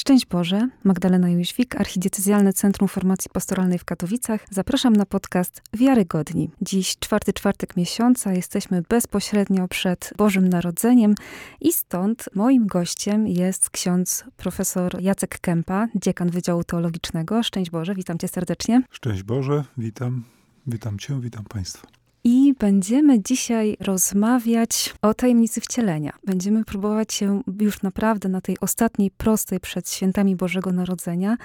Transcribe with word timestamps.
Szczęść 0.00 0.26
Boże, 0.26 0.68
Magdalena 0.84 1.30
Jóźwik, 1.30 1.80
Archidiecezjalne 1.80 2.52
Centrum 2.52 2.88
Formacji 2.88 3.30
Pastoralnej 3.32 3.78
w 3.78 3.84
Katowicach. 3.84 4.46
Zapraszam 4.50 4.92
na 4.96 5.06
podcast 5.06 5.62
Wiarygodni. 5.72 6.50
Dziś 6.62 6.98
czwarty 6.98 7.32
czwartek 7.32 7.76
miesiąca, 7.76 8.32
jesteśmy 8.32 8.82
bezpośrednio 8.88 9.68
przed 9.68 10.12
Bożym 10.16 10.48
Narodzeniem 10.48 11.14
i 11.60 11.72
stąd 11.72 12.28
moim 12.34 12.66
gościem 12.66 13.28
jest 13.28 13.70
ksiądz 13.70 14.24
profesor 14.36 15.02
Jacek 15.02 15.38
Kępa, 15.40 15.88
dziekan 15.94 16.30
Wydziału 16.30 16.64
Teologicznego. 16.64 17.42
Szczęść 17.42 17.70
Boże, 17.70 17.94
witam 17.94 18.18
cię 18.18 18.28
serdecznie. 18.28 18.82
Szczęść 18.90 19.22
Boże, 19.22 19.64
witam, 19.78 20.24
witam 20.66 20.98
cię, 20.98 21.20
witam 21.20 21.44
państwa. 21.44 21.99
I 22.24 22.54
będziemy 22.58 23.22
dzisiaj 23.22 23.76
rozmawiać 23.80 24.94
o 25.02 25.14
tajemnicy 25.14 25.60
wcielenia. 25.60 26.12
Będziemy 26.24 26.64
próbować 26.64 27.14
się 27.14 27.42
już 27.60 27.82
naprawdę 27.82 28.28
na 28.28 28.40
tej 28.40 28.60
ostatniej, 28.60 29.10
prostej 29.10 29.60
przed 29.60 29.90
świętami 29.90 30.36
Bożego 30.36 30.72
Narodzenia 30.72 31.36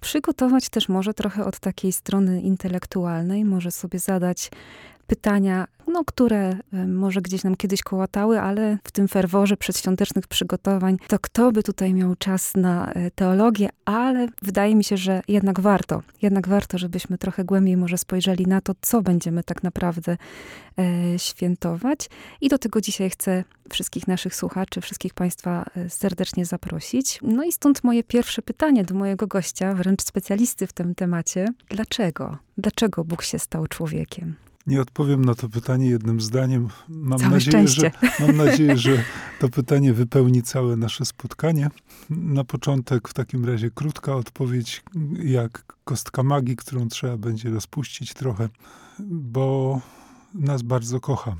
przygotować 0.00 0.68
też 0.68 0.88
może 0.88 1.14
trochę 1.14 1.44
od 1.44 1.58
takiej 1.58 1.92
strony 1.92 2.40
intelektualnej, 2.40 3.44
może 3.44 3.70
sobie 3.70 3.98
zadać 3.98 4.50
pytania, 5.12 5.66
no, 5.86 6.04
które 6.04 6.56
e, 6.72 6.86
może 6.86 7.20
gdzieś 7.20 7.44
nam 7.44 7.56
kiedyś 7.56 7.82
kołatały, 7.82 8.40
ale 8.40 8.78
w 8.84 8.92
tym 8.92 9.08
ferworze 9.08 9.56
przedświątecznych 9.56 10.26
przygotowań, 10.26 10.96
to 11.08 11.18
kto 11.18 11.52
by 11.52 11.62
tutaj 11.62 11.94
miał 11.94 12.16
czas 12.16 12.54
na 12.56 12.92
e, 12.92 13.10
teologię, 13.10 13.68
ale 13.84 14.28
wydaje 14.42 14.74
mi 14.74 14.84
się, 14.84 14.96
że 14.96 15.22
jednak 15.28 15.60
warto, 15.60 16.02
jednak 16.22 16.48
warto, 16.48 16.78
żebyśmy 16.78 17.18
trochę 17.18 17.44
głębiej 17.44 17.76
może 17.76 17.98
spojrzeli 17.98 18.46
na 18.46 18.60
to, 18.60 18.72
co 18.80 19.02
będziemy 19.02 19.44
tak 19.44 19.62
naprawdę 19.62 20.16
e, 20.78 21.18
świętować. 21.18 22.10
I 22.40 22.48
do 22.48 22.58
tego 22.58 22.80
dzisiaj 22.80 23.10
chcę 23.10 23.44
wszystkich 23.70 24.08
naszych 24.08 24.34
słuchaczy, 24.34 24.80
wszystkich 24.80 25.14
Państwa 25.14 25.64
e, 25.76 25.90
serdecznie 25.90 26.46
zaprosić. 26.46 27.18
No 27.22 27.44
i 27.44 27.52
stąd 27.52 27.84
moje 27.84 28.04
pierwsze 28.04 28.42
pytanie 28.42 28.84
do 28.84 28.94
mojego 28.94 29.26
gościa, 29.26 29.74
wręcz 29.74 30.02
specjalisty 30.02 30.66
w 30.66 30.72
tym 30.72 30.94
temacie. 30.94 31.46
Dlaczego? 31.68 32.38
Dlaczego 32.58 33.04
Bóg 33.04 33.22
się 33.22 33.38
stał 33.38 33.66
człowiekiem? 33.66 34.34
Nie 34.66 34.80
odpowiem 34.80 35.24
na 35.24 35.34
to 35.34 35.48
pytanie 35.48 35.88
jednym 35.88 36.20
zdaniem. 36.20 36.68
Mam 36.88 37.18
całe 37.18 37.30
nadzieję, 37.30 37.68
szczęście. 37.68 37.92
że, 38.02 38.10
mam 38.26 38.36
nadzieję, 38.36 38.76
że 38.76 39.04
to 39.40 39.48
pytanie 39.48 39.92
wypełni 39.92 40.42
całe 40.42 40.76
nasze 40.76 41.04
spotkanie. 41.04 41.70
Na 42.10 42.44
początek 42.44 43.08
w 43.08 43.14
takim 43.14 43.44
razie 43.44 43.70
krótka 43.70 44.14
odpowiedź, 44.14 44.82
jak 45.24 45.76
kostka 45.84 46.22
magii, 46.22 46.56
którą 46.56 46.88
trzeba 46.88 47.16
będzie 47.16 47.50
rozpuścić 47.50 48.14
trochę, 48.14 48.48
bo 49.08 49.80
nas 50.34 50.62
bardzo 50.62 51.00
kocha. 51.00 51.36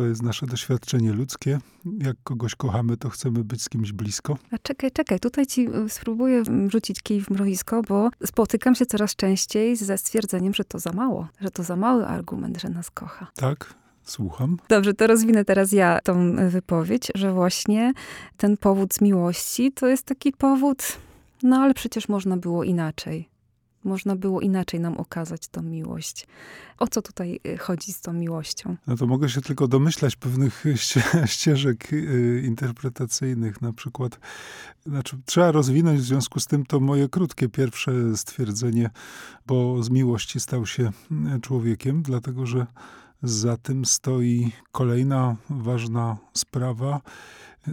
To 0.00 0.06
jest 0.06 0.22
nasze 0.22 0.46
doświadczenie 0.46 1.12
ludzkie. 1.12 1.58
Jak 1.98 2.16
kogoś 2.24 2.54
kochamy, 2.54 2.96
to 2.96 3.08
chcemy 3.08 3.44
być 3.44 3.62
z 3.62 3.68
kimś 3.68 3.92
blisko. 3.92 4.38
A 4.50 4.58
czekaj, 4.58 4.90
czekaj, 4.90 5.20
tutaj 5.20 5.46
ci 5.46 5.68
y, 5.68 5.88
spróbuję 5.88 6.42
rzucić 6.68 7.02
kij 7.02 7.20
w 7.20 7.30
mrowisko, 7.30 7.82
bo 7.82 8.10
spotykam 8.24 8.74
się 8.74 8.86
coraz 8.86 9.16
częściej 9.16 9.76
ze 9.76 9.98
stwierdzeniem, 9.98 10.54
że 10.54 10.64
to 10.64 10.78
za 10.78 10.92
mało, 10.92 11.28
że 11.40 11.50
to 11.50 11.62
za 11.62 11.76
mały 11.76 12.06
argument, 12.06 12.60
że 12.60 12.68
nas 12.68 12.90
kocha. 12.90 13.26
Tak, 13.34 13.74
słucham. 14.04 14.56
Dobrze, 14.68 14.94
to 14.94 15.06
rozwinę 15.06 15.44
teraz 15.44 15.72
ja 15.72 15.98
tą 16.04 16.38
y, 16.38 16.50
wypowiedź, 16.50 17.12
że 17.14 17.32
właśnie 17.32 17.92
ten 18.36 18.56
powód 18.56 18.94
z 18.94 19.00
miłości 19.00 19.72
to 19.72 19.86
jest 19.86 20.06
taki 20.06 20.32
powód, 20.32 20.82
no 21.42 21.56
ale 21.56 21.74
przecież 21.74 22.08
można 22.08 22.36
było 22.36 22.64
inaczej. 22.64 23.29
Można 23.84 24.16
było 24.16 24.40
inaczej 24.40 24.80
nam 24.80 24.96
okazać 24.96 25.48
tą 25.48 25.62
miłość. 25.62 26.26
O 26.78 26.88
co 26.88 27.02
tutaj 27.02 27.40
y, 27.46 27.58
chodzi 27.58 27.92
z 27.92 28.00
tą 28.00 28.12
miłością? 28.12 28.76
No 28.86 28.96
to 28.96 29.06
mogę 29.06 29.28
się 29.28 29.40
tylko 29.40 29.68
domyślać 29.68 30.16
pewnych 30.16 30.64
ście, 30.76 31.02
ścieżek 31.26 31.92
y, 31.92 32.42
interpretacyjnych. 32.46 33.62
Na 33.62 33.72
przykład, 33.72 34.18
znaczy, 34.86 35.16
trzeba 35.24 35.52
rozwinąć 35.52 36.00
w 36.00 36.04
związku 36.04 36.40
z 36.40 36.46
tym 36.46 36.66
to 36.66 36.80
moje 36.80 37.08
krótkie 37.08 37.48
pierwsze 37.48 38.16
stwierdzenie, 38.16 38.90
bo 39.46 39.82
z 39.82 39.90
miłości 39.90 40.40
stał 40.40 40.66
się 40.66 40.90
y, 41.36 41.40
człowiekiem, 41.40 42.02
dlatego 42.02 42.46
że 42.46 42.66
za 43.22 43.56
tym 43.56 43.84
stoi 43.84 44.52
kolejna 44.72 45.36
ważna 45.50 46.16
sprawa. 46.34 47.00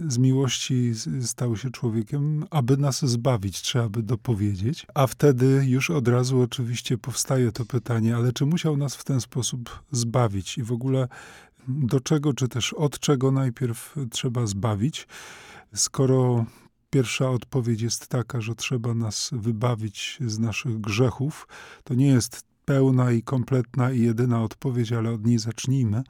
Z 0.08 0.18
miłości 0.18 0.92
stał 1.20 1.56
się 1.56 1.70
człowiekiem, 1.70 2.44
aby 2.50 2.76
nas 2.76 3.04
zbawić, 3.04 3.62
trzeba 3.62 3.88
by 3.88 4.02
dopowiedzieć. 4.02 4.86
A 4.94 5.06
wtedy 5.06 5.64
już 5.66 5.90
od 5.90 6.08
razu 6.08 6.40
oczywiście 6.40 6.98
powstaje 6.98 7.52
to 7.52 7.64
pytanie, 7.64 8.16
ale 8.16 8.32
czy 8.32 8.46
musiał 8.46 8.76
nas 8.76 8.96
w 8.96 9.04
ten 9.04 9.20
sposób 9.20 9.82
zbawić? 9.90 10.58
I 10.58 10.62
w 10.62 10.72
ogóle 10.72 11.08
do 11.68 12.00
czego, 12.00 12.34
czy 12.34 12.48
też 12.48 12.72
od 12.72 12.98
czego 12.98 13.30
najpierw 13.30 13.94
trzeba 14.10 14.46
zbawić, 14.46 15.06
skoro 15.74 16.46
Pierwsza 16.90 17.30
odpowiedź 17.30 17.80
jest 17.80 18.08
taka, 18.08 18.40
że 18.40 18.54
trzeba 18.54 18.94
nas 18.94 19.30
wybawić 19.32 20.18
z 20.26 20.38
naszych 20.38 20.80
grzechów. 20.80 21.48
To 21.84 21.94
nie 21.94 22.08
jest 22.08 22.47
pełna 22.68 23.12
i 23.12 23.22
kompletna 23.22 23.92
i 23.92 24.00
jedyna 24.00 24.42
odpowiedź, 24.42 24.92
ale 24.92 25.10
od 25.10 25.26
niej 25.26 25.38
zacznijmy. 25.38 26.02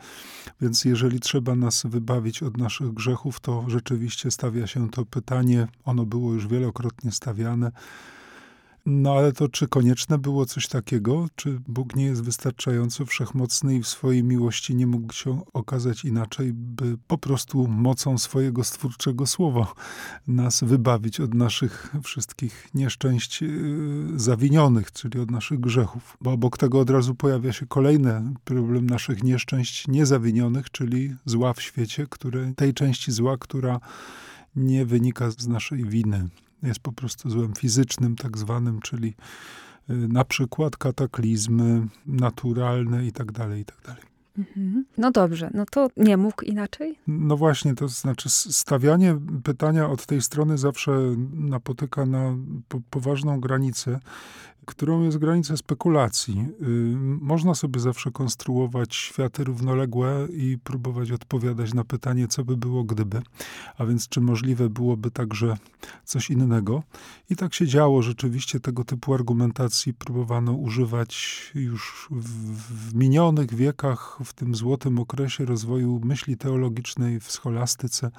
Więc 0.61 0.85
jeżeli 0.85 1.21
trzeba 1.21 1.55
nas 1.55 1.83
wybawić 1.87 2.43
od 2.43 2.57
naszych 2.57 2.95
grzechów, 2.95 3.41
to 3.41 3.65
rzeczywiście 3.69 4.31
stawia 4.31 4.67
się 4.67 4.91
to 4.91 5.05
pytanie, 5.05 5.69
ono 5.85 6.07
było 6.07 6.33
już 6.33 6.49
wielokrotnie 6.49 7.13
stawiane, 7.13 7.73
no 8.88 9.12
ale 9.12 9.32
to 9.32 9.49
czy 9.49 9.69
konieczne 9.69 10.19
było 10.19 10.47
coś 10.47 10.69
takiego? 10.69 11.26
Czy 11.37 11.60
Bóg 11.69 11.97
nie 11.97 12.04
jest 12.04 12.22
wystarczająco 12.22 13.06
wszechmocny 13.06 13.76
i 13.76 13.82
w 13.82 13.88
swojej 13.88 14.25
miłości 14.25 14.75
nie 14.75 14.87
mógł 14.87 15.12
się 15.12 15.41
okazać 15.53 16.04
inaczej, 16.04 16.53
by 16.53 16.98
po 17.06 17.19
prostu 17.19 17.66
mocą 17.66 18.19
swojego 18.19 18.65
stwórczego 18.65 19.27
słowa 19.27 19.72
nas 20.27 20.65
wybawić 20.65 21.21
od 21.21 21.34
naszych 21.34 21.94
wszystkich 22.03 22.69
nieszczęść 22.75 23.43
yy, 23.43 23.48
zawinionych, 24.16 24.93
czyli 24.93 25.21
od 25.21 25.31
naszych 25.31 25.60
grzechów? 25.60 26.16
Bo 26.21 26.32
obok 26.32 26.59
tego 26.59 26.81
od 26.81 26.91
razu 26.91 27.15
pojawia 27.15 27.53
się 27.53 27.66
kolejny 27.66 28.34
problem 28.44 28.91
naszych 28.91 29.22
nieszczęść 29.22 29.88
niezawinionych, 29.88 30.71
czyli 30.71 31.15
zła 31.25 31.53
w 31.53 31.62
świecie, 31.62 32.06
które, 32.10 32.53
tej 32.56 32.75
części 32.75 33.12
zła, 33.12 33.37
która 33.37 33.81
nie 34.56 34.87
wynika 34.87 35.31
z 35.31 35.48
naszej 35.48 35.84
winy 35.84 36.28
jest 36.63 36.81
po 36.81 36.93
prostu 36.93 37.31
złem 37.31 37.55
fizycznym, 37.55 38.17
tak 38.17 38.39
zwanym, 38.39 38.81
czyli 38.81 39.09
y, 39.09 39.95
na 40.09 40.25
przykład 40.25 40.77
kataklizmy 40.77 41.87
naturalne 42.07 43.07
i 43.07 43.13
tak 43.13 43.33
dalej, 43.33 43.63
i 43.63 43.65
tak 43.65 43.83
dalej. 43.87 44.03
Mhm. 44.39 44.85
No 44.99 45.11
dobrze, 45.11 45.51
no 45.55 45.65
to 45.71 45.89
nie 45.97 46.17
mógł 46.17 46.45
inaczej? 46.45 46.99
No 47.07 47.37
właśnie, 47.37 47.75
to 47.75 47.89
znaczy 47.89 48.29
stawianie 48.31 49.19
pytania 49.45 49.89
od 49.89 50.07
tej 50.07 50.23
strony 50.23 50.59
zawsze 50.59 50.93
napotyka 51.33 52.07
na 52.07 52.37
po, 52.69 52.81
poważną 52.91 53.41
granicę, 53.41 54.01
którą 54.69 55.03
jest 55.03 55.19
granica 55.19 55.56
spekulacji. 55.56 56.47
Y, 56.62 56.67
można 57.21 57.55
sobie 57.55 57.81
zawsze 57.81 58.11
konstruować 58.11 58.95
światy 58.95 59.45
równoległe 59.45 60.29
i 60.31 60.59
próbować 60.65 61.12
odpowiadać 61.12 61.75
na 61.75 61.84
pytanie, 61.84 62.29
co 62.29 62.45
by 62.45 62.56
było 62.56 62.84
gdyby. 62.84 63.23
A 63.78 63.87
więc, 63.87 64.09
czy 64.09 64.21
możliwe 64.21 64.69
byłoby 64.69 65.11
także 65.11 65.57
coś 66.05 66.31
innego. 66.31 66.83
I 67.31 67.37
tak 67.37 67.55
się 67.55 67.67
działo. 67.67 68.03
Rzeczywiście 68.03 68.61
tego 68.61 68.84
typu 68.84 69.15
argumentacji 69.15 69.95
próbowano 69.95 70.53
używać 70.53 71.53
już 71.55 72.09
w, 72.11 72.25
w 72.91 72.95
minionych 72.95 73.55
wiekach, 73.55 74.19
w 74.25 74.33
tym 74.33 74.55
złotym 74.55 74.99
okresie 74.99 75.45
rozwoju 75.45 76.01
myśli 76.05 76.37
teologicznej 76.37 77.21
w 77.21 77.33
scholastyce 77.33 78.11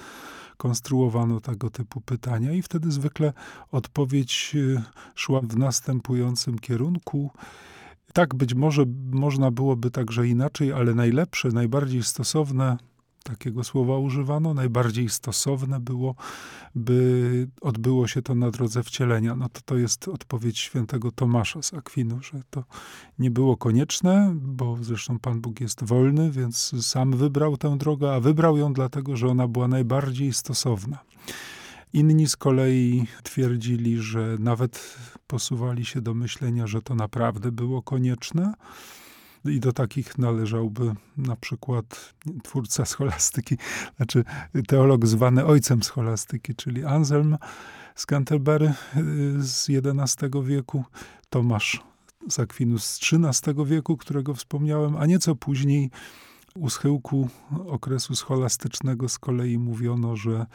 konstruowano 0.59 1.40
tego 1.40 1.70
typu 1.70 2.02
pytania 2.02 2.52
i 2.52 2.62
wtedy 2.62 2.92
zwykle 2.92 3.34
odpowiedź 3.72 4.52
y, 4.56 4.81
szła 5.16 5.42
w 5.42 5.58
następującym 5.58 6.59
kierunku. 6.59 7.31
Tak, 8.14 8.36
być 8.36 8.53
może 8.53 8.86
można 9.12 9.52
byłoby 9.52 9.92
także 9.92 10.28
inaczej, 10.28 10.74
ale 10.74 10.94
najlepsze, 10.94 11.50
najbardziej 11.50 12.03
stosowne 12.03 12.78
takiego 13.29 13.63
słowa 13.63 13.97
używano, 13.97 14.53
najbardziej 14.53 15.09
stosowne 15.09 15.79
było, 15.79 16.16
by 16.75 17.47
odbyło 17.62 18.07
się 18.07 18.22
to 18.22 18.35
na 18.35 18.51
drodze 18.51 18.84
wcielenia. 18.84 19.35
No 19.35 19.50
to 19.50 19.61
to 19.66 19.78
jest 19.78 20.08
odpowiedź 20.08 20.59
świętego 20.59 21.11
Tomasza 21.11 21.61
z 21.61 21.73
Akwinu, 21.73 22.22
że 22.22 22.41
to 22.49 22.64
nie 23.20 23.31
było 23.31 23.58
konieczne, 23.58 24.34
bo 24.35 24.78
zresztą 24.81 25.20
Pan 25.20 25.41
Bóg 25.41 25.61
jest 25.61 25.84
wolny, 25.84 26.31
więc 26.31 26.85
sam 26.85 27.11
wybrał 27.11 27.58
tę 27.58 27.78
drogę, 27.78 28.14
a 28.14 28.20
wybrał 28.20 28.58
ją 28.58 28.73
dlatego, 28.73 29.17
że 29.17 29.28
ona 29.28 29.47
była 29.47 29.67
najbardziej 29.67 30.34
stosowna. 30.34 30.99
Inni 31.93 32.28
z 32.28 32.37
kolei 32.37 33.08
twierdzili, 33.23 33.97
że 33.97 34.35
nawet 34.40 34.97
posuwali 35.28 35.85
się 35.85 36.02
do 36.02 36.14
myślenia, 36.14 36.67
że 36.67 36.82
to 36.82 36.96
naprawdę 36.96 37.52
było 37.52 37.82
konieczne, 37.82 38.53
i 39.46 39.59
do 39.59 39.74
takich 39.74 40.18
należałby 40.18 40.96
na 41.18 41.36
przykład 41.36 42.14
twórca 42.44 42.86
scholastyki, 42.86 43.58
znaczy 43.97 44.24
teolog 44.68 45.06
zwany 45.06 45.46
ojcem 45.46 45.84
scholastyki, 45.84 46.56
czyli 46.56 46.86
Anselm 46.86 47.38
z 47.96 48.06
Canterbury 48.06 48.66
y, 48.68 48.74
z 49.44 49.68
XI 49.70 50.26
wieku, 50.44 50.84
Tomasz 51.30 51.84
z 52.30 52.40
Akwinu 52.40 52.80
z 52.80 53.00
XIII 53.14 53.66
wieku, 53.66 53.97
którego 53.97 54.34
wspomniałem, 54.34 54.97
a 54.97 55.06
nieco 55.06 55.36
później 55.36 55.92
u 56.56 56.70
schyłku 56.70 57.30
okresu 57.68 58.16
scholastycznego 58.16 59.09
z 59.09 59.20
kolei 59.20 59.58
mówiono, 59.58 60.16
że 60.16 60.46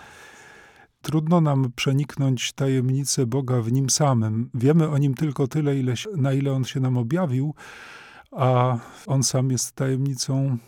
trudno 1.03 1.41
nam 1.41 1.73
przeniknąć 1.77 2.53
tajemnicę 2.53 3.27
Boga 3.27 3.61
w 3.61 3.73
nim 3.73 3.91
samym. 3.91 4.51
Wiemy 4.55 4.89
o 4.89 4.99
nim 4.99 5.15
tylko 5.15 5.49
tyle, 5.49 5.79
ile, 5.79 5.95
na 6.17 6.33
ile 6.33 6.53
on 6.53 6.65
się 6.65 6.81
nam 6.81 6.97
objawił, 6.97 7.55
a 8.37 8.79
on 9.07 9.23
sam 9.23 9.51
jest 9.51 9.73
tajemnicą 9.73 10.59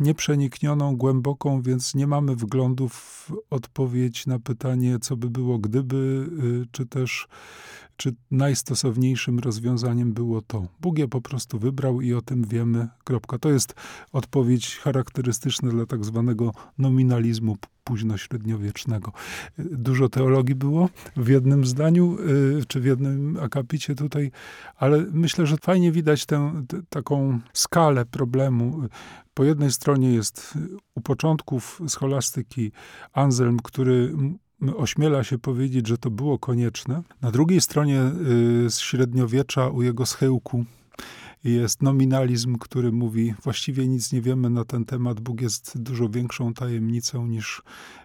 nieprzeniknioną, 0.00 0.96
głęboką, 0.96 1.62
więc 1.62 1.94
nie 1.94 2.06
mamy 2.06 2.36
wglądu 2.36 2.88
w 2.88 3.32
odpowiedź 3.50 4.26
na 4.26 4.38
pytanie, 4.38 4.98
co 4.98 5.16
by 5.16 5.30
było 5.30 5.58
gdyby, 5.58 6.26
y, 6.64 6.66
czy 6.72 6.86
też 6.86 7.28
czy 7.96 8.14
najstosowniejszym 8.30 9.38
rozwiązaniem 9.38 10.12
było 10.12 10.42
to. 10.42 10.66
Bóg 10.80 10.98
je 10.98 11.08
po 11.08 11.20
prostu 11.20 11.58
wybrał 11.58 12.00
i 12.00 12.14
o 12.14 12.22
tym 12.22 12.44
wiemy. 12.44 12.88
Kropka. 13.04 13.38
To 13.38 13.50
jest 13.50 13.74
odpowiedź 14.12 14.76
charakterystyczna 14.76 15.70
dla 15.70 15.86
tak 15.86 16.04
zwanego 16.04 16.52
nominalizmu 16.78 17.56
późnośredniowiecznego. 17.84 19.12
Dużo 19.58 20.08
teologii 20.08 20.54
było 20.54 20.88
w 21.16 21.28
jednym 21.28 21.66
zdaniu, 21.66 22.16
y, 22.60 22.66
czy 22.68 22.80
w 22.80 22.84
jednym 22.84 23.38
akapicie 23.42 23.94
tutaj, 23.94 24.30
ale 24.76 25.06
myślę, 25.12 25.46
że 25.46 25.56
fajnie 25.56 25.92
widać 25.92 26.26
tę 26.26 26.64
taką 26.88 27.40
skalę 27.52 28.06
problemu. 28.06 28.88
Po 29.34 29.44
jednej 29.44 29.72
stronie 29.72 30.12
jest 30.12 30.58
u 30.94 31.00
początków 31.00 31.80
scholastyki 31.88 32.72
Anselm, 33.12 33.58
który 33.62 34.14
ośmiela 34.76 35.24
się 35.24 35.38
powiedzieć, 35.38 35.86
że 35.86 35.98
to 35.98 36.10
było 36.10 36.38
konieczne. 36.38 37.02
Na 37.22 37.30
drugiej 37.30 37.60
stronie 37.60 38.00
y, 38.66 38.70
z 38.70 38.78
średniowiecza 38.78 39.68
u 39.68 39.82
jego 39.82 40.06
schyłku 40.06 40.64
jest 41.44 41.82
nominalizm, 41.82 42.58
który 42.58 42.92
mówi, 42.92 43.34
właściwie 43.42 43.88
nic 43.88 44.12
nie 44.12 44.20
wiemy 44.20 44.50
na 44.50 44.64
ten 44.64 44.84
temat, 44.84 45.20
Bóg 45.20 45.40
jest 45.40 45.78
dużo 45.78 46.08
większą 46.08 46.54
tajemnicą 46.54 47.26
niż 47.26 47.62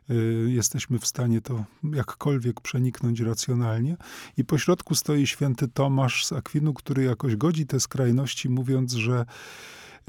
y, 0.10 0.48
jesteśmy 0.50 1.00
w 1.00 1.08
stanie 1.08 1.42
to 1.42 1.66
jakkolwiek 1.94 2.62
przeniknąć 2.62 3.20
racjonalnie. 3.20 3.98
I 4.38 4.46
pośrodku 4.46 4.96
stoi 4.96 5.28
święty 5.28 5.68
Tomasz 5.68 6.26
z 6.26 6.32
Akwinu, 6.32 6.74
który 6.74 7.04
jakoś 7.04 7.36
godzi 7.36 7.66
te 7.66 7.80
skrajności, 7.80 8.50
mówiąc, 8.50 8.94
że 8.94 9.26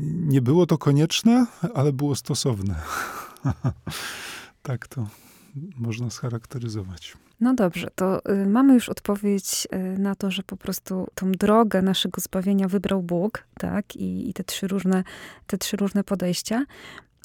nie 0.03 0.43
było 0.43 0.67
to 0.67 0.79
konieczne, 0.79 1.47
ale 1.75 1.93
było 1.93 2.15
stosowne. 2.15 2.75
tak 4.63 4.89
to 4.89 5.07
można 5.77 6.11
scharakteryzować. 6.11 7.17
No 7.41 7.55
dobrze, 7.55 7.89
to 7.95 8.31
y, 8.33 8.47
mamy 8.47 8.75
już 8.75 8.89
odpowiedź 8.89 9.69
y, 9.75 9.99
na 9.99 10.15
to, 10.15 10.31
że 10.31 10.43
po 10.43 10.57
prostu 10.57 11.07
tą 11.15 11.33
drogę 11.33 11.83
naszego 11.83 12.21
zbawienia 12.21 12.69
wybrał 12.69 13.03
Bóg, 13.03 13.45
tak? 13.59 13.97
I, 13.97 14.31
i 14.31 14.35
te, 14.35 14.45
trzy 14.45 14.69
różne, 14.69 15.05
te 15.47 15.59
trzy 15.59 15.77
różne 15.77 16.05
podejścia. 16.05 16.65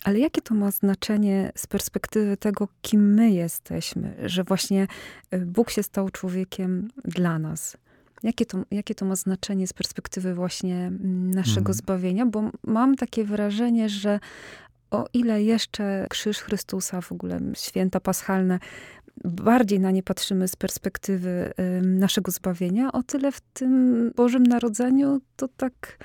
Ale 0.04 0.20
jakie 0.20 0.42
to 0.42 0.56
ma 0.56 0.72
znaczenie 0.72 1.52
z 1.56 1.68
perspektywy 1.68 2.38
tego, 2.38 2.68
kim 2.82 3.14
my 3.14 3.32
jesteśmy, 3.32 4.16
że 4.26 4.44
właśnie 4.44 4.88
y, 5.34 5.46
Bóg 5.46 5.70
się 5.70 5.84
stał 5.84 6.10
człowiekiem 6.10 6.88
dla 7.06 7.40
nas? 7.40 7.78
Jakie 8.24 8.46
to, 8.46 8.58
jakie 8.72 8.96
to 8.96 9.06
ma 9.06 9.16
znaczenie 9.16 9.68
z 9.68 9.74
perspektywy 9.74 10.34
właśnie 10.34 10.76
mm, 10.76 11.32
naszego 11.32 11.66
hmm. 11.66 11.74
zbawienia? 11.74 12.26
Bo 12.26 12.52
mam 12.64 12.96
takie 12.96 13.24
wrażenie, 13.24 13.90
że 13.90 14.20
o 14.94 15.06
ile 15.14 15.44
jeszcze 15.44 16.08
krzyż 16.10 16.38
Chrystusa, 16.38 17.02
w 17.02 17.12
ogóle 17.12 17.40
święta 17.56 18.00
paschalne, 18.00 18.60
bardziej 19.24 19.80
na 19.80 19.92
nie 19.92 20.04
patrzymy 20.04 20.48
z 20.48 20.56
perspektywy 20.56 21.54
naszego 21.82 22.32
zbawienia, 22.32 22.92
o 22.92 23.04
tyle 23.04 23.32
w 23.32 23.42
tym 23.42 24.12
Bożym 24.16 24.44
Narodzeniu 24.44 25.22
to 25.36 25.48
tak 25.48 25.98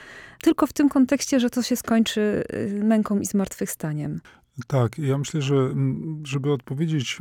tylko 0.43 0.67
w 0.67 0.73
tym 0.73 0.89
kontekście, 0.89 1.41
że 1.41 1.51
to 1.51 1.63
się 1.63 1.77
skończy 1.77 2.45
y, 2.55 2.85
męką 2.85 3.21
i 3.21 3.27
zmartwychwstaniem. 3.27 4.21
Tak, 4.67 4.99
ja 4.99 5.19
myślę, 5.19 5.43
że 5.43 5.75
żeby 6.25 6.53
odpowiedzieć 6.53 7.19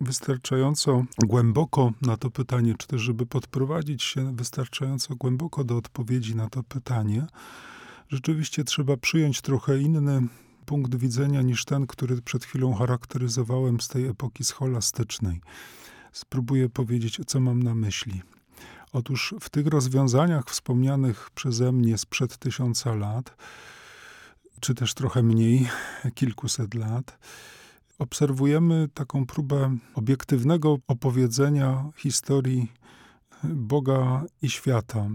wystarczająco 0.00 1.04
głęboko 1.18 1.92
na 2.02 2.16
to 2.16 2.30
pytanie, 2.30 2.74
czy 2.78 2.86
też 2.86 3.00
żeby 3.00 3.26
podprowadzić 3.26 4.02
się 4.02 4.36
wystarczająco 4.36 5.16
głęboko 5.16 5.64
do 5.64 5.76
odpowiedzi 5.76 6.36
na 6.36 6.48
to 6.48 6.62
pytanie, 6.62 7.26
rzeczywiście 8.08 8.64
trzeba 8.64 8.96
przyjąć 8.96 9.40
trochę 9.40 9.78
inny 9.78 10.22
punkt 10.66 10.94
widzenia 10.94 11.42
niż 11.42 11.64
ten, 11.64 11.86
który 11.86 12.22
przed 12.22 12.44
chwilą 12.44 12.74
charakteryzowałem 12.74 13.80
z 13.80 13.88
tej 13.88 14.06
epoki 14.06 14.44
scholastycznej. 14.44 15.40
Spróbuję 16.12 16.68
powiedzieć, 16.68 17.20
co 17.26 17.40
mam 17.40 17.62
na 17.62 17.74
myśli. 17.74 18.22
Otóż 18.92 19.34
w 19.40 19.50
tych 19.50 19.66
rozwiązaniach 19.66 20.50
wspomnianych 20.50 21.30
przeze 21.34 21.72
mnie 21.72 21.98
sprzed 21.98 22.38
tysiąca 22.38 22.94
lat, 22.94 23.36
czy 24.60 24.74
też 24.74 24.94
trochę 24.94 25.22
mniej, 25.22 25.68
kilkuset 26.14 26.74
lat, 26.74 27.18
obserwujemy 27.98 28.88
taką 28.94 29.26
próbę 29.26 29.76
obiektywnego 29.94 30.78
opowiedzenia 30.86 31.90
historii 31.96 32.72
Boga 33.44 34.24
i 34.42 34.50
świata 34.50 35.08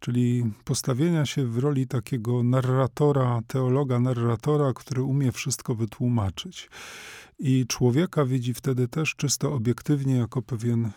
czyli 0.00 0.44
postawienia 0.64 1.26
się 1.26 1.46
w 1.46 1.58
roli 1.58 1.86
takiego 1.86 2.42
narratora, 2.42 3.40
teologa, 3.46 4.00
narratora, 4.00 4.72
który 4.72 5.02
umie 5.02 5.32
wszystko 5.32 5.74
wytłumaczyć. 5.74 6.70
I 7.38 7.66
człowieka 7.68 8.24
widzi 8.24 8.54
wtedy 8.54 8.88
też 8.88 9.14
czysto 9.16 9.54
obiektywnie 9.54 10.16
jako 10.16 10.42
pewien 10.42 10.90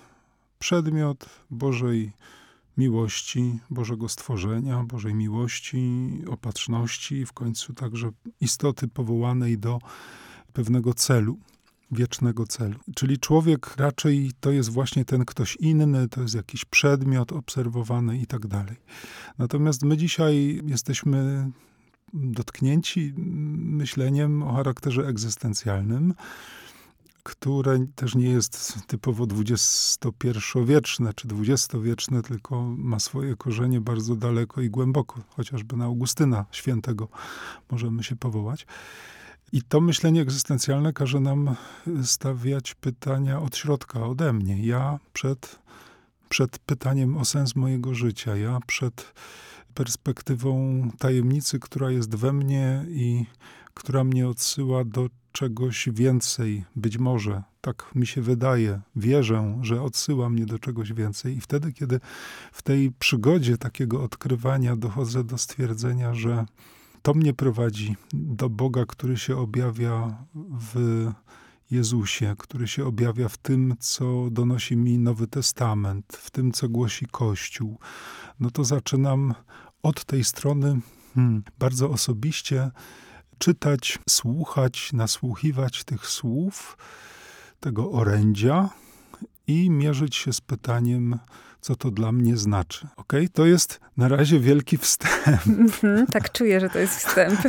przedmiot 0.59 1.29
Bożej 1.49 2.11
miłości, 2.77 3.59
Bożego 3.69 4.09
stworzenia, 4.09 4.83
Bożej 4.83 5.13
miłości, 5.13 6.09
opatrzności 6.27 7.25
w 7.25 7.33
końcu 7.33 7.73
także 7.73 8.11
istoty 8.41 8.87
powołanej 8.87 9.57
do 9.57 9.79
pewnego 10.53 10.93
celu 10.93 11.37
wiecznego 11.91 12.47
celu. 12.47 12.79
Czyli 12.95 13.19
człowiek 13.19 13.77
raczej 13.77 14.31
to 14.39 14.51
jest 14.51 14.69
właśnie 14.69 15.05
ten 15.05 15.25
ktoś 15.25 15.55
inny, 15.55 16.07
to 16.09 16.21
jest 16.21 16.35
jakiś 16.35 16.65
przedmiot 16.65 17.31
obserwowany 17.31 18.17
i 18.17 18.27
tak 18.27 18.47
dalej. 18.47 18.75
Natomiast 19.37 19.83
my 19.83 19.97
dzisiaj 19.97 20.61
jesteśmy 20.65 21.51
dotknięci 22.13 23.13
myśleniem 23.57 24.43
o 24.43 24.53
charakterze 24.53 25.07
egzystencjalnym, 25.07 26.13
które 27.23 27.85
też 27.95 28.15
nie 28.15 28.29
jest 28.29 28.87
typowo 28.87 29.27
XXI-wieczne 29.39 31.13
czy 31.13 31.27
XX-wieczne, 31.27 32.21
tylko 32.21 32.61
ma 32.77 32.99
swoje 32.99 33.35
korzenie 33.35 33.81
bardzo 33.81 34.15
daleko 34.15 34.61
i 34.61 34.69
głęboko, 34.69 35.21
chociażby 35.29 35.77
na 35.77 35.85
Augustyna 35.85 36.45
Świętego 36.51 37.07
możemy 37.71 38.03
się 38.03 38.15
powołać. 38.15 38.65
I 39.53 39.61
to 39.61 39.81
myślenie 39.81 40.21
egzystencjalne 40.21 40.93
każe 40.93 41.19
nam 41.19 41.55
stawiać 42.03 42.75
pytania 42.75 43.41
od 43.41 43.57
środka, 43.57 44.05
ode 44.05 44.33
mnie. 44.33 44.65
Ja 44.65 44.99
przed, 45.13 45.59
przed 46.29 46.59
pytaniem 46.59 47.17
o 47.17 47.25
sens 47.25 47.55
mojego 47.55 47.95
życia, 47.95 48.35
ja 48.35 48.59
przed 48.67 49.13
perspektywą 49.73 50.81
tajemnicy, 50.99 51.59
która 51.59 51.91
jest 51.91 52.15
we 52.15 52.33
mnie 52.33 52.85
i 52.89 53.25
która 53.73 54.03
mnie 54.03 54.27
odsyła 54.27 54.83
do 54.85 55.09
czegoś 55.31 55.89
więcej, 55.91 56.63
być 56.75 56.97
może, 56.97 57.43
tak 57.61 57.91
mi 57.95 58.07
się 58.07 58.21
wydaje, 58.21 58.81
wierzę, 58.95 59.59
że 59.61 59.81
odsyła 59.81 60.29
mnie 60.29 60.45
do 60.45 60.59
czegoś 60.59 60.93
więcej. 60.93 61.37
I 61.37 61.41
wtedy, 61.41 61.73
kiedy 61.73 61.99
w 62.51 62.61
tej 62.61 62.91
przygodzie 62.91 63.57
takiego 63.57 64.03
odkrywania 64.03 64.75
dochodzę 64.75 65.23
do 65.23 65.37
stwierdzenia, 65.37 66.13
że 66.13 66.45
to 67.01 67.13
mnie 67.13 67.33
prowadzi 67.33 67.95
do 68.13 68.49
Boga, 68.49 68.85
który 68.85 69.17
się 69.17 69.37
objawia 69.37 70.25
w 70.73 71.07
Jezusie, 71.71 72.35
który 72.37 72.67
się 72.67 72.85
objawia 72.85 73.29
w 73.29 73.37
tym, 73.37 73.75
co 73.79 74.29
donosi 74.31 74.77
mi 74.77 74.99
Nowy 74.99 75.27
Testament, 75.27 76.17
w 76.21 76.31
tym, 76.31 76.51
co 76.51 76.69
głosi 76.69 77.05
Kościół. 77.11 77.79
No 78.39 78.51
to 78.51 78.63
zaczynam 78.63 79.33
od 79.83 80.05
tej 80.05 80.23
strony 80.23 80.79
hmm, 81.15 81.43
bardzo 81.59 81.89
osobiście 81.89 82.71
czytać, 83.37 83.99
słuchać, 84.09 84.93
nasłuchiwać 84.93 85.83
tych 85.83 86.07
słów, 86.07 86.77
tego 87.59 87.91
orędzia 87.91 88.69
i 89.47 89.69
mierzyć 89.69 90.15
się 90.15 90.33
z 90.33 90.41
pytaniem, 90.41 91.19
co 91.61 91.75
to 91.75 91.91
dla 91.91 92.11
mnie 92.11 92.37
znaczy. 92.37 92.87
Ok? 92.95 93.13
To 93.33 93.45
jest 93.45 93.79
na 93.97 94.07
razie 94.07 94.39
wielki 94.39 94.77
wstęp. 94.77 95.47
Mhm, 95.47 96.07
tak 96.07 96.31
czuję, 96.31 96.59
że 96.59 96.69
to 96.69 96.79
jest 96.79 96.95
wstęp. 96.95 97.39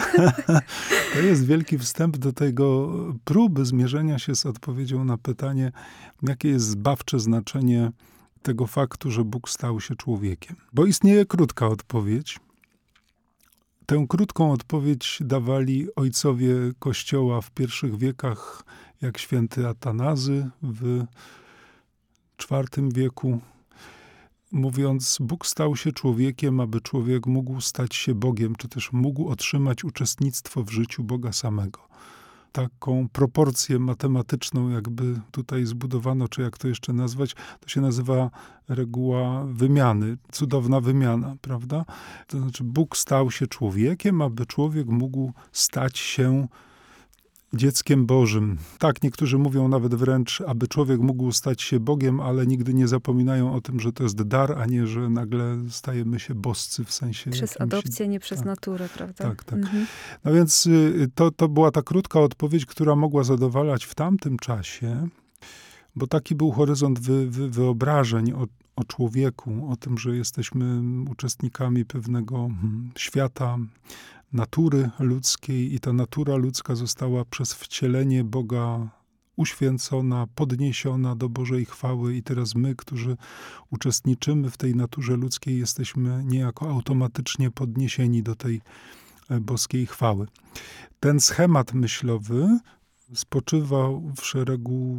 to 1.14 1.20
jest 1.20 1.46
wielki 1.46 1.78
wstęp 1.78 2.16
do 2.16 2.32
tego 2.32 2.92
próby 3.24 3.64
zmierzenia 3.64 4.18
się 4.18 4.34
z 4.34 4.46
odpowiedzią 4.46 5.04
na 5.04 5.18
pytanie, 5.18 5.72
jakie 6.22 6.48
jest 6.48 6.66
zbawcze 6.66 7.20
znaczenie 7.20 7.92
tego 8.42 8.66
faktu, 8.66 9.10
że 9.10 9.24
Bóg 9.24 9.50
stał 9.50 9.80
się 9.80 9.96
człowiekiem. 9.96 10.56
Bo 10.72 10.86
istnieje 10.86 11.26
krótka 11.26 11.66
odpowiedź. 11.66 12.40
Tę 13.86 14.06
krótką 14.08 14.52
odpowiedź 14.52 15.18
dawali 15.20 15.94
ojcowie 15.96 16.54
Kościoła 16.78 17.40
w 17.40 17.50
pierwszych 17.50 17.98
wiekach, 17.98 18.62
jak 19.02 19.18
święty 19.18 19.68
Atanazy 19.68 20.50
w 20.62 21.04
IV 22.50 22.88
wieku, 22.94 23.40
mówiąc, 24.52 25.18
Bóg 25.20 25.46
stał 25.46 25.76
się 25.76 25.92
człowiekiem, 25.92 26.60
aby 26.60 26.80
człowiek 26.80 27.26
mógł 27.26 27.60
stać 27.60 27.94
się 27.94 28.14
Bogiem, 28.14 28.56
czy 28.56 28.68
też 28.68 28.92
mógł 28.92 29.28
otrzymać 29.28 29.84
uczestnictwo 29.84 30.62
w 30.62 30.70
życiu 30.70 31.04
Boga 31.04 31.32
samego. 31.32 31.80
taką 32.52 33.08
proporcję 33.12 33.78
matematyczną, 33.78 34.68
jakby 34.68 35.20
tutaj 35.30 35.64
zbudowano, 35.64 36.28
czy 36.28 36.42
jak 36.42 36.58
to 36.58 36.68
jeszcze 36.68 36.92
nazwać, 36.92 37.34
to 37.60 37.68
się 37.68 37.80
nazywa 37.80 38.30
reguła 38.68 39.44
wymiany, 39.44 40.16
cudowna 40.32 40.80
wymiana, 40.80 41.36
prawda? 41.40 41.84
To 42.26 42.38
znaczy, 42.38 42.64
Bóg 42.64 42.96
stał 42.96 43.30
się 43.30 43.46
człowiekiem, 43.46 44.22
aby 44.22 44.46
człowiek 44.46 44.86
mógł 44.86 45.32
stać 45.52 45.98
się 45.98 46.48
dzieckiem 47.54 48.06
Bożym. 48.06 48.58
Tak, 48.78 49.02
niektórzy 49.02 49.38
mówią 49.38 49.68
nawet 49.68 49.94
wręcz, 49.94 50.40
aby 50.46 50.68
człowiek 50.68 51.00
mógł 51.00 51.32
stać 51.32 51.62
się 51.62 51.80
Bogiem, 51.80 52.20
ale 52.20 52.46
nigdy 52.46 52.74
nie 52.74 52.88
zapominają 52.88 53.54
o 53.54 53.60
tym, 53.60 53.80
że 53.80 53.92
to 53.92 54.02
jest 54.02 54.22
dar, 54.22 54.58
a 54.58 54.66
nie, 54.66 54.86
że 54.86 55.10
nagle 55.10 55.56
stajemy 55.68 56.20
się 56.20 56.34
boscy 56.34 56.84
w 56.84 56.92
sensie. 56.92 57.30
Przez 57.30 57.50
jakimś, 57.50 57.60
adopcję, 57.60 58.08
nie 58.08 58.20
przez 58.20 58.38
tak, 58.38 58.46
naturę, 58.46 58.88
prawda? 58.94 59.24
Tak, 59.24 59.44
tak. 59.44 59.58
Mhm. 59.58 59.86
No 60.24 60.32
więc 60.32 60.66
y, 60.66 61.10
to, 61.14 61.30
to 61.30 61.48
była 61.48 61.70
ta 61.70 61.82
krótka 61.82 62.20
odpowiedź, 62.20 62.66
która 62.66 62.96
mogła 62.96 63.24
zadowalać 63.24 63.84
w 63.84 63.94
tamtym 63.94 64.38
czasie, 64.38 65.08
bo 65.96 66.06
taki 66.06 66.34
był 66.34 66.50
horyzont 66.50 66.98
wy, 67.00 67.30
wy, 67.30 67.50
wyobrażeń 67.50 68.32
o, 68.32 68.46
o 68.76 68.84
człowieku, 68.84 69.68
o 69.70 69.76
tym, 69.76 69.98
że 69.98 70.16
jesteśmy 70.16 70.82
uczestnikami 71.10 71.84
pewnego 71.84 72.36
hmm, 72.36 72.90
świata, 72.96 73.58
natury 74.32 74.90
ludzkiej 74.98 75.74
i 75.74 75.80
ta 75.80 75.92
natura 75.92 76.36
ludzka 76.36 76.74
została 76.74 77.24
przez 77.24 77.54
wcielenie 77.54 78.24
Boga 78.24 78.88
uświęcona, 79.36 80.26
podniesiona 80.34 81.16
do 81.16 81.28
Bożej 81.28 81.64
chwały 81.64 82.16
i 82.16 82.22
teraz 82.22 82.54
my, 82.54 82.76
którzy 82.76 83.16
uczestniczymy 83.70 84.50
w 84.50 84.56
tej 84.56 84.76
naturze 84.76 85.16
ludzkiej, 85.16 85.58
jesteśmy 85.58 86.24
niejako 86.24 86.70
automatycznie 86.70 87.50
podniesieni 87.50 88.22
do 88.22 88.34
tej 88.34 88.60
e, 89.30 89.40
boskiej 89.40 89.86
chwały. 89.86 90.26
Ten 91.00 91.20
schemat 91.20 91.74
myślowy 91.74 92.58
spoczywał 93.14 94.12
w 94.16 94.26
szeregu 94.26 94.98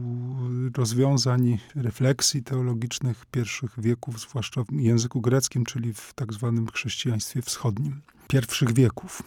rozwiązań, 0.77 1.58
refleksji 1.75 2.43
teologicznych 2.43 3.25
pierwszych 3.25 3.72
wieków, 3.77 4.20
zwłaszcza 4.20 4.63
w 4.63 4.72
języku 4.72 5.22
greckim, 5.22 5.65
czyli 5.65 5.93
w 5.93 6.13
tak 6.13 6.34
zwanym 6.34 6.67
chrześcijaństwie 6.67 7.41
wschodnim 7.41 8.01
pierwszych 8.27 8.74
wieków. 8.74 9.24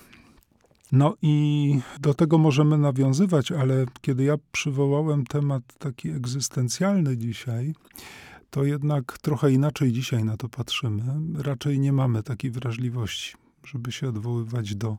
No 0.93 1.17
i 1.23 1.79
do 2.01 2.15
tego 2.15 2.39
możemy 2.39 2.79
nawiązywać, 2.79 3.53
ale 3.53 3.87
kiedy 4.01 4.25
ja 4.25 4.35
przywołałem 4.53 5.27
temat 5.27 5.63
taki 5.79 6.11
egzystencjalny 6.11 7.17
dzisiaj, 7.17 7.75
to 8.51 8.65
jednak 8.65 9.19
trochę 9.19 9.53
inaczej 9.53 9.93
dzisiaj 9.93 10.25
na 10.25 10.37
to 10.37 10.49
patrzymy. 10.49 11.03
Raczej 11.43 11.81
nie 11.81 11.93
mamy 11.93 12.23
takiej 12.23 12.51
wrażliwości, 12.51 13.35
żeby 13.65 13.93
się 13.93 14.09
odwoływać 14.09 14.75
do, 14.75 14.97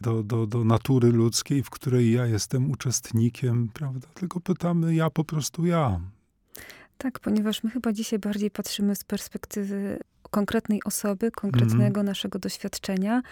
do, 0.00 0.22
do, 0.22 0.46
do 0.46 0.64
natury 0.64 1.12
ludzkiej, 1.12 1.62
w 1.62 1.70
której 1.70 2.12
ja 2.12 2.26
jestem 2.26 2.70
uczestnikiem, 2.70 3.68
prawda? 3.74 4.08
Tylko 4.14 4.40
pytamy 4.40 4.94
ja 4.94 5.10
po 5.10 5.24
prostu 5.24 5.66
ja. 5.66 6.00
Tak, 6.98 7.20
ponieważ 7.20 7.62
my 7.62 7.70
chyba 7.70 7.92
dzisiaj 7.92 8.18
bardziej 8.18 8.50
patrzymy 8.50 8.96
z 8.96 9.04
perspektywy 9.04 9.98
konkretnej 10.32 10.80
osoby, 10.84 11.30
konkretnego 11.30 12.00
mm. 12.00 12.06
naszego 12.06 12.38
doświadczenia. 12.38 13.22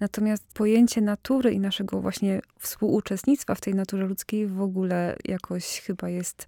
Natomiast 0.00 0.44
pojęcie 0.54 1.00
natury 1.00 1.52
i 1.52 1.60
naszego 1.60 2.00
właśnie 2.00 2.40
współuczestnictwa 2.58 3.54
w 3.54 3.60
tej 3.60 3.74
naturze 3.74 4.06
ludzkiej 4.06 4.46
w 4.46 4.60
ogóle 4.60 5.16
jakoś 5.24 5.80
chyba 5.80 6.08
jest 6.08 6.46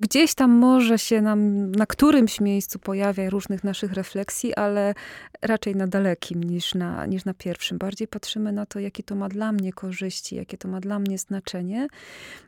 gdzieś 0.00 0.34
tam 0.34 0.50
może 0.50 0.98
się 0.98 1.22
nam 1.22 1.70
na 1.70 1.86
którymś 1.86 2.40
miejscu 2.40 2.78
pojawia 2.78 3.30
różnych 3.30 3.64
naszych 3.64 3.92
refleksji, 3.92 4.54
ale 4.54 4.94
raczej 5.42 5.76
na 5.76 5.86
dalekim 5.86 6.44
niż 6.44 6.74
na, 6.74 7.06
niż 7.06 7.24
na 7.24 7.34
pierwszym. 7.34 7.78
Bardziej 7.78 8.08
patrzymy 8.08 8.52
na 8.52 8.66
to, 8.66 8.80
jakie 8.80 9.02
to 9.02 9.14
ma 9.14 9.28
dla 9.28 9.52
mnie 9.52 9.72
korzyści, 9.72 10.36
jakie 10.36 10.58
to 10.58 10.68
ma 10.68 10.80
dla 10.80 10.98
mnie 10.98 11.18
znaczenie. 11.18 11.88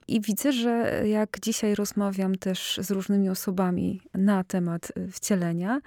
I 0.09 0.21
widzę, 0.21 0.53
że 0.53 1.03
jak 1.09 1.41
dzisiaj 1.41 1.75
rozmawiam 1.75 2.35
też 2.35 2.81
z 2.83 2.91
różnymi 2.91 3.29
osobami 3.29 4.00
na 4.15 4.45
temat 4.45 4.93
wcielenia, 5.12 5.81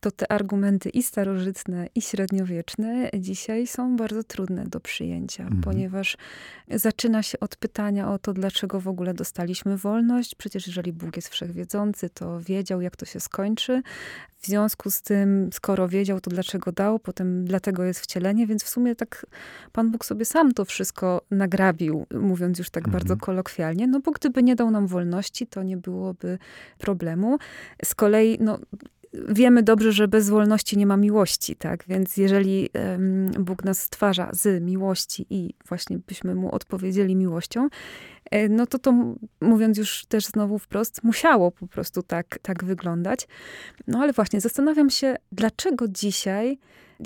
to 0.00 0.10
te 0.10 0.32
argumenty 0.32 0.88
i 0.88 1.02
starożytne, 1.02 1.88
i 1.94 2.02
średniowieczne 2.02 3.10
dzisiaj 3.18 3.66
są 3.66 3.96
bardzo 3.96 4.24
trudne 4.24 4.64
do 4.64 4.80
przyjęcia, 4.80 5.42
mhm. 5.42 5.62
ponieważ 5.62 6.16
zaczyna 6.70 7.22
się 7.22 7.40
od 7.40 7.56
pytania 7.56 8.12
o 8.12 8.18
to, 8.18 8.32
dlaczego 8.32 8.80
w 8.80 8.88
ogóle 8.88 9.14
dostaliśmy 9.14 9.76
wolność. 9.76 10.34
Przecież 10.34 10.66
jeżeli 10.66 10.92
Bóg 10.92 11.16
jest 11.16 11.28
wszechwiedzący, 11.28 12.10
to 12.10 12.40
wiedział, 12.40 12.80
jak 12.80 12.96
to 12.96 13.06
się 13.06 13.20
skończy. 13.20 13.82
W 14.38 14.46
związku 14.46 14.90
z 14.90 15.02
tym, 15.02 15.50
skoro 15.52 15.88
wiedział, 15.88 16.20
to 16.20 16.30
dlaczego 16.30 16.72
dał, 16.72 16.98
potem 16.98 17.44
dlatego 17.44 17.84
jest 17.84 18.00
wcielenie, 18.00 18.46
więc 18.46 18.64
w 18.64 18.68
sumie 18.68 18.94
tak 18.94 19.26
Pan 19.72 19.90
Bóg 19.90 20.04
sobie 20.04 20.24
sam 20.24 20.54
to 20.54 20.64
wszystko 20.64 21.22
nagrabił, 21.30 22.06
mówiąc 22.14 22.58
już 22.58 22.70
tak 22.70 22.84
mhm. 22.84 22.92
bardzo 22.92 23.16
kolokwialnie, 23.16 23.86
no 23.86 24.00
bo 24.00 24.10
gdyby 24.10 24.42
nie 24.42 24.56
dał 24.56 24.70
nam 24.70 24.86
wolności, 24.86 25.46
to 25.46 25.62
nie 25.62 25.76
byłoby 25.76 26.38
problemu. 26.78 27.38
Z 27.84 27.94
kolei, 27.94 28.38
no, 28.40 28.58
wiemy 29.12 29.62
dobrze, 29.62 29.92
że 29.92 30.08
bez 30.08 30.30
wolności 30.30 30.78
nie 30.78 30.86
ma 30.86 30.96
miłości, 30.96 31.56
tak? 31.56 31.84
Więc 31.88 32.16
jeżeli 32.16 32.70
Bóg 33.38 33.64
nas 33.64 33.82
stwarza 33.82 34.30
z 34.32 34.62
miłości 34.62 35.26
i 35.30 35.54
właśnie 35.68 35.98
byśmy 35.98 36.34
mu 36.34 36.54
odpowiedzieli 36.54 37.16
miłością, 37.16 37.68
e, 38.30 38.48
no 38.48 38.66
to 38.66 38.78
to, 38.78 39.14
mówiąc 39.40 39.78
już 39.78 40.04
też 40.06 40.26
znowu 40.26 40.58
wprost, 40.58 41.04
musiało 41.04 41.50
po 41.50 41.66
prostu 41.66 42.02
tak, 42.02 42.38
tak 42.42 42.64
wyglądać. 42.64 43.28
No 43.86 43.98
ale 43.98 44.12
właśnie 44.12 44.40
zastanawiam 44.40 44.90
się, 44.90 45.16
dlaczego 45.32 45.88
dzisiaj 45.88 46.58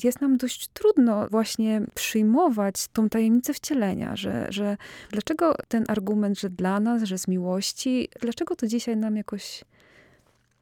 jest 0.04 0.20
nam 0.20 0.36
dość 0.36 0.68
trudno 0.68 1.28
właśnie 1.28 1.82
przyjmować 1.94 2.88
tą 2.92 3.08
tajemnicę 3.08 3.54
wcielenia, 3.54 4.16
że, 4.16 4.46
że 4.50 4.76
dlaczego 5.10 5.54
ten 5.68 5.84
argument, 5.88 6.40
że 6.40 6.50
dla 6.50 6.80
nas, 6.80 7.02
że 7.02 7.18
z 7.18 7.28
miłości, 7.28 8.08
dlaczego 8.20 8.56
to 8.56 8.66
dzisiaj 8.66 8.96
nam 8.96 9.16
jakoś 9.16 9.64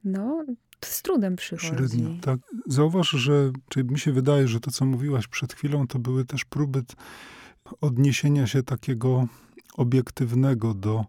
no, 0.05 0.45
z 0.87 1.03
trudem 1.03 1.37
przychodzi. 1.37 1.69
Średnio, 1.69 2.09
tak. 2.21 2.41
Zauważ, 2.67 3.11
że 3.11 3.51
czyli 3.69 3.91
mi 3.91 3.99
się 3.99 4.13
wydaje, 4.13 4.49
że 4.49 4.61
to, 4.61 4.71
co 4.71 4.85
mówiłaś 4.87 5.27
przed 5.27 5.53
chwilą, 5.53 5.87
to 5.87 5.99
były 5.99 6.25
też 6.25 6.45
próby 6.45 6.83
odniesienia 7.81 8.47
się 8.47 8.63
takiego 8.63 9.27
obiektywnego 9.77 10.75
do 10.75 11.05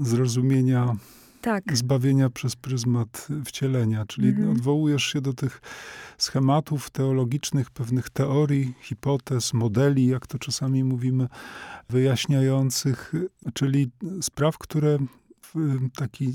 zrozumienia 0.00 0.96
tak. 1.40 1.76
zbawienia 1.76 2.30
przez 2.30 2.56
pryzmat 2.56 3.28
wcielenia. 3.44 4.06
Czyli 4.06 4.28
mhm. 4.28 4.50
odwołujesz 4.50 5.04
się 5.04 5.20
do 5.20 5.32
tych 5.32 5.60
schematów 6.18 6.90
teologicznych, 6.90 7.70
pewnych 7.70 8.10
teorii, 8.10 8.74
hipotez, 8.80 9.52
modeli, 9.54 10.06
jak 10.06 10.26
to 10.26 10.38
czasami 10.38 10.84
mówimy, 10.84 11.28
wyjaśniających, 11.88 13.12
czyli 13.54 13.90
spraw, 14.20 14.58
które 14.58 14.98
w 15.54 15.90
taki 15.96 16.32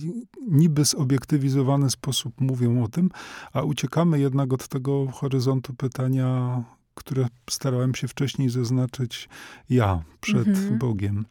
niby 0.48 0.86
zobiektywizowany 0.86 1.90
sposób 1.90 2.42
mówią 2.42 2.84
o 2.84 2.88
tym, 2.88 3.10
a 3.54 3.62
uciekamy 3.62 4.20
jednak 4.20 4.54
od 4.54 4.68
tego 4.68 5.08
horyzontu 5.08 5.74
pytania, 5.74 6.64
które 6.96 7.28
starałem 7.50 7.96
się 7.96 8.08
wcześniej 8.08 8.50
zaznaczyć 8.50 9.30
ja 9.70 10.04
przed 10.22 10.48
mhm. 10.48 10.78
Bogiem. 10.78 11.26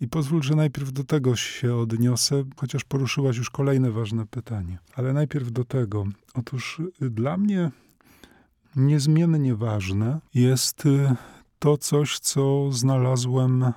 I 0.00 0.08
pozwól, 0.08 0.42
że 0.42 0.54
najpierw 0.54 0.92
do 0.92 1.04
tego 1.04 1.36
się 1.36 1.74
odniosę, 1.74 2.44
chociaż 2.56 2.84
poruszyłaś 2.84 3.36
już 3.36 3.50
kolejne 3.50 3.90
ważne 3.90 4.26
pytanie. 4.26 4.78
Ale 4.94 5.12
najpierw 5.12 5.52
do 5.52 5.64
tego. 5.64 6.04
Otóż 6.34 6.82
y, 7.02 7.10
dla 7.10 7.36
mnie 7.36 7.70
niezmiennie 8.76 9.54
ważne 9.54 10.20
jest 10.34 10.86
y, 10.86 11.14
to 11.58 11.78
coś, 11.78 12.18
co 12.18 12.72
znalazłem 12.72 13.72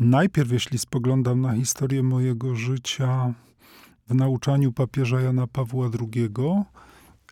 Najpierw, 0.00 0.52
jeśli 0.52 0.78
spoglądam 0.78 1.40
na 1.40 1.54
historię 1.54 2.02
mojego 2.02 2.54
życia 2.54 3.34
w 4.08 4.14
nauczaniu 4.14 4.72
papieża 4.72 5.20
Jana 5.20 5.46
Pawła 5.46 5.90
II, 6.00 6.28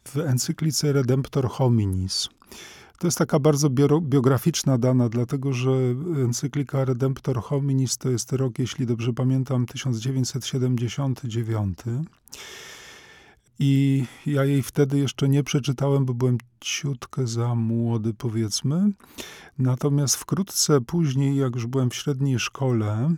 w 0.04 0.16
encyklice 0.16 0.92
Redemptor 0.92 1.48
Hominis. 1.48 2.28
To 2.98 3.06
jest 3.06 3.18
taka 3.18 3.38
bardzo 3.38 3.70
biograficzna 4.00 4.78
dana, 4.78 5.08
dlatego 5.08 5.52
że 5.52 5.70
encyklika 6.24 6.84
Redemptor 6.84 7.42
Hominis 7.42 7.98
to 7.98 8.10
jest 8.10 8.32
rok, 8.32 8.58
jeśli 8.58 8.86
dobrze 8.86 9.12
pamiętam, 9.12 9.66
1979. 9.66 11.78
I 13.58 14.04
ja 14.26 14.44
jej 14.44 14.62
wtedy 14.62 14.98
jeszcze 14.98 15.28
nie 15.28 15.44
przeczytałem, 15.44 16.04
bo 16.04 16.14
byłem 16.14 16.38
ciutkę 16.60 17.26
za 17.26 17.54
młody, 17.54 18.14
powiedzmy. 18.14 18.90
Natomiast 19.58 20.16
wkrótce 20.16 20.80
później, 20.80 21.36
jak 21.36 21.54
już 21.54 21.66
byłem 21.66 21.90
w 21.90 21.94
średniej 21.94 22.38
szkole, 22.38 23.14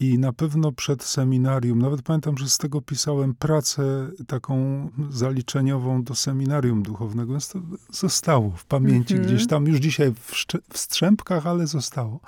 i 0.00 0.18
na 0.18 0.32
pewno 0.32 0.72
przed 0.72 1.04
seminarium, 1.04 1.78
nawet 1.78 2.02
pamiętam, 2.02 2.38
że 2.38 2.48
z 2.48 2.58
tego 2.58 2.80
pisałem 2.80 3.34
pracę 3.34 4.10
taką 4.26 4.88
zaliczeniową 5.10 6.02
do 6.02 6.14
seminarium 6.14 6.82
duchownego, 6.82 7.32
więc 7.32 7.48
to 7.48 7.60
zostało 7.90 8.50
w 8.50 8.64
pamięci 8.64 9.14
mm 9.14 9.26
-hmm. 9.26 9.28
gdzieś 9.28 9.46
tam, 9.46 9.66
już 9.66 9.78
dzisiaj 9.78 10.12
w, 10.14 10.32
w 10.72 10.78
strzępkach, 10.78 11.46
ale 11.46 11.66
zostało. 11.66 12.20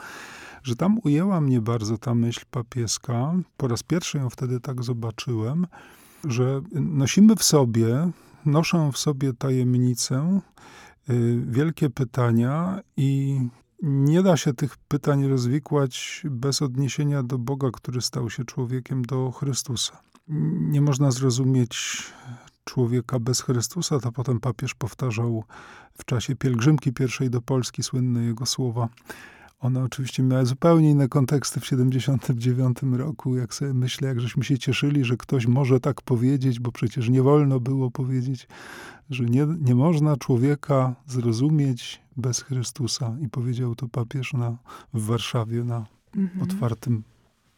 Że 0.63 0.77
tam 0.77 0.99
ujęła 1.05 1.41
mnie 1.41 1.61
bardzo 1.61 1.99
ta 1.99 2.15
myśl 2.15 2.41
papieska. 2.51 3.35
Po 3.57 3.69
raz 3.69 3.83
pierwszy 3.83 4.19
ją 4.19 4.31
wtedy 4.31 4.61
tak 4.61 4.85
zobaczyłem 4.85 5.67
że 6.25 6.61
nosimy 6.73 7.37
w 7.37 7.43
sobie, 7.43 8.11
noszą 8.47 8.93
w 8.93 8.99
sobie 8.99 9.33
tajemnicę, 9.33 10.41
y, 11.11 11.43
wielkie 11.47 11.91
pytania 11.91 12.81
i 12.97 13.41
nie 13.83 14.23
da 14.23 14.37
się 14.37 14.55
tych 14.55 14.77
pytań 14.77 15.29
rozwikłać 15.29 16.23
bez 16.31 16.63
odniesienia 16.63 17.23
do 17.23 17.39
Boga, 17.39 17.71
który 17.71 18.01
stał 18.01 18.31
się 18.31 18.45
człowiekiem, 18.45 19.05
do 19.05 19.31
Chrystusa. 19.31 20.03
Nie 20.61 20.81
można 20.81 21.11
zrozumieć 21.11 22.03
człowieka 22.65 23.19
bez 23.19 23.41
Chrystusa, 23.41 24.01
to 24.01 24.13
potem 24.13 24.41
papież 24.41 24.75
powtarzał 24.75 25.45
w 25.99 26.05
czasie 26.05 26.37
pielgrzymki 26.37 26.93
pierwszej 26.93 27.31
do 27.31 27.43
Polski 27.43 27.83
słynne 27.83 28.25
jego 28.25 28.47
słowa. 28.47 28.89
One 29.61 29.83
oczywiście 29.83 30.23
miały 30.23 30.47
zupełnie 30.47 30.91
inne 30.91 31.09
konteksty 31.09 31.61
w 31.61 31.67
79 31.67 32.79
roku. 32.93 33.37
Jak 33.37 33.55
sobie 33.55 33.75
myślę, 33.75 34.09
jak 34.09 34.21
żeśmy 34.21 34.45
się 34.45 34.59
cieszyli, 34.59 35.05
że 35.05 35.17
ktoś 35.17 35.47
może 35.47 35.81
tak 35.81 36.03
powiedzieć, 36.03 36.61
bo 36.61 36.73
przecież 36.73 37.09
nie 37.09 37.23
wolno 37.23 37.61
było 37.61 37.91
powiedzieć, 37.91 38.49
że 39.11 39.25
nie, 39.25 39.47
nie 39.61 39.75
można 39.75 40.17
człowieka 40.17 40.95
zrozumieć 41.07 42.01
bez 42.17 42.43
Chrystusa. 42.43 43.17
I 43.21 43.29
powiedział 43.29 43.75
to 43.75 43.89
papież 43.89 44.33
na, 44.33 44.57
w 44.95 45.07
Warszawie 45.07 45.65
na 45.65 45.87
mhm. 46.17 46.43
otwartym 46.43 47.03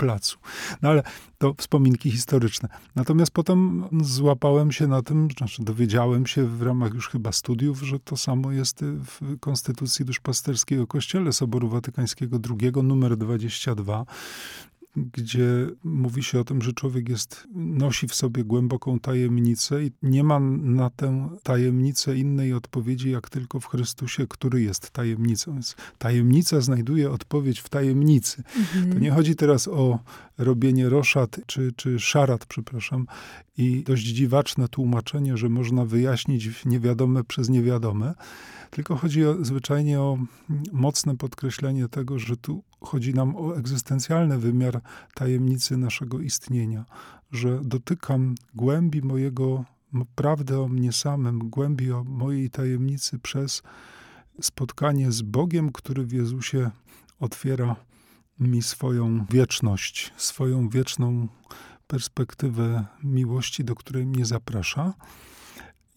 placu. 0.01 0.39
No 0.83 0.89
ale 0.89 1.03
to 1.39 1.55
wspominki 1.59 2.11
historyczne. 2.11 2.69
Natomiast 2.97 3.31
potem 3.33 3.85
złapałem 4.01 4.73
się 4.73 4.87
na 4.87 5.03
tym, 5.03 5.29
znaczy 5.39 5.65
dowiedziałem 5.65 6.27
się 6.27 6.47
w 6.47 6.63
ramach 6.63 6.95
już 6.95 7.09
chyba 7.09 7.33
studiów, 7.33 7.83
że 7.83 7.99
to 7.99 8.17
samo 8.17 8.53
jest 8.53 8.85
w 8.85 9.39
Konstytucji 9.41 10.05
Duszpasterskiej 10.05 10.87
Kościele 10.87 11.33
Soboru 11.33 11.69
Watykańskiego 11.69 12.39
II, 12.51 12.73
numer 12.83 13.17
22, 13.17 14.05
gdzie 15.13 15.67
mówi 15.85 16.23
się 16.23 16.41
o 16.41 16.45
tym, 16.45 16.63
że 16.63 16.73
człowiek 16.73 17.09
jest, 17.09 17.47
nosi 17.55 18.09
w 18.09 18.15
sobie 18.15 18.45
głęboką 18.45 19.01
tajemnicę 19.01 19.85
i 19.85 19.93
nie 20.03 20.25
ma 20.25 20.41
na 20.61 20.91
tę 20.91 21.29
tajemnicę 21.43 22.17
innej 22.17 22.53
odpowiedzi, 22.53 23.11
jak 23.11 23.31
tylko 23.31 23.61
w 23.61 23.67
Chrystusie, 23.67 24.27
który 24.27 24.63
jest 24.63 24.91
tajemnicą. 24.91 25.53
Więc 25.53 25.77
tajemnica 25.99 26.61
znajduje 26.61 27.11
odpowiedź 27.11 27.61
w 27.61 27.69
tajemnicy. 27.69 28.43
Mhm. 28.57 28.93
To 28.93 28.99
nie 28.99 29.11
chodzi 29.11 29.37
teraz 29.37 29.69
o 29.69 29.99
robienie 30.41 30.89
roszad, 30.89 31.41
czy, 31.47 31.73
czy 31.77 32.01
szarat, 32.01 32.47
przepraszam, 32.47 33.07
i 33.57 33.83
dość 33.83 34.05
dziwaczne 34.07 34.69
tłumaczenie, 34.69 35.37
że 35.37 35.49
można 35.49 35.85
wyjaśnić 35.85 36.65
niewiadome 36.65 37.25
przez 37.25 37.49
niewiadome, 37.49 38.15
tylko 38.71 38.97
chodzi 38.97 39.27
o, 39.27 39.45
zwyczajnie 39.45 40.01
o 40.01 40.19
mocne 40.73 41.17
podkreślenie 41.17 41.89
tego, 41.89 42.19
że 42.19 42.37
tu 42.37 42.63
chodzi 42.81 43.15
nam 43.15 43.37
o 43.37 43.57
egzystencjalny 43.57 44.39
wymiar 44.39 44.81
tajemnicy 45.15 45.77
naszego 45.77 46.21
istnienia, 46.21 46.85
że 47.33 47.61
dotykam 47.65 48.35
głębi 48.55 49.03
mojego, 49.03 49.65
prawdy 50.15 50.59
o 50.59 50.69
mnie 50.69 50.93
samym, 50.93 51.39
głębi 51.39 51.93
o 51.93 52.05
mojej 52.05 52.51
tajemnicy 52.51 53.19
przez 53.19 53.63
spotkanie 54.41 55.13
z 55.13 55.23
Bogiem, 55.23 55.73
który 55.73 56.05
w 56.05 56.13
Jezusie 56.13 56.71
otwiera 57.21 57.77
mi 58.41 58.63
swoją 58.63 59.27
wieczność, 59.31 60.13
swoją 60.17 60.69
wieczną 60.69 61.29
perspektywę 61.87 62.87
miłości, 63.05 63.65
do 63.65 63.75
której 63.75 64.07
mnie 64.07 64.25
zaprasza. 64.25 64.95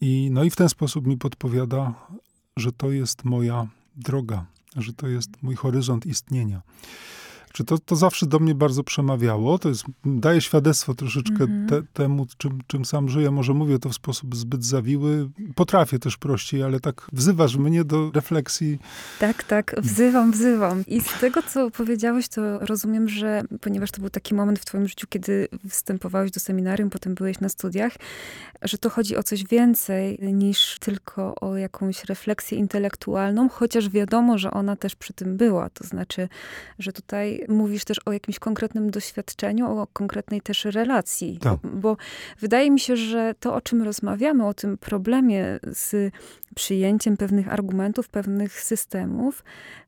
I, 0.00 0.28
no 0.32 0.44
i 0.44 0.50
w 0.50 0.56
ten 0.56 0.68
sposób 0.68 1.06
mi 1.06 1.18
podpowiada, 1.18 1.94
że 2.56 2.72
to 2.72 2.90
jest 2.90 3.24
moja 3.24 3.66
droga, 3.96 4.46
że 4.76 4.92
to 4.92 5.08
jest 5.08 5.42
mój 5.42 5.56
horyzont 5.56 6.06
istnienia. 6.06 6.62
Czy 7.54 7.64
to, 7.64 7.78
to 7.78 7.96
zawsze 7.96 8.26
do 8.26 8.38
mnie 8.38 8.54
bardzo 8.54 8.84
przemawiało. 8.84 9.58
To 9.58 9.68
jest, 9.68 9.84
daje 10.04 10.40
świadectwo 10.40 10.94
troszeczkę 10.94 11.44
mm 11.44 11.66
-hmm. 11.66 11.68
te, 11.68 11.82
temu, 11.92 12.26
czym, 12.38 12.58
czym 12.66 12.84
sam 12.84 13.08
żyję. 13.08 13.30
Może 13.30 13.54
mówię 13.54 13.78
to 13.78 13.88
w 13.88 13.94
sposób 13.94 14.36
zbyt 14.36 14.64
zawiły. 14.64 15.30
Potrafię 15.54 15.98
też 15.98 16.16
prościej, 16.16 16.62
ale 16.62 16.80
tak 16.80 17.08
wzywasz 17.12 17.56
mnie 17.56 17.84
do 17.84 18.10
refleksji. 18.14 18.78
Tak, 19.20 19.44
tak, 19.44 19.76
wzywam, 19.78 20.32
wzywam. 20.32 20.84
I 20.86 21.00
z 21.00 21.20
tego, 21.20 21.42
co 21.42 21.70
powiedziałeś, 21.70 22.28
to 22.28 22.58
rozumiem, 22.58 23.08
że 23.08 23.42
ponieważ 23.60 23.90
to 23.90 24.00
był 24.00 24.10
taki 24.10 24.34
moment 24.34 24.58
w 24.58 24.64
twoim 24.64 24.88
życiu, 24.88 25.06
kiedy 25.10 25.48
wstępowałeś 25.68 26.30
do 26.30 26.40
seminarium, 26.40 26.90
potem 26.90 27.14
byłeś 27.14 27.40
na 27.40 27.48
studiach, 27.48 27.92
że 28.62 28.78
to 28.78 28.90
chodzi 28.90 29.16
o 29.16 29.22
coś 29.22 29.44
więcej 29.44 30.18
niż 30.22 30.78
tylko 30.80 31.34
o 31.34 31.56
jakąś 31.56 32.04
refleksję 32.04 32.58
intelektualną, 32.58 33.48
chociaż 33.48 33.88
wiadomo, 33.88 34.38
że 34.38 34.50
ona 34.50 34.76
też 34.76 34.96
przy 34.96 35.12
tym 35.12 35.36
była. 35.36 35.70
To 35.70 35.84
znaczy, 35.84 36.28
że 36.78 36.92
tutaj 36.92 37.43
mówisz 37.48 37.84
też 37.84 38.00
o 38.04 38.12
jakimś 38.12 38.38
konkretnym 38.38 38.90
doświadczeniu, 38.90 39.78
o 39.78 39.86
konkretnej 39.92 40.40
też 40.40 40.64
relacji. 40.64 41.38
Tak. 41.38 41.58
Bo 41.62 41.96
wydaje 42.40 42.70
mi 42.70 42.80
się, 42.80 42.96
że 42.96 43.34
to, 43.40 43.54
o 43.54 43.60
czym 43.60 43.82
rozmawiamy, 43.82 44.46
o 44.46 44.54
tym 44.54 44.78
problemie 44.78 45.60
z 45.62 46.12
przyjęciem 46.54 47.16
pewnych 47.16 47.52
argumentów, 47.52 48.08
pewnych 48.08 48.60
systemów, 48.60 49.44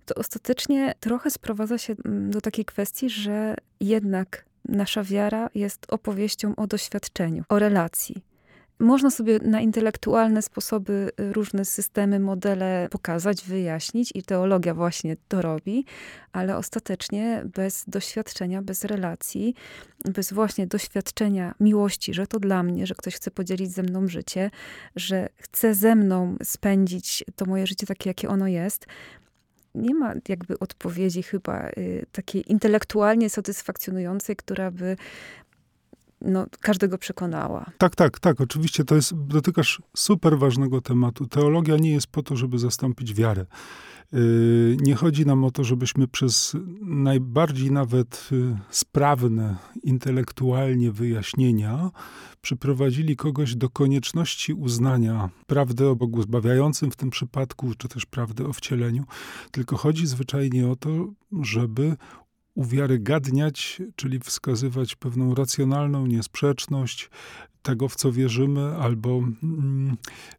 to 0.06 0.14
ostatecznie 0.14 0.94
trochę 1.00 1.30
sprowadza 1.30 1.78
się 1.78 1.94
mm, 2.04 2.30
do 2.30 2.40
takiej 2.40 2.64
kwestii, 2.64 3.10
że 3.10 3.56
jednak 3.80 4.44
nasza 4.68 5.04
wiara 5.04 5.50
jest 5.54 5.86
opowieścią 5.88 6.56
o 6.56 6.66
doświadczeniu, 6.66 7.44
o 7.48 7.58
relacji. 7.58 8.22
Można 8.78 9.10
sobie 9.10 9.38
na 9.38 9.60
intelektualne 9.60 10.42
sposoby 10.42 11.10
y, 11.20 11.32
różne 11.32 11.64
systemy, 11.64 12.20
modele 12.20 12.88
pokazać, 12.90 13.44
wyjaśnić 13.44 14.12
i 14.14 14.22
teologia 14.22 14.74
właśnie 14.74 15.16
to 15.28 15.42
robi, 15.42 15.84
ale 16.32 16.56
ostatecznie 16.56 17.42
bez 17.54 17.84
doświadczenia, 17.88 18.62
bez 18.62 18.84
relacji, 18.84 19.54
bez 20.04 20.32
właśnie 20.32 20.66
doświadczenia 20.66 21.54
miłości, 21.60 22.14
że 22.14 22.26
to 22.26 22.40
dla 22.40 22.62
mnie, 22.62 22.86
że 22.86 22.94
ktoś 22.94 23.14
chce 23.14 23.30
podzielić 23.30 23.70
ze 23.70 23.82
mną 23.82 24.08
życie, 24.08 24.50
że 24.96 25.28
chce 25.36 25.74
ze 25.74 25.94
mną 25.94 26.36
spędzić 26.42 27.24
to 27.36 27.44
moje 27.44 27.66
życie 27.66 27.86
takie, 27.86 28.10
jakie 28.10 28.28
ono 28.28 28.46
jest, 28.46 28.86
nie 29.74 29.94
ma 29.94 30.14
jakby 30.28 30.58
odpowiedzi 30.58 31.22
chyba 31.22 31.68
y, 31.68 32.06
takiej 32.12 32.52
intelektualnie 32.52 33.30
satysfakcjonującej, 33.30 34.36
która 34.36 34.70
by 34.70 34.96
no, 36.20 36.46
każdego 36.60 36.98
przekonała. 36.98 37.70
Tak, 37.78 37.96
tak, 37.96 38.20
tak. 38.20 38.40
Oczywiście 38.40 38.84
to 38.84 38.94
jest, 38.94 39.14
dotykasz 39.14 39.82
super 39.96 40.38
ważnego 40.38 40.80
tematu. 40.80 41.26
Teologia 41.26 41.76
nie 41.76 41.90
jest 41.90 42.06
po 42.06 42.22
to, 42.22 42.36
żeby 42.36 42.58
zastąpić 42.58 43.14
wiarę. 43.14 43.46
Yy, 44.12 44.76
nie 44.80 44.94
chodzi 44.94 45.26
nam 45.26 45.44
o 45.44 45.50
to, 45.50 45.64
żebyśmy 45.64 46.08
przez 46.08 46.56
najbardziej 46.82 47.70
nawet 47.70 48.28
y, 48.32 48.56
sprawne 48.70 49.56
intelektualnie 49.82 50.92
wyjaśnienia 50.92 51.90
przyprowadzili 52.40 53.16
kogoś 53.16 53.56
do 53.56 53.70
konieczności 53.70 54.52
uznania 54.52 55.30
prawdy 55.46 55.88
o 55.88 55.96
Bogu 55.96 56.22
zbawiającym 56.22 56.90
w 56.90 56.96
tym 56.96 57.10
przypadku, 57.10 57.74
czy 57.78 57.88
też 57.88 58.06
prawdy 58.06 58.46
o 58.46 58.52
wcieleniu, 58.52 59.04
tylko 59.50 59.76
chodzi 59.76 60.06
zwyczajnie 60.06 60.68
o 60.68 60.76
to, 60.76 61.12
żeby 61.42 61.96
uwiarygadniać, 62.56 63.82
czyli 63.96 64.20
wskazywać 64.20 64.94
pewną 64.94 65.34
racjonalną 65.34 66.06
niesprzeczność 66.06 67.10
tego, 67.62 67.88
w 67.88 67.96
co 67.96 68.12
wierzymy, 68.12 68.76
albo 68.76 69.18
mm, 69.42 69.96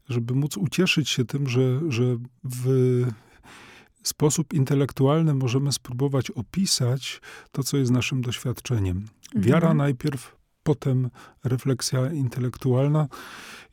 żeby 0.09 0.35
móc 0.35 0.57
ucieszyć 0.57 1.09
się 1.09 1.25
tym, 1.25 1.49
że, 1.49 1.91
że 1.91 2.03
w 2.43 3.05
sposób 4.03 4.53
intelektualny 4.53 5.33
możemy 5.33 5.71
spróbować 5.71 6.31
opisać 6.31 7.21
to, 7.51 7.63
co 7.63 7.77
jest 7.77 7.91
naszym 7.91 8.21
doświadczeniem. 8.21 9.05
Wiara 9.35 9.57
mhm. 9.57 9.77
najpierw, 9.77 10.36
potem 10.67 11.09
refleksja 11.43 12.11
intelektualna. 12.11 13.07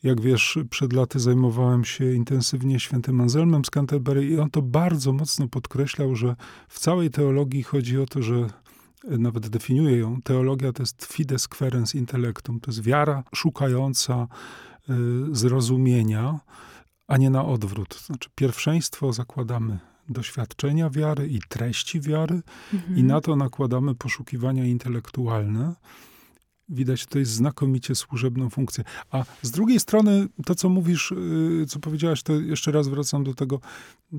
Jak 0.03 0.21
wiesz, 0.21 0.59
przed 0.71 0.93
laty 0.93 1.21
zajmowałem 1.21 1.85
się 1.85 2.13
intensywnie 2.13 2.81
świętym 2.81 3.21
Anselmem 3.21 3.65
z 3.65 3.71
Canterbury 3.71 4.27
i 4.27 4.39
on 4.39 4.51
to 4.51 4.63
bardzo 4.63 5.13
mocno 5.13 5.49
podkreślał, 5.49 6.17
że 6.17 6.37
w 6.69 6.79
całej 6.79 7.11
teologii 7.11 7.63
chodzi 7.63 7.99
o 7.99 8.07
to, 8.07 8.23
że 8.23 8.35
e, 8.35 9.19
nawet 9.19 9.49
definiuje 9.49 9.97
ją, 9.97 10.23
teologia 10.23 10.73
to 10.73 10.83
jest 10.83 11.05
fides 11.05 11.49
querens 11.49 11.95
intellectum, 11.95 12.61
to 12.61 12.71
jest 12.71 12.83
wiara 12.83 13.25
szukająca 13.35 14.27
y, 14.91 14.95
zrozumienia, 15.37 16.41
a 17.07 17.17
nie 17.17 17.31
na 17.31 17.45
odwrót. 17.45 18.01
Znaczy 18.07 18.29
pierwszeństwo 18.35 19.13
zakładamy 19.13 19.79
doświadczenia 20.09 20.91
wiary 20.91 21.29
i 21.29 21.39
treści 21.49 22.01
wiary 22.01 22.43
mhm. 22.73 22.97
i 22.97 23.03
na 23.03 23.21
to 23.21 23.37
nakładamy 23.37 23.95
poszukiwania 23.95 24.65
intelektualne 24.65 25.75
widać 26.69 27.07
tutaj 27.07 27.25
znakomicie 27.25 27.95
służebną 27.95 28.51
funkcję. 28.51 28.85
A 29.11 29.25
z 29.43 29.51
drugiej 29.51 29.81
strony, 29.81 30.29
to 30.45 30.55
co 30.55 30.69
mówisz, 30.69 31.13
y, 31.13 31.67
co 31.69 31.81
powiedziałaś, 31.81 32.23
to 32.23 32.33
jeszcze 32.33 32.73
raz 32.73 32.89
wracam 32.89 33.25
do 33.25 33.35
tego, 33.35 33.61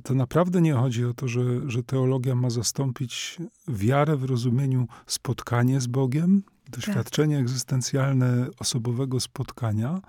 to 0.03 0.13
naprawdę 0.13 0.61
nie 0.61 0.73
chodzi 0.73 1.05
o 1.05 1.13
to, 1.13 1.27
że, 1.27 1.69
że 1.69 1.83
teologia 1.83 2.35
ma 2.35 2.49
zastąpić 2.49 3.37
wiarę 3.67 4.17
w 4.17 4.23
rozumieniu 4.23 4.87
spotkanie 5.07 5.81
z 5.81 5.87
Bogiem, 5.87 6.43
doświadczenie 6.71 7.35
tak. 7.35 7.41
egzystencjalne 7.41 8.47
osobowego 8.59 9.19
spotkania, 9.19 10.01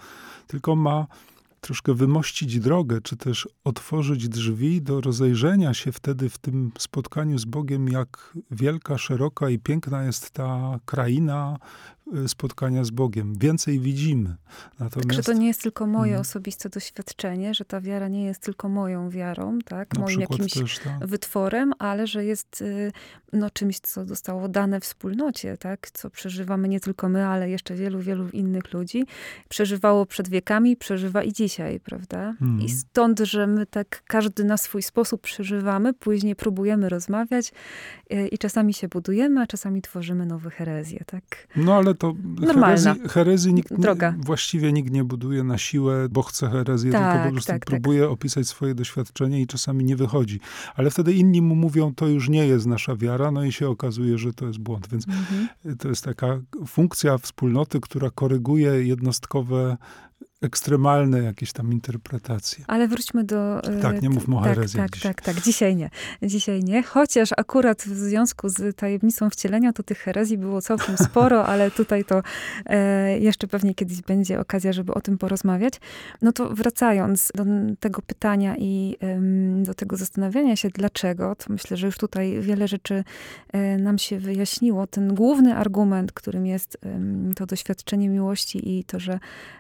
tylko 0.46 0.76
ma 0.76 1.06
troszkę 1.60 1.94
wymościć 1.94 2.60
drogę, 2.60 3.00
czy 3.00 3.16
też 3.16 3.48
otworzyć 3.64 4.28
drzwi 4.28 4.82
do 4.82 5.00
rozejrzenia 5.00 5.74
się 5.74 5.92
wtedy 5.92 6.28
w 6.28 6.38
tym 6.38 6.72
spotkaniu 6.78 7.38
z 7.38 7.44
Bogiem, 7.44 7.88
jak 7.88 8.34
wielka, 8.50 8.98
szeroka 8.98 9.50
i 9.50 9.58
piękna 9.58 10.04
jest 10.04 10.30
ta 10.30 10.80
kraina, 10.84 11.58
spotkania 12.26 12.84
z 12.84 12.90
Bogiem. 12.90 13.34
Więcej 13.38 13.80
widzimy. 13.80 14.36
Natomiast... 14.80 15.08
Także 15.08 15.22
to 15.22 15.32
nie 15.32 15.46
jest 15.46 15.62
tylko 15.62 15.86
moje 15.86 16.10
hmm. 16.10 16.20
osobiste 16.20 16.68
doświadczenie, 16.68 17.54
że 17.54 17.64
ta 17.64 17.80
wiara 17.80 18.08
nie 18.08 18.24
jest 18.24 18.40
tylko 18.40 18.68
moją 18.68 19.10
wiarą, 19.10 19.58
tak? 19.64 19.94
Na 19.94 20.00
moim 20.00 20.20
jakimś 20.20 20.52
też, 20.52 20.78
tak. 20.78 21.06
wytworem, 21.06 21.72
ale 21.78 22.06
że 22.06 22.24
jest 22.24 22.62
y, 22.62 22.92
no, 23.32 23.50
czymś, 23.50 23.80
co 23.80 24.04
zostało 24.04 24.48
dane 24.48 24.80
wspólnocie, 24.80 25.56
tak? 25.56 25.90
Co 25.90 26.10
przeżywamy 26.10 26.68
nie 26.68 26.80
tylko 26.80 27.08
my, 27.08 27.26
ale 27.26 27.50
jeszcze 27.50 27.74
wielu, 27.74 28.00
wielu 28.00 28.28
innych 28.28 28.72
ludzi. 28.72 29.06
Przeżywało 29.48 30.06
przed 30.06 30.28
wiekami, 30.28 30.76
przeżywa 30.76 31.22
i 31.22 31.32
dzisiaj, 31.32 31.80
prawda? 31.80 32.34
Hmm. 32.38 32.60
I 32.60 32.68
stąd, 32.68 33.20
że 33.20 33.46
my 33.46 33.66
tak 33.66 34.02
każdy 34.06 34.44
na 34.44 34.56
swój 34.56 34.82
sposób 34.82 35.20
przeżywamy, 35.20 35.94
później 35.94 36.36
próbujemy 36.36 36.88
rozmawiać 36.88 37.52
y, 38.12 38.28
i 38.28 38.38
czasami 38.38 38.74
się 38.74 38.88
budujemy, 38.88 39.40
a 39.40 39.46
czasami 39.46 39.82
tworzymy 39.82 40.26
nowe 40.26 40.50
herezje, 40.50 41.04
tak? 41.06 41.48
No 41.56 41.74
ale 41.74 41.95
to 41.96 42.14
herezji, 42.54 42.90
herezji 43.08 43.54
nikt 43.54 43.70
nie, 43.70 44.14
właściwie 44.18 44.72
nikt 44.72 44.92
nie 44.92 45.04
buduje 45.04 45.44
na 45.44 45.58
siłę, 45.58 46.08
bo 46.10 46.22
chce 46.22 46.50
herezję, 46.50 46.92
tak, 46.92 47.12
tylko 47.12 47.26
po 47.26 47.32
prostu 47.32 47.52
tak, 47.52 47.64
tak. 47.64 47.70
próbuje 47.70 48.00
tak. 48.00 48.10
opisać 48.10 48.46
swoje 48.48 48.74
doświadczenie 48.74 49.40
i 49.40 49.46
czasami 49.46 49.84
nie 49.84 49.96
wychodzi. 49.96 50.40
Ale 50.74 50.90
wtedy 50.90 51.12
inni 51.12 51.42
mu 51.42 51.54
mówią, 51.54 51.94
to 51.94 52.08
już 52.08 52.28
nie 52.28 52.46
jest 52.46 52.66
nasza 52.66 52.96
wiara, 52.96 53.30
no 53.30 53.44
i 53.44 53.52
się 53.52 53.68
okazuje, 53.68 54.18
że 54.18 54.32
to 54.32 54.46
jest 54.46 54.58
błąd. 54.58 54.88
Więc 54.88 55.08
mhm. 55.08 55.48
to 55.78 55.88
jest 55.88 56.04
taka 56.04 56.40
funkcja 56.66 57.18
wspólnoty, 57.18 57.80
która 57.80 58.10
koryguje 58.10 58.86
jednostkowe 58.86 59.76
ekstremalne 60.42 61.22
jakieś 61.22 61.52
tam 61.52 61.72
interpretacje. 61.72 62.64
Ale 62.68 62.88
wróćmy 62.88 63.24
do... 63.24 63.60
Tak, 63.82 64.02
nie 64.02 64.10
mówmy 64.10 64.36
o 64.36 64.42
tak, 64.42 64.54
herezji 64.54 64.80
Tak, 64.80 64.96
tak, 65.02 65.22
tak. 65.22 65.40
Dzisiaj 65.40 65.76
nie. 65.76 65.90
Dzisiaj 66.22 66.64
nie. 66.64 66.82
Chociaż 66.82 67.30
akurat 67.36 67.82
w 67.82 67.96
związku 67.96 68.48
z 68.48 68.76
tajemnicą 68.76 69.30
wcielenia 69.30 69.72
to 69.72 69.82
tych 69.82 69.98
herezji 69.98 70.38
było 70.38 70.62
całkiem 70.62 70.96
sporo, 70.96 71.46
ale 71.46 71.70
tutaj 71.70 72.04
to 72.04 72.22
e, 72.66 73.18
jeszcze 73.18 73.46
pewnie 73.46 73.74
kiedyś 73.74 74.02
będzie 74.02 74.40
okazja, 74.40 74.72
żeby 74.72 74.94
o 74.94 75.00
tym 75.00 75.18
porozmawiać. 75.18 75.74
No 76.22 76.32
to 76.32 76.54
wracając 76.54 77.32
do 77.34 77.44
tego 77.80 78.02
pytania 78.02 78.56
i 78.58 78.96
e, 79.02 79.20
do 79.62 79.74
tego 79.74 79.96
zastanawiania 79.96 80.56
się, 80.56 80.68
dlaczego, 80.68 81.36
to 81.36 81.44
myślę, 81.48 81.76
że 81.76 81.86
już 81.86 81.98
tutaj 81.98 82.40
wiele 82.40 82.68
rzeczy 82.68 83.04
e, 83.52 83.78
nam 83.78 83.98
się 83.98 84.18
wyjaśniło. 84.18 84.86
Ten 84.86 85.14
główny 85.14 85.56
argument, 85.56 86.12
którym 86.12 86.46
jest 86.46 86.78
to 87.36 87.46
doświadczenie 87.46 88.08
miłości 88.08 88.78
i 88.78 88.84
to, 88.84 89.00
że, 89.00 89.18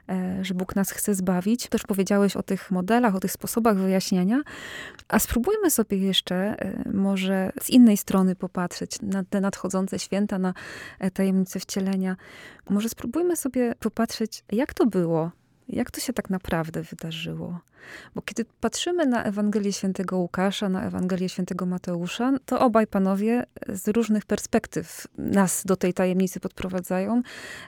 e, 0.08 0.44
że 0.44 0.54
Bóg 0.54 0.65
Bóg 0.66 0.76
nas 0.76 0.90
chce 0.90 1.14
zbawić. 1.14 1.68
Też 1.68 1.82
powiedziałeś 1.82 2.36
o 2.36 2.42
tych 2.42 2.70
modelach, 2.70 3.14
o 3.14 3.20
tych 3.20 3.32
sposobach 3.32 3.76
wyjaśniania. 3.76 4.42
A 5.08 5.18
spróbujmy 5.18 5.70
sobie 5.70 5.98
jeszcze 5.98 6.36
e, 6.36 6.90
może 6.92 7.52
z 7.62 7.70
innej 7.70 7.96
strony 7.96 8.36
popatrzeć 8.36 9.02
na 9.02 9.24
te 9.24 9.40
nadchodzące 9.40 9.98
święta, 9.98 10.38
na 10.38 10.54
e, 10.98 11.10
tajemnice 11.10 11.60
wcielenia. 11.60 12.16
Może 12.70 12.88
spróbujmy 12.88 13.36
sobie 13.36 13.74
popatrzeć, 13.80 14.44
jak 14.52 14.74
to 14.74 14.86
było 14.86 15.30
jak 15.68 15.90
to 15.90 16.00
się 16.00 16.12
tak 16.12 16.30
naprawdę 16.30 16.82
wydarzyło? 16.82 17.60
Bo 18.14 18.22
kiedy 18.22 18.44
patrzymy 18.60 19.06
na 19.06 19.24
Ewangelię 19.24 19.72
Świętego 19.72 20.18
Łukasza, 20.18 20.68
na 20.68 20.86
Ewangelię 20.86 21.28
Świętego 21.28 21.66
Mateusza, 21.66 22.32
to 22.46 22.60
obaj 22.60 22.86
panowie 22.86 23.46
z 23.68 23.88
różnych 23.88 24.24
perspektyw 24.24 25.06
nas 25.18 25.62
do 25.64 25.76
tej 25.76 25.94
tajemnicy 25.94 26.40
podprowadzają. 26.40 27.22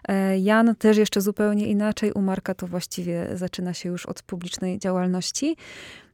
E, 0.08 0.38
Jan 0.38 0.74
też 0.74 0.96
jeszcze 0.96 1.20
zupełnie 1.20 1.66
inaczej, 1.66 2.12
u 2.12 2.20
Marka 2.20 2.54
to 2.54 2.66
właściwie 2.66 3.28
zaczyna 3.34 3.74
się 3.74 3.88
już 3.88 4.06
od 4.06 4.22
publicznej 4.22 4.78
działalności. 4.78 5.56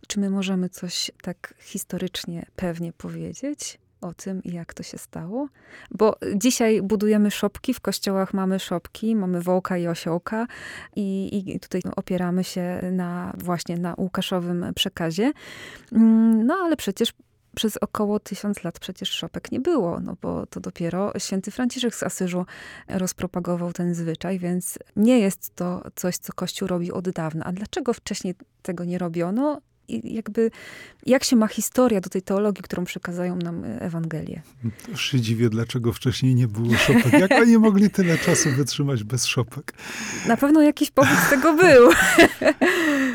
Czy 0.07 0.21
my 0.21 0.31
możemy 0.31 0.69
coś 0.69 1.11
tak 1.23 1.55
historycznie 1.59 2.47
pewnie 2.57 2.93
powiedzieć? 2.93 3.79
O 4.05 4.15
tym, 4.15 4.41
jak 4.45 4.75
to 4.75 4.83
się 4.83 4.99
stało. 4.99 5.49
Bo 5.91 6.17
dzisiaj 6.37 6.83
budujemy 6.83 7.31
szopki, 7.31 7.75
w 7.75 7.81
kościołach 7.81 8.35
mamy 8.35 8.59
szopki, 8.59 9.17
mamy 9.17 9.41
wołka 9.41 9.79
i 9.79 9.87
osiołka 9.87 10.47
i, 10.97 11.39
i 11.55 11.61
tutaj 11.61 11.83
opieramy 11.97 12.45
się 12.45 12.81
na 12.93 13.33
właśnie 13.39 13.77
na 13.77 13.95
Łukaszowym 13.99 14.67
przekazie. 14.75 15.33
Mm, 15.93 16.47
no 16.47 16.55
ale 16.55 16.77
przecież 16.77 17.13
przez 17.55 17.77
około 17.77 18.21
tysiąc 18.21 18.65
lat 18.65 18.79
przecież 18.81 19.11
szopek 19.11 19.53
nie 19.53 19.61
było, 19.61 20.01
no 20.01 20.17
bo 20.23 20.47
to 20.47 20.61
dopiero 20.61 21.13
święty 21.19 21.51
Franciszek 21.51 21.95
z 21.95 22.03
Asyżu 22.03 22.47
rozpropagował 22.89 23.73
ten 23.73 23.95
zwyczaj, 23.95 24.39
więc 24.39 24.79
nie 24.97 25.19
jest 25.19 25.55
to 25.55 25.83
coś, 25.95 26.17
co 26.17 26.33
Kościół 26.33 26.69
robi 26.69 26.93
od 26.93 27.11
dawna. 27.11 27.45
A 27.45 27.53
dlaczego 27.53 27.93
wcześniej 27.93 28.35
tego 28.63 28.85
nie 28.85 28.99
robiono? 28.99 29.61
Jakby 29.89 30.51
jak 31.07 31.25
się 31.25 31.37
ma 31.37 31.49
historia 31.49 32.01
do 32.01 32.11
tej 32.11 32.23
teologii, 32.23 32.63
którą 32.63 32.85
przekazają 32.85 33.37
nam 33.37 33.65
e, 33.65 33.81
Ewangelie. 33.81 34.43
Już 34.89 35.11
się 35.11 35.21
dziwię, 35.21 35.51
dlaczego 35.51 35.93
wcześniej 35.93 36.35
nie 36.35 36.49
było 36.49 36.75
szopek. 36.75 37.13
Jak 37.13 37.33
oni 37.33 37.59
mogli 37.59 37.91
tyle 37.91 38.19
czasu 38.19 38.51
wytrzymać 38.51 39.05
bez 39.05 39.27
szopek? 39.27 39.73
Na 40.29 40.37
pewno 40.37 40.63
jakiś 40.63 40.91
powód 40.91 41.19
z 41.27 41.31
tego 41.31 41.57
był. 41.57 41.91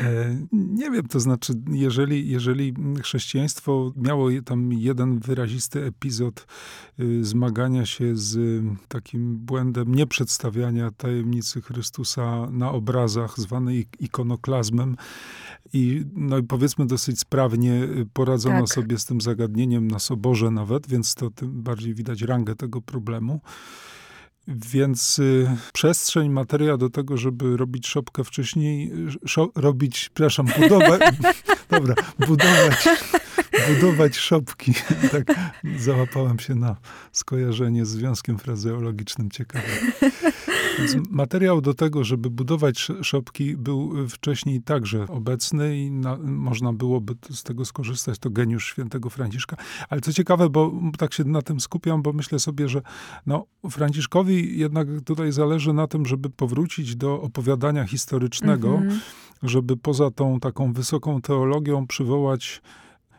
E, 0.02 0.36
nie 0.52 0.90
wiem, 0.90 1.08
to 1.08 1.20
znaczy, 1.20 1.52
jeżeli, 1.70 2.28
jeżeli 2.28 2.74
chrześcijaństwo 3.02 3.92
miało 3.96 4.28
tam 4.44 4.72
jeden 4.72 5.18
wyrazisty 5.18 5.84
epizod 5.84 6.46
y, 7.00 7.24
zmagania 7.24 7.86
się 7.86 8.16
z 8.16 8.62
takim 8.88 9.36
błędem 9.36 9.94
nieprzedstawiania 9.94 10.90
tajemnicy 10.90 11.62
Chrystusa 11.62 12.50
na 12.50 12.70
obrazach, 12.70 13.38
zwany 13.38 13.84
ikonoklazmem, 13.98 14.96
i, 15.72 16.04
no 16.14 16.38
i 16.38 16.42
powiedzmy 16.60 16.86
dosyć 16.86 17.20
sprawnie 17.20 17.72
y, 17.72 18.06
poradzono 18.12 18.60
tak. 18.60 18.68
sobie 18.68 18.98
z 18.98 19.04
tym 19.04 19.20
zagadnieniem 19.20 19.88
na 19.88 19.98
soborze 19.98 20.50
nawet, 20.50 20.88
więc 20.88 21.14
to 21.14 21.30
tym 21.30 21.62
bardziej 21.62 21.94
widać 21.94 22.22
rangę 22.22 22.56
tego 22.56 22.80
problemu. 22.80 23.40
Więc 24.48 25.18
y, 25.18 25.56
przestrzeń, 25.72 26.30
materia 26.30 26.76
do 26.76 26.90
tego, 26.90 27.16
żeby 27.16 27.56
robić 27.56 27.86
szopkę 27.86 28.24
wcześniej, 28.24 28.92
szo, 29.26 29.48
robić, 29.54 30.10
przepraszam, 30.14 30.46
budować, 30.60 31.02
dobra, 31.70 31.94
budować, 32.18 32.88
budować 33.68 34.16
szopki. 34.16 34.74
tak 35.12 35.24
załapałem 35.78 36.38
się 36.38 36.54
na 36.54 36.76
skojarzenie 37.12 37.86
z 37.86 37.88
związkiem 37.88 38.38
frazeologicznym 38.38 39.30
ciekawym. 39.30 39.92
Więc 40.80 41.10
materiał 41.10 41.60
do 41.60 41.74
tego, 41.74 42.04
żeby 42.04 42.30
budować 42.30 42.88
szopki 43.02 43.56
był 43.56 44.08
wcześniej 44.08 44.62
także 44.62 45.06
obecny 45.08 45.78
i 45.78 45.90
na, 45.90 46.16
można 46.22 46.72
byłoby 46.72 47.14
z 47.30 47.42
tego 47.42 47.64
skorzystać. 47.64 48.18
To 48.18 48.30
geniusz 48.30 48.66
świętego 48.66 49.10
Franciszka. 49.10 49.56
Ale 49.88 50.00
co 50.00 50.12
ciekawe, 50.12 50.50
bo 50.50 50.72
tak 50.98 51.14
się 51.14 51.24
na 51.24 51.42
tym 51.42 51.60
skupiam, 51.60 52.02
bo 52.02 52.12
myślę 52.12 52.38
sobie, 52.38 52.68
że 52.68 52.82
no, 53.26 53.46
Franciszkowi 53.70 54.58
jednak 54.58 54.88
tutaj 55.04 55.32
zależy 55.32 55.72
na 55.72 55.86
tym, 55.86 56.06
żeby 56.06 56.30
powrócić 56.30 56.96
do 56.96 57.22
opowiadania 57.22 57.84
historycznego, 57.84 58.68
mhm. 58.68 59.00
żeby 59.42 59.76
poza 59.76 60.10
tą 60.10 60.40
taką 60.40 60.72
wysoką 60.72 61.20
teologią 61.22 61.86
przywołać 61.86 62.62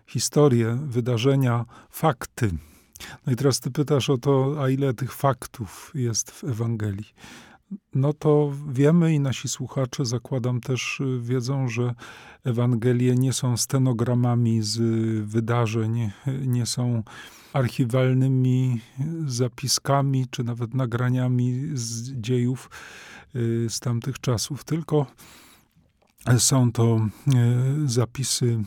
historię, 0.07 0.77
wydarzenia, 0.87 1.65
fakty. 1.89 2.51
No 3.27 3.33
i 3.33 3.35
teraz 3.35 3.59
ty 3.59 3.71
pytasz 3.71 4.09
o 4.09 4.17
to, 4.17 4.55
a 4.63 4.69
ile 4.69 4.93
tych 4.93 5.13
faktów 5.13 5.91
jest 5.95 6.31
w 6.31 6.43
Ewangelii. 6.43 7.07
No 7.93 8.13
to 8.13 8.51
wiemy 8.69 9.13
i 9.13 9.19
nasi 9.19 9.49
słuchacze, 9.49 10.05
zakładam 10.05 10.61
też, 10.61 10.99
y, 10.99 11.19
wiedzą, 11.21 11.67
że 11.67 11.95
Ewangelie 12.43 13.15
nie 13.15 13.33
są 13.33 13.57
stenogramami 13.57 14.61
z 14.61 14.79
wydarzeń, 15.25 16.11
nie 16.45 16.65
są 16.65 17.03
archiwalnymi 17.53 18.81
zapiskami, 19.25 20.25
czy 20.31 20.43
nawet 20.43 20.73
nagraniami 20.73 21.69
z 21.73 22.11
dziejów 22.11 22.69
y, 23.35 23.67
z 23.69 23.79
tamtych 23.79 24.19
czasów, 24.19 24.63
tylko 24.63 25.05
są 26.37 26.71
to 26.71 27.07
y, 27.85 27.89
zapisy 27.89 28.63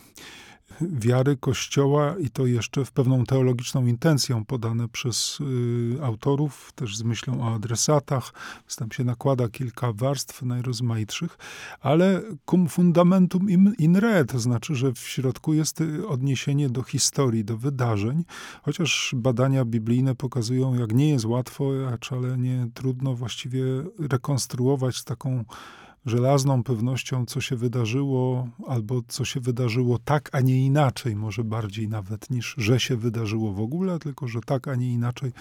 wiary 0.81 1.37
Kościoła 1.37 2.15
i 2.19 2.31
to 2.31 2.47
jeszcze 2.47 2.85
w 2.85 2.93
pewną 2.93 3.25
teologiczną 3.25 3.87
intencją 3.87 4.45
podane 4.45 4.89
przez 4.89 5.39
y, 5.41 6.05
autorów, 6.05 6.73
też 6.75 6.97
z 6.97 7.03
myślą 7.03 7.43
o 7.43 7.55
adresatach. 7.55 8.33
Tam 8.77 8.93
się 8.93 9.05
nakłada 9.05 9.49
kilka 9.49 9.93
warstw 9.93 10.43
najrozmaitszych, 10.43 11.39
ale 11.81 12.23
cum 12.51 12.69
fundamentum 12.69 13.51
in 13.79 13.97
re, 13.97 14.25
to 14.25 14.39
znaczy, 14.39 14.75
że 14.75 14.93
w 14.93 14.99
środku 14.99 15.55
jest 15.55 15.81
y, 15.81 16.09
odniesienie 16.09 16.71
do 16.71 16.83
historii, 16.83 17.45
do 17.45 17.57
wydarzeń, 17.57 18.25
chociaż 18.63 19.15
badania 19.17 19.65
biblijne 19.65 20.15
pokazują, 20.15 20.75
jak 20.75 20.93
nie 20.93 21.11
jest 21.11 21.25
łatwo, 21.25 21.71
a 21.93 21.97
wcale 21.97 22.39
nie 22.39 22.67
trudno 22.75 23.15
właściwie 23.15 23.65
rekonstruować 23.99 25.05
taką 25.05 25.45
żelazną 26.07 26.63
pewnością, 26.63 27.27
co 27.27 27.41
się 27.41 27.57
wydarzyło, 27.57 28.49
albo 28.67 29.03
co 29.09 29.25
się 29.25 29.41
wydarzyło 29.41 29.99
tak, 29.99 30.31
a 30.33 30.41
nie 30.41 30.67
inaczej, 30.67 31.17
może 31.17 31.45
bardziej 31.45 31.89
nawet 31.89 32.31
niż, 32.31 32.55
że 32.59 32.81
się 32.81 32.97
wydarzyło 32.97 33.53
w 33.53 33.61
ogóle, 33.61 33.99
tylko 33.99 34.29
że 34.29 34.41
tak, 34.41 34.69
a 34.69 34.75
nie 34.75 34.93
inaczej. 34.93 35.33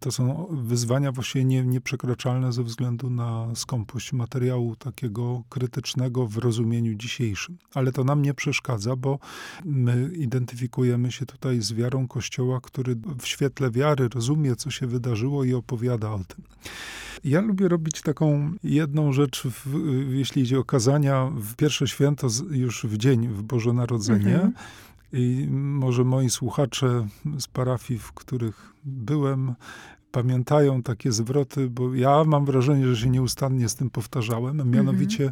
To 0.00 0.12
są 0.12 0.46
wyzwania 0.50 1.12
właściwie 1.12 1.44
nie, 1.44 1.64
nieprzekraczalne 1.64 2.52
ze 2.52 2.62
względu 2.62 3.10
na 3.10 3.48
skąpość 3.54 4.12
materiału 4.12 4.76
takiego 4.76 5.42
krytycznego 5.48 6.26
w 6.26 6.36
rozumieniu 6.36 6.94
dzisiejszym. 6.94 7.58
Ale 7.74 7.92
to 7.92 8.04
nam 8.04 8.22
nie 8.22 8.34
przeszkadza, 8.34 8.96
bo 8.96 9.18
my 9.64 10.10
identyfikujemy 10.16 11.12
się 11.12 11.26
tutaj 11.26 11.60
z 11.60 11.72
wiarą 11.72 12.08
Kościoła, 12.08 12.60
który 12.60 12.96
w 13.18 13.26
świetle 13.26 13.70
wiary 13.70 14.08
rozumie, 14.08 14.56
co 14.56 14.70
się 14.70 14.86
wydarzyło 14.86 15.44
i 15.44 15.54
opowiada 15.54 16.10
o 16.10 16.18
tym. 16.18 16.44
Ja 17.24 17.40
lubię 17.40 17.68
robić 17.68 18.02
taką 18.02 18.52
jedną 18.64 19.12
rzecz, 19.12 19.42
w, 19.42 19.66
jeśli 20.10 20.42
idzie 20.42 20.58
o 20.58 20.64
kazania 20.64 21.30
w 21.36 21.54
pierwsze 21.54 21.88
święto, 21.88 22.26
już 22.50 22.84
w 22.84 22.96
dzień, 22.96 23.28
w 23.28 23.42
Boże 23.42 23.72
Narodzenie. 23.72 24.34
Mhm. 24.34 24.52
I 25.12 25.46
może 25.50 26.04
moi 26.04 26.30
słuchacze 26.30 27.06
z 27.38 27.46
parafii, 27.46 28.00
w 28.00 28.12
których 28.12 28.72
byłem, 28.84 29.54
pamiętają 30.12 30.82
takie 30.82 31.12
zwroty, 31.12 31.70
bo 31.70 31.94
ja 31.94 32.24
mam 32.24 32.44
wrażenie, 32.44 32.86
że 32.86 32.96
się 32.96 33.10
nieustannie 33.10 33.68
z 33.68 33.74
tym 33.74 33.90
powtarzałem. 33.90 34.70
Mianowicie 34.70 35.24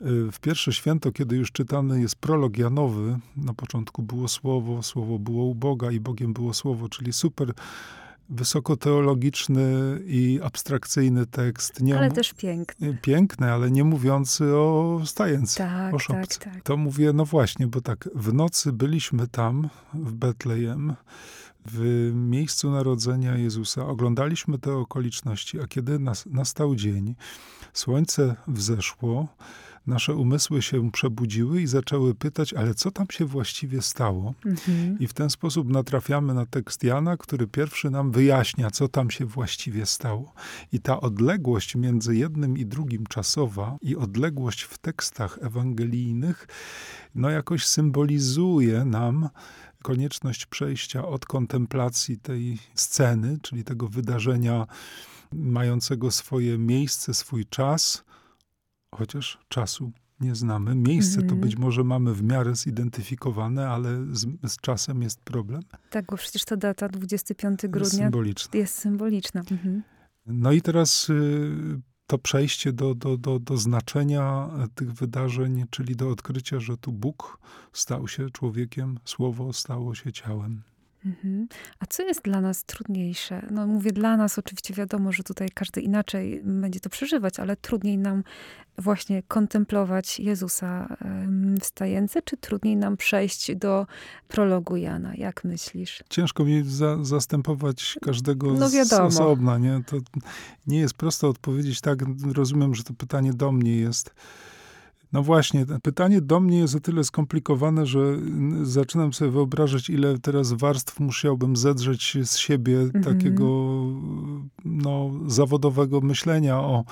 mhm. 0.00 0.32
w 0.32 0.40
pierwsze 0.40 0.72
święto, 0.72 1.12
kiedy 1.12 1.36
już 1.36 1.52
czytany 1.52 2.00
jest 2.00 2.16
prolog 2.16 2.58
Janowy, 2.58 3.18
na 3.36 3.54
początku 3.54 4.02
było 4.02 4.28
słowo, 4.28 4.82
słowo 4.82 5.18
było 5.18 5.44
u 5.44 5.54
Boga 5.54 5.90
i 5.90 6.00
Bogiem 6.00 6.32
było 6.32 6.54
słowo, 6.54 6.88
czyli 6.88 7.12
super 7.12 7.52
wysokoteologiczny 8.28 9.98
i 10.06 10.40
abstrakcyjny 10.42 11.26
tekst. 11.26 11.80
Nie 11.80 11.98
ale 11.98 12.10
też 12.10 12.32
piękny. 12.32 12.98
Piękny, 13.02 13.52
ale 13.52 13.70
nie 13.70 13.84
mówiący 13.84 14.56
o 14.56 15.00
stajence, 15.04 15.58
tak, 15.58 15.94
o 15.94 15.98
szopce. 15.98 16.40
Tak, 16.40 16.54
tak. 16.54 16.62
To 16.62 16.76
mówię, 16.76 17.12
no 17.12 17.24
właśnie, 17.24 17.66
bo 17.66 17.80
tak, 17.80 18.08
w 18.14 18.32
nocy 18.32 18.72
byliśmy 18.72 19.28
tam, 19.28 19.68
w 19.94 20.12
Betlejem, 20.12 20.94
w 21.66 22.10
miejscu 22.14 22.70
narodzenia 22.70 23.36
Jezusa. 23.36 23.86
Oglądaliśmy 23.86 24.58
te 24.58 24.72
okoliczności, 24.72 25.60
a 25.60 25.66
kiedy 25.66 25.98
nas, 25.98 26.26
nastał 26.26 26.76
dzień, 26.76 27.14
słońce 27.72 28.36
wzeszło, 28.48 29.28
nasze 29.86 30.14
umysły 30.14 30.62
się 30.62 30.90
przebudziły 30.90 31.62
i 31.62 31.66
zaczęły 31.66 32.14
pytać, 32.14 32.54
ale 32.54 32.74
co 32.74 32.90
tam 32.90 33.06
się 33.10 33.24
właściwie 33.24 33.82
stało? 33.82 34.34
Mhm. 34.46 34.98
I 34.98 35.06
w 35.06 35.12
ten 35.12 35.30
sposób 35.30 35.68
natrafiamy 35.68 36.34
na 36.34 36.46
tekst 36.46 36.84
Jana, 36.84 37.16
który 37.16 37.46
pierwszy 37.46 37.90
nam 37.90 38.12
wyjaśnia, 38.12 38.70
co 38.70 38.88
tam 38.88 39.10
się 39.10 39.26
właściwie 39.26 39.86
stało. 39.86 40.32
I 40.72 40.80
ta 40.80 41.00
odległość 41.00 41.76
między 41.76 42.16
jednym 42.16 42.58
i 42.58 42.66
drugim 42.66 43.06
czasowa 43.06 43.76
i 43.82 43.96
odległość 43.96 44.62
w 44.62 44.78
tekstach 44.78 45.38
ewangelijnych, 45.42 46.48
no 47.14 47.30
jakoś 47.30 47.66
symbolizuje 47.66 48.84
nam 48.84 49.28
konieczność 49.82 50.46
przejścia 50.46 51.08
od 51.08 51.26
kontemplacji 51.26 52.18
tej 52.18 52.58
sceny, 52.74 53.38
czyli 53.42 53.64
tego 53.64 53.88
wydarzenia 53.88 54.66
mającego 55.32 56.10
swoje 56.10 56.58
miejsce, 56.58 57.14
swój 57.14 57.46
czas, 57.46 58.04
chociaż 58.94 59.38
czasu 59.48 59.92
nie 60.20 60.34
znamy. 60.34 60.74
Miejsce 60.74 61.16
to 61.16 61.22
mhm. 61.22 61.40
być 61.40 61.56
może 61.56 61.84
mamy 61.84 62.14
w 62.14 62.22
miarę 62.22 62.56
zidentyfikowane, 62.56 63.68
ale 63.68 64.06
z, 64.12 64.26
z, 64.44 64.56
czasem 64.56 65.02
jest 65.02 65.20
problem. 65.20 65.62
Tak, 65.90 66.06
bo 66.06 66.16
przecież 66.16 66.44
ta 66.44 66.56
data 66.56 66.88
25 66.88 67.60
grudnia 67.62 67.80
jest 67.80 67.96
symboliczna. 67.96 68.58
Jest 68.58 68.74
symboliczna. 68.74 69.40
Mhm. 69.50 69.82
No 70.26 70.52
i 70.52 70.62
teraz 70.62 71.10
y, 71.10 71.80
to 72.06 72.18
przejście 72.18 72.72
do, 72.72 72.94
do, 72.94 73.16
do, 73.16 73.38
do 73.38 73.56
znaczenia 73.56 74.50
tych 74.74 74.92
wydarzeń, 74.92 75.64
czyli 75.70 75.96
do 75.96 76.10
odkrycia, 76.10 76.60
że 76.60 76.76
tu 76.76 76.92
Bóg 76.92 77.38
stał 77.72 78.08
się 78.08 78.30
człowiekiem, 78.30 78.98
Słowo 79.04 79.52
stało 79.52 79.94
się 79.94 80.12
ciałem. 80.12 80.62
Mhm. 81.04 81.48
A 81.78 81.86
co 81.86 82.02
jest 82.02 82.22
dla 82.22 82.40
nas 82.40 82.64
trudniejsze? 82.64 83.46
No 83.50 83.66
mówię 83.66 83.92
dla 83.92 84.16
nas, 84.16 84.38
oczywiście 84.38 84.74
wiadomo, 84.74 85.12
że 85.12 85.22
tutaj 85.22 85.48
każdy 85.54 85.80
inaczej 85.80 86.40
będzie 86.44 86.80
to 86.80 86.90
przeżywać, 86.90 87.40
ale 87.40 87.56
trudniej 87.56 87.98
nam 87.98 88.22
właśnie 88.78 89.22
kontemplować 89.22 90.20
Jezusa 90.20 90.96
w 91.60 91.64
stajence, 91.64 92.22
czy 92.22 92.36
trudniej 92.36 92.76
nam 92.76 92.96
przejść 92.96 93.54
do 93.54 93.86
prologu 94.28 94.76
Jana? 94.76 95.14
Jak 95.14 95.44
myślisz? 95.44 96.04
Ciężko 96.10 96.44
mi 96.44 96.64
za, 96.64 97.04
zastępować 97.04 97.98
każdego 98.02 98.52
no 98.52 98.68
z 98.68 98.92
osobna. 98.92 99.58
Nie? 99.58 99.80
To 99.86 99.96
nie 100.66 100.78
jest 100.78 100.94
prosto 100.94 101.28
odpowiedzieć 101.28 101.80
tak. 101.80 101.98
Rozumiem, 102.32 102.74
że 102.74 102.84
to 102.84 102.94
pytanie 102.94 103.32
do 103.32 103.52
mnie 103.52 103.76
jest. 103.76 104.14
No 105.12 105.22
właśnie, 105.22 105.66
pytanie 105.82 106.20
do 106.20 106.40
mnie 106.40 106.58
jest 106.58 106.74
o 106.74 106.80
tyle 106.80 107.04
skomplikowane, 107.04 107.86
że 107.86 108.16
zaczynam 108.62 109.12
sobie 109.12 109.30
wyobrażać, 109.30 109.90
ile 109.90 110.18
teraz 110.18 110.52
warstw 110.52 111.00
musiałbym 111.00 111.56
zedrzeć 111.56 112.18
z 112.24 112.36
siebie 112.36 112.78
mhm. 112.80 113.04
takiego 113.04 113.46
no, 114.64 115.10
zawodowego 115.26 116.00
myślenia 116.00 116.58
o, 116.58 116.84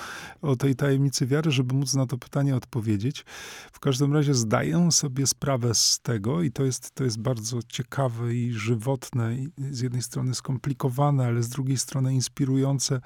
o 0.42 0.56
tej 0.56 0.76
tajemnicy 0.76 1.26
wiary, 1.26 1.50
żeby 1.50 1.74
móc 1.74 1.94
na 1.94 2.06
to 2.06 2.18
pytanie 2.18 2.56
odpowiedzieć. 2.56 3.24
W 3.72 3.80
każdym 3.80 4.12
razie 4.12 4.34
zdaję 4.34 4.92
sobie 4.92 5.26
sprawę 5.26 5.74
z 5.74 6.00
tego 6.00 6.42
i 6.42 6.50
to 6.50 6.64
jest, 6.64 6.94
to 6.94 7.04
jest 7.04 7.18
bardzo 7.18 7.62
ciekawe 7.68 8.34
i 8.34 8.52
żywotne, 8.52 9.36
i 9.36 9.48
z 9.70 9.80
jednej 9.80 10.02
strony 10.02 10.34
skomplikowane, 10.34 11.26
ale 11.26 11.42
z 11.42 11.48
drugiej 11.48 11.76
strony 11.76 12.14
inspirujące, 12.14 13.00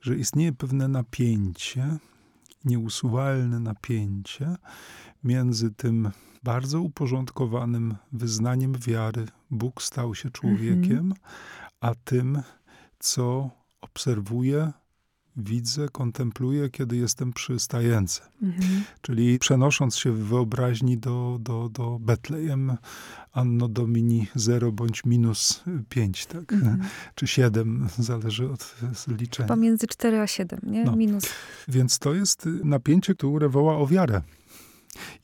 że 0.00 0.16
istnieje 0.16 0.52
pewne 0.52 0.88
napięcie, 0.88 1.98
nieusuwalne 2.66 3.60
napięcie 3.60 4.56
między 5.24 5.70
tym 5.70 6.10
bardzo 6.42 6.80
uporządkowanym 6.80 7.96
wyznaniem 8.12 8.72
wiary, 8.72 9.26
Bóg 9.50 9.82
stał 9.82 10.14
się 10.14 10.30
człowiekiem, 10.30 10.98
mm 10.98 11.12
-hmm. 11.12 11.16
a 11.80 11.94
tym, 11.94 12.42
co 12.98 13.50
obserwuję, 13.80 14.72
widzę, 15.36 15.88
kontempluję, 15.88 16.70
kiedy 16.70 16.96
jestem 16.96 17.32
przy 17.32 17.58
stajence. 17.58 18.20
Mhm. 18.42 18.82
Czyli 19.00 19.38
przenosząc 19.38 19.96
się 19.96 20.12
w 20.12 20.24
wyobraźni 20.24 20.98
do, 20.98 21.38
do, 21.40 21.68
do 21.68 21.98
Betlejem, 22.00 22.76
Anno 23.32 23.68
Domini 23.68 24.26
0 24.34 24.72
bądź 24.72 25.04
minus 25.04 25.62
5, 25.88 26.26
tak? 26.26 26.52
Mhm. 26.52 26.80
Czy 27.14 27.26
7, 27.26 27.88
zależy 27.98 28.50
od 28.50 28.74
liczenia. 29.08 29.48
Pomiędzy 29.48 29.86
4 29.86 30.20
a 30.20 30.26
7, 30.26 30.60
nie? 30.62 30.84
No. 30.84 30.96
Minus. 30.96 31.24
Więc 31.68 31.98
to 31.98 32.14
jest 32.14 32.48
napięcie, 32.64 33.14
które 33.14 33.48
woła 33.48 33.76
o 33.76 33.86
wiarę. 33.86 34.22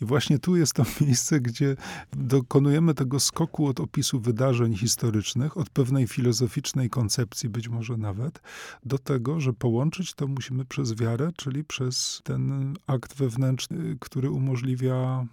I 0.00 0.04
właśnie 0.04 0.38
tu 0.38 0.56
jest 0.56 0.72
to 0.72 0.84
miejsce, 1.00 1.40
gdzie 1.40 1.76
dokonujemy 2.12 2.94
tego 2.94 3.20
skoku 3.20 3.66
od 3.66 3.80
opisu 3.80 4.20
wydarzeń 4.20 4.76
historycznych, 4.76 5.56
od 5.56 5.70
pewnej 5.70 6.06
filozoficznej 6.06 6.90
koncepcji, 6.90 7.48
być 7.48 7.68
może 7.68 7.96
nawet, 7.96 8.40
do 8.84 8.98
tego, 8.98 9.40
że 9.40 9.52
połączyć 9.52 10.14
to 10.14 10.26
musimy 10.26 10.64
przez 10.64 10.94
wiarę, 10.94 11.30
czyli 11.36 11.64
przez 11.64 12.20
ten 12.24 12.74
akt 12.86 13.14
wewnętrzny, 13.14 13.96
który 14.00 14.30
umożliwia 14.30 15.26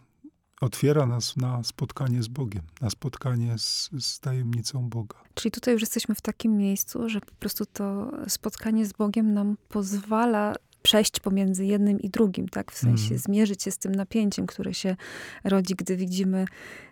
otwiera 0.61 1.05
nas 1.05 1.37
na 1.37 1.63
spotkanie 1.63 2.23
z 2.23 2.27
Bogiem, 2.27 2.63
na 2.81 2.89
spotkanie 2.89 3.57
z, 3.57 3.89
z, 3.99 4.19
tajemnicą 4.19 4.89
Boga. 4.89 5.17
Czyli 5.33 5.51
tutaj 5.51 5.73
już 5.73 5.81
jesteśmy 5.81 6.15
w 6.15 6.21
takim 6.21 6.57
miejscu, 6.57 7.09
że 7.09 7.21
po 7.21 7.31
prostu 7.39 7.65
to 7.65 8.11
spotkanie 8.27 8.85
z 8.85 8.93
Bogiem 8.93 9.33
nam 9.33 9.57
pozwala 9.69 10.55
przejść 10.81 11.19
pomiędzy 11.19 11.65
jednym 11.65 11.99
i 11.99 12.09
drugim, 12.09 12.49
tak? 12.49 12.71
W 12.71 12.77
sensie 12.77 13.07
mm. 13.07 13.19
zmierzyć 13.19 13.63
się 13.63 13.71
z 13.71 13.77
tym 13.77 13.95
napięciem, 13.95 14.47
które 14.47 14.73
się 14.73 14.95
rodzi, 15.43 15.75
gdy 15.75 15.95
widzimy 15.95 16.45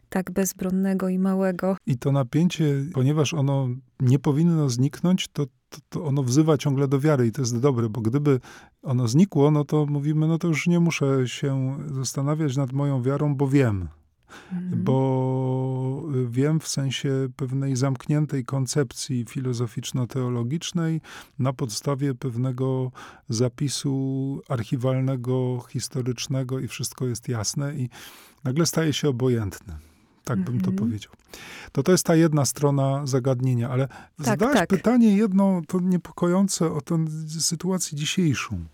tak 0.10 0.32
bezbronnego 0.32 1.10
i 1.10 1.20
małego. 1.20 1.78
I 1.86 1.98
to 1.98 2.12
napięcie, 2.12 2.66
ponieważ 2.94 3.34
ono 3.34 3.70
nie 4.00 4.20
powinno 4.20 4.70
zniknąć, 4.70 5.28
to, 5.28 5.46
to, 5.46 5.78
to, 5.90 6.06
ono 6.06 6.24
wzywa 6.24 6.58
ciągle 6.58 6.88
do 6.88 7.00
wiary 7.00 7.28
i 7.28 7.32
to 7.32 7.42
jest 7.42 7.60
dobre, 7.60 7.90
bo 7.90 8.02
gdyby 8.02 8.40
ono 8.84 9.08
znikło, 9.08 9.52
no 9.52 9.66
to 9.66 9.86
mówimy, 9.86 10.28
no 10.28 10.38
to 10.38 10.48
już 10.48 10.68
nie 10.68 10.80
muszę 10.80 11.28
się 11.28 11.78
zastanawiać 11.92 12.58
nad 12.58 12.74
moją 12.74 13.02
wiarą, 13.02 13.36
bo 13.36 13.48
wiem. 13.48 13.88
Mhm. 14.54 14.84
Bo 14.84 15.27
wiem 16.38 16.60
w 16.60 16.68
sensie 16.68 17.28
pewnej 17.36 17.76
zamkniętej 17.76 18.46
koncepcji 18.46 19.26
filozoficzno-teologicznej 19.26 21.02
na 21.40 21.54
podstawie 21.54 22.16
pewnego 22.16 22.92
zapisu 23.30 23.96
archiwalnego, 24.50 25.66
historycznego 25.70 26.60
i 26.60 26.68
wszystko 26.68 27.06
jest 27.06 27.30
jasne 27.30 27.76
i 27.76 27.90
nagle 28.44 28.66
staje 28.66 28.94
się 28.94 29.10
obojętne. 29.10 29.78
Tak 30.24 30.40
bym 30.40 30.62
to 30.62 30.70
mhm. 30.70 30.76
powiedział. 30.76 31.14
To 31.72 31.84
to 31.84 31.92
jest 31.92 32.06
ta 32.06 32.16
jedna 32.16 32.46
strona 32.46 33.08
zagadnienia, 33.08 33.70
ale 33.70 33.88
tak, 33.88 34.26
zadałeś 34.26 34.58
tak. 34.58 34.70
pytanie 34.70 35.18
jedno, 35.18 35.62
to 35.68 35.80
niepokojące 35.80 36.72
o 36.74 36.82
tę 36.82 37.06
sytuację 37.40 37.98
dzisiejszą. 37.98 38.66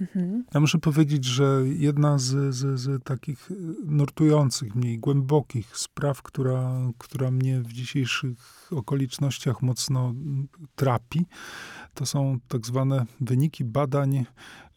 Mhm. 0.00 0.44
Ja 0.54 0.60
muszę 0.60 0.78
powiedzieć, 0.78 1.24
że 1.24 1.62
jedna 1.64 2.18
z, 2.18 2.54
z, 2.54 2.80
z, 2.80 3.04
takich 3.04 3.50
nurtujących 3.86 4.74
mnie, 4.74 4.98
głębokich 4.98 5.76
spraw, 5.76 6.22
która, 6.22 6.78
która 6.98 7.30
mnie 7.30 7.60
w 7.60 7.72
dzisiejszych 7.72 8.68
okolicznościach 8.70 9.62
mocno 9.62 10.14
trapi, 10.76 11.26
to 11.94 12.06
są 12.06 12.38
tak 12.48 12.66
zwane 12.66 13.06
wyniki 13.20 13.64
badań 13.64 14.26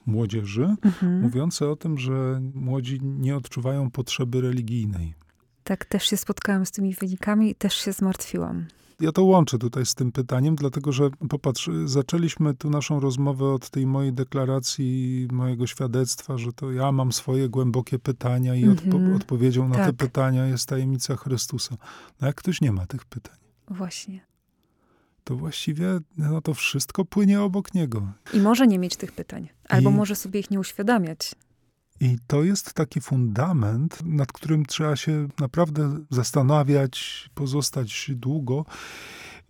młodzieży, 0.05 0.75
mhm. 0.81 1.21
mówiące 1.21 1.69
o 1.69 1.75
tym, 1.75 1.97
że 1.97 2.41
młodzi 2.53 2.99
nie 3.01 3.35
odczuwają 3.37 3.91
potrzeby 3.91 4.41
religijnej. 4.41 5.13
Tak, 5.63 5.85
też 5.85 6.03
się 6.03 6.17
spotkałam 6.17 6.65
z 6.65 6.71
tymi 6.71 6.93
wynikami 6.93 7.49
i 7.49 7.55
też 7.55 7.73
się 7.75 7.93
zmartwiłam. 7.93 8.65
Ja 9.01 9.11
to 9.11 9.23
łączę 9.23 9.57
tutaj 9.57 9.85
z 9.85 9.95
tym 9.95 10.11
pytaniem, 10.11 10.55
dlatego 10.55 10.91
że 10.91 11.09
popatrz, 11.29 11.69
zaczęliśmy 11.85 12.53
tu 12.53 12.69
naszą 12.69 12.99
rozmowę 12.99 13.45
od 13.45 13.69
tej 13.69 13.85
mojej 13.85 14.13
deklaracji, 14.13 15.27
mojego 15.31 15.67
świadectwa, 15.67 16.37
że 16.37 16.53
to 16.53 16.71
ja 16.71 16.91
mam 16.91 17.11
swoje 17.11 17.49
głębokie 17.49 17.99
pytania 17.99 18.55
i 18.55 18.69
odpo 18.69 18.97
mhm. 18.97 19.15
odpowiedzią 19.15 19.67
na 19.67 19.75
tak. 19.75 19.85
te 19.85 19.93
pytania 19.93 20.45
jest 20.45 20.69
tajemnica 20.69 21.15
Chrystusa. 21.15 21.75
No 22.21 22.27
jak 22.27 22.35
ktoś 22.35 22.61
nie 22.61 22.71
ma 22.71 22.85
tych 22.85 23.05
pytań? 23.05 23.35
Właśnie. 23.67 24.19
To 25.23 25.35
właściwie 25.35 25.99
no 26.17 26.41
to 26.41 26.53
wszystko 26.53 27.05
płynie 27.05 27.41
obok 27.41 27.73
niego. 27.73 28.11
I 28.33 28.39
może 28.39 28.67
nie 28.67 28.79
mieć 28.79 28.95
tych 28.95 29.11
pytań, 29.11 29.49
albo 29.69 29.89
I... 29.89 29.93
może 29.93 30.15
sobie 30.15 30.39
ich 30.39 30.51
nie 30.51 30.59
uświadamiać. 30.59 31.35
I 32.01 32.17
to 32.27 32.43
jest 32.43 32.73
taki 32.73 33.01
fundament, 33.01 33.99
nad 34.05 34.31
którym 34.31 34.65
trzeba 34.65 34.95
się 34.95 35.27
naprawdę 35.39 35.97
zastanawiać, 36.09 37.29
pozostać 37.33 38.11
długo. 38.15 38.65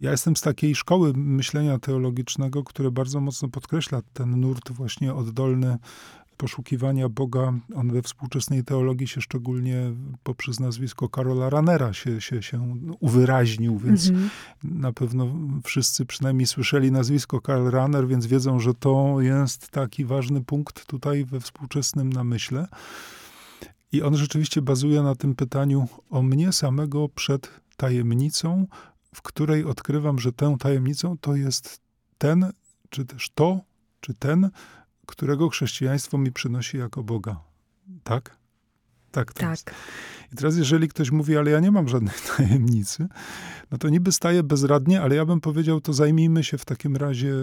Ja 0.02 0.12
jestem 0.12 0.36
z 0.36 0.42
takiej 0.42 0.76
szkoły 0.76 1.14
myślenia 1.16 1.80
teologicznego, 1.80 2.64
które 2.64 2.92
bardzo 2.92 3.22
mocno 3.22 3.50
podkreśla 3.50 4.02
ten 4.14 4.40
nurt 4.40 4.72
właśnie 4.72 5.14
oddolny 5.14 5.78
poszukiwania 6.41 7.10
Boga, 7.10 7.54
on 7.75 7.91
we 7.91 8.01
współczesnej 8.01 8.63
teologii 8.63 9.08
się 9.08 9.21
szczególnie 9.21 9.93
poprzez 10.23 10.60
nazwisko 10.60 11.10
Karola 11.10 11.49
Ranera 11.49 11.93
się, 11.93 12.21
się, 12.21 12.43
się 12.43 12.77
uwyraźnił, 12.99 13.80
więc 13.80 14.10
mm 14.10 14.21
-hmm. 14.21 14.30
na 14.63 14.93
pewno 14.93 15.27
wszyscy 15.63 16.06
przynajmniej 16.06 16.47
słyszeli 16.47 16.91
nazwisko 16.91 17.41
Karl 17.41 17.69
Raner, 17.69 18.08
więc 18.08 18.25
wiedzą, 18.25 18.60
że 18.60 18.73
to 18.73 19.15
jest 19.19 19.69
taki 19.69 20.06
ważny 20.06 20.43
punkt 20.43 20.86
tutaj 20.86 21.25
we 21.25 21.39
współczesnym 21.39 22.13
namyśle. 22.13 22.67
I 23.91 24.01
on 24.01 24.17
rzeczywiście 24.17 24.62
bazuje 24.62 25.01
na 25.01 25.15
tym 25.15 25.36
pytaniu 25.36 25.88
o 26.10 26.21
mnie 26.21 26.51
samego 26.51 27.10
przed 27.10 27.49
tajemnicą, 27.77 28.67
w 29.15 29.21
której 29.21 29.65
odkrywam, 29.65 30.19
że 30.19 30.34
tę 30.34 30.56
tajemnicą 30.60 31.17
to 31.17 31.36
jest 31.36 31.82
ten, 32.17 32.51
czy 32.89 33.06
też 33.06 33.30
to, 33.30 33.60
czy 33.99 34.13
ten, 34.13 34.49
którego 35.06 35.50
chrześcijaństwo 35.50 36.18
mi 36.18 36.32
przynosi 36.32 36.78
jako 36.78 37.04
Boga. 37.04 37.40
Tak? 38.04 38.38
Tak, 39.12 39.34
tak. 39.34 39.50
Jest. 39.50 39.72
I 40.34 40.36
teraz, 40.36 40.58
jeżeli 40.58 40.88
ktoś 40.88 41.12
mówi, 41.12 41.38
ale 41.38 41.52
ja 41.52 41.60
nie 41.60 41.72
mam 41.72 41.88
żadnej 41.88 42.16
tajemnicy, 42.38 43.08
no 43.72 43.78
to 43.78 43.90
niby 43.90 44.12
staje 44.12 44.44
bezradnie, 44.44 45.02
ale 45.02 45.16
ja 45.16 45.26
bym 45.26 45.42
powiedział, 45.42 45.82
to 45.82 45.94
zajmijmy 45.94 46.44
się 46.44 46.58
w 46.58 46.66
takim 46.66 46.96
razie 46.96 47.34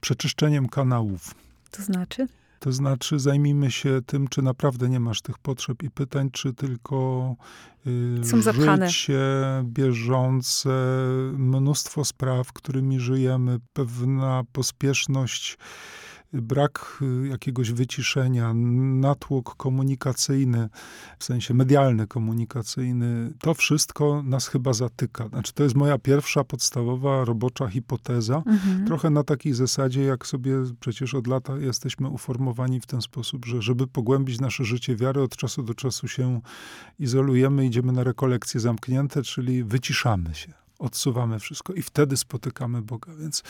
przeczyszczeniem 0.00 0.68
kanałów. 0.68 1.34
To 1.70 1.82
znaczy? 1.82 2.28
To 2.58 2.72
znaczy, 2.72 3.18
zajmijmy 3.18 3.70
się 3.70 4.00
tym, 4.06 4.28
czy 4.28 4.42
naprawdę 4.42 4.88
nie 4.88 5.00
masz 5.00 5.22
tych 5.22 5.38
potrzeb 5.38 5.82
i 5.82 5.90
pytań, 5.90 6.30
czy 6.30 6.54
tylko 6.54 7.36
yy, 7.86 8.24
Są 8.24 8.42
zapchane. 8.42 8.90
życie 8.90 9.20
bieżące, 9.64 10.70
mnóstwo 11.32 12.04
spraw, 12.04 12.52
którymi 12.52 13.00
żyjemy, 13.00 13.58
pewna 13.72 14.42
pospieszność 14.52 15.58
brak 16.42 16.98
y, 17.24 17.28
jakiegoś 17.28 17.72
wyciszenia, 17.72 18.52
natłok 18.54 19.56
komunikacyjny, 19.56 20.68
w 21.18 21.24
sensie 21.24 21.54
medialny, 21.54 22.06
komunikacyjny, 22.06 23.32
to 23.38 23.54
wszystko 23.54 24.22
nas 24.22 24.48
chyba 24.48 24.72
zatyka. 24.72 25.28
Znaczy, 25.28 25.52
to 25.52 25.62
jest 25.62 25.74
moja 25.74 25.98
pierwsza 25.98 26.44
podstawowa 26.44 27.24
robocza 27.24 27.68
hipoteza. 27.68 28.42
Mhm. 28.46 28.86
Trochę 28.86 29.10
na 29.10 29.24
takiej 29.24 29.52
zasadzie, 29.52 30.04
jak 30.04 30.26
sobie 30.26 30.54
przecież 30.80 31.14
od 31.14 31.26
lata 31.26 31.56
jesteśmy 31.58 32.08
uformowani 32.08 32.80
w 32.80 32.86
ten 32.86 33.02
sposób, 33.02 33.44
że 33.46 33.62
żeby 33.62 33.86
pogłębić 33.86 34.40
nasze 34.40 34.64
życie 34.64 34.96
wiary, 34.96 35.22
od 35.22 35.36
czasu 35.36 35.62
do 35.62 35.74
czasu 35.74 36.08
się 36.08 36.40
izolujemy, 36.98 37.66
idziemy 37.66 37.92
na 37.92 38.04
rekolekcje 38.04 38.60
zamknięte, 38.60 39.22
czyli 39.22 39.64
wyciszamy 39.64 40.34
się 40.34 40.64
odsuwamy 40.78 41.38
wszystko 41.38 41.72
i 41.72 41.82
wtedy 41.82 42.16
spotykamy 42.16 42.82
Boga. 42.82 43.12
Więc 43.14 43.42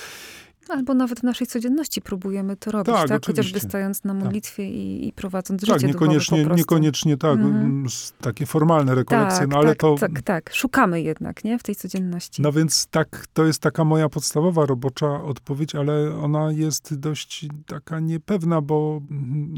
Albo 0.69 0.95
nawet 0.95 1.21
w 1.21 1.23
naszej 1.23 1.47
codzienności 1.47 2.03
próbujemy 2.03 2.57
to 2.57 2.71
robić, 2.71 2.95
tak? 2.95 3.09
tak? 3.09 3.27
Chociażby 3.27 3.61
stając 3.61 4.05
na 4.05 4.15
tak. 4.15 4.23
modlitwie 4.25 4.65
tak. 4.65 4.75
i, 4.75 5.09
i, 5.09 5.13
prowadząc 5.13 5.61
tak, 5.61 5.75
życie 5.75 5.87
niekoniecznie, 5.87 6.45
niekoniecznie 6.45 7.17
tak, 7.17 7.39
mhm. 7.39 7.87
takie 8.21 8.47
formalne 8.47 8.95
rekolekcje, 8.95 9.39
tak, 9.39 9.49
no 9.49 9.57
ale 9.57 9.69
tak, 9.69 9.79
to... 9.79 9.95
Tak, 10.01 10.23
tak, 10.23 10.51
szukamy 10.55 11.03
jednak, 11.03 11.45
nie? 11.45 11.59
W 11.59 11.63
tej 11.63 11.77
codzienności. 11.77 12.43
No 12.43 12.53
więc 12.53 12.87
tak, 12.87 13.27
to 13.33 13.45
jest 13.45 13.63
taka 13.63 13.85
moja 13.85 14.09
podstawowa 14.09 14.67
robocza 14.67 15.23
odpowiedź, 15.23 15.75
ale 15.75 16.17
ona 16.17 16.53
jest 16.53 16.95
dość 16.95 17.47
taka 17.67 18.01
niepewna, 18.01 18.61
bo 18.61 19.01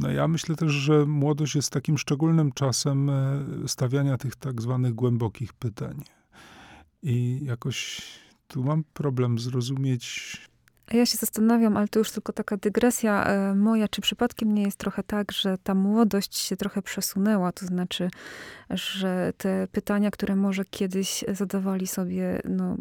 no 0.02 0.10
ja 0.10 0.28
myślę 0.28 0.56
też, 0.56 0.72
że 0.72 1.06
młodość 1.06 1.54
jest 1.54 1.70
takim 1.70 1.98
szczególnym 1.98 2.52
czasem 2.52 3.10
e, 3.10 3.44
stawiania 3.66 4.16
tych 4.16 4.36
tak 4.36 4.62
zwanych 4.62 4.94
głębokich 4.94 5.52
pytań. 5.52 6.02
I 7.02 7.40
jakoś 7.42 8.02
tu 8.48 8.64
mam 8.64 8.84
problem 8.94 9.38
zrozumieć 9.38 10.36
ja 10.92 11.06
się 11.06 11.16
zastanawiam, 11.16 11.76
ale 11.76 11.88
to 11.88 11.98
już 11.98 12.10
tylko 12.10 12.32
taka 12.32 12.56
dygresja 12.56 13.24
e, 13.24 13.54
moja, 13.54 13.88
czy 13.88 14.00
przypadkiem 14.00 14.54
nie 14.54 14.62
jest 14.62 14.78
trochę 14.78 15.02
tak, 15.02 15.32
że 15.32 15.58
ta 15.62 15.74
młodość 15.74 16.36
się 16.36 16.56
trochę 16.56 16.82
przesunęła, 16.82 17.52
to 17.52 17.66
znaczy, 17.66 18.10
że 18.70 19.32
te 19.36 19.68
pytania, 19.72 20.10
które 20.10 20.36
może 20.36 20.64
kiedyś 20.64 21.24
zadawali 21.28 21.86
sobie 21.86 22.40
no, 22.44 22.76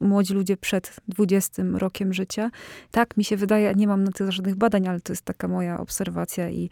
młodzi 0.00 0.34
ludzie 0.34 0.56
przed 0.56 0.96
20 1.08 1.62
rokiem 1.74 2.12
życia. 2.12 2.50
Tak 2.90 3.16
mi 3.16 3.24
się 3.24 3.36
wydaje, 3.36 3.74
nie 3.74 3.86
mam 3.86 4.04
na 4.04 4.10
to 4.12 4.32
żadnych 4.32 4.54
badań, 4.54 4.88
ale 4.88 5.00
to 5.00 5.12
jest 5.12 5.24
taka 5.24 5.48
moja 5.48 5.80
obserwacja 5.80 6.50
i, 6.50 6.70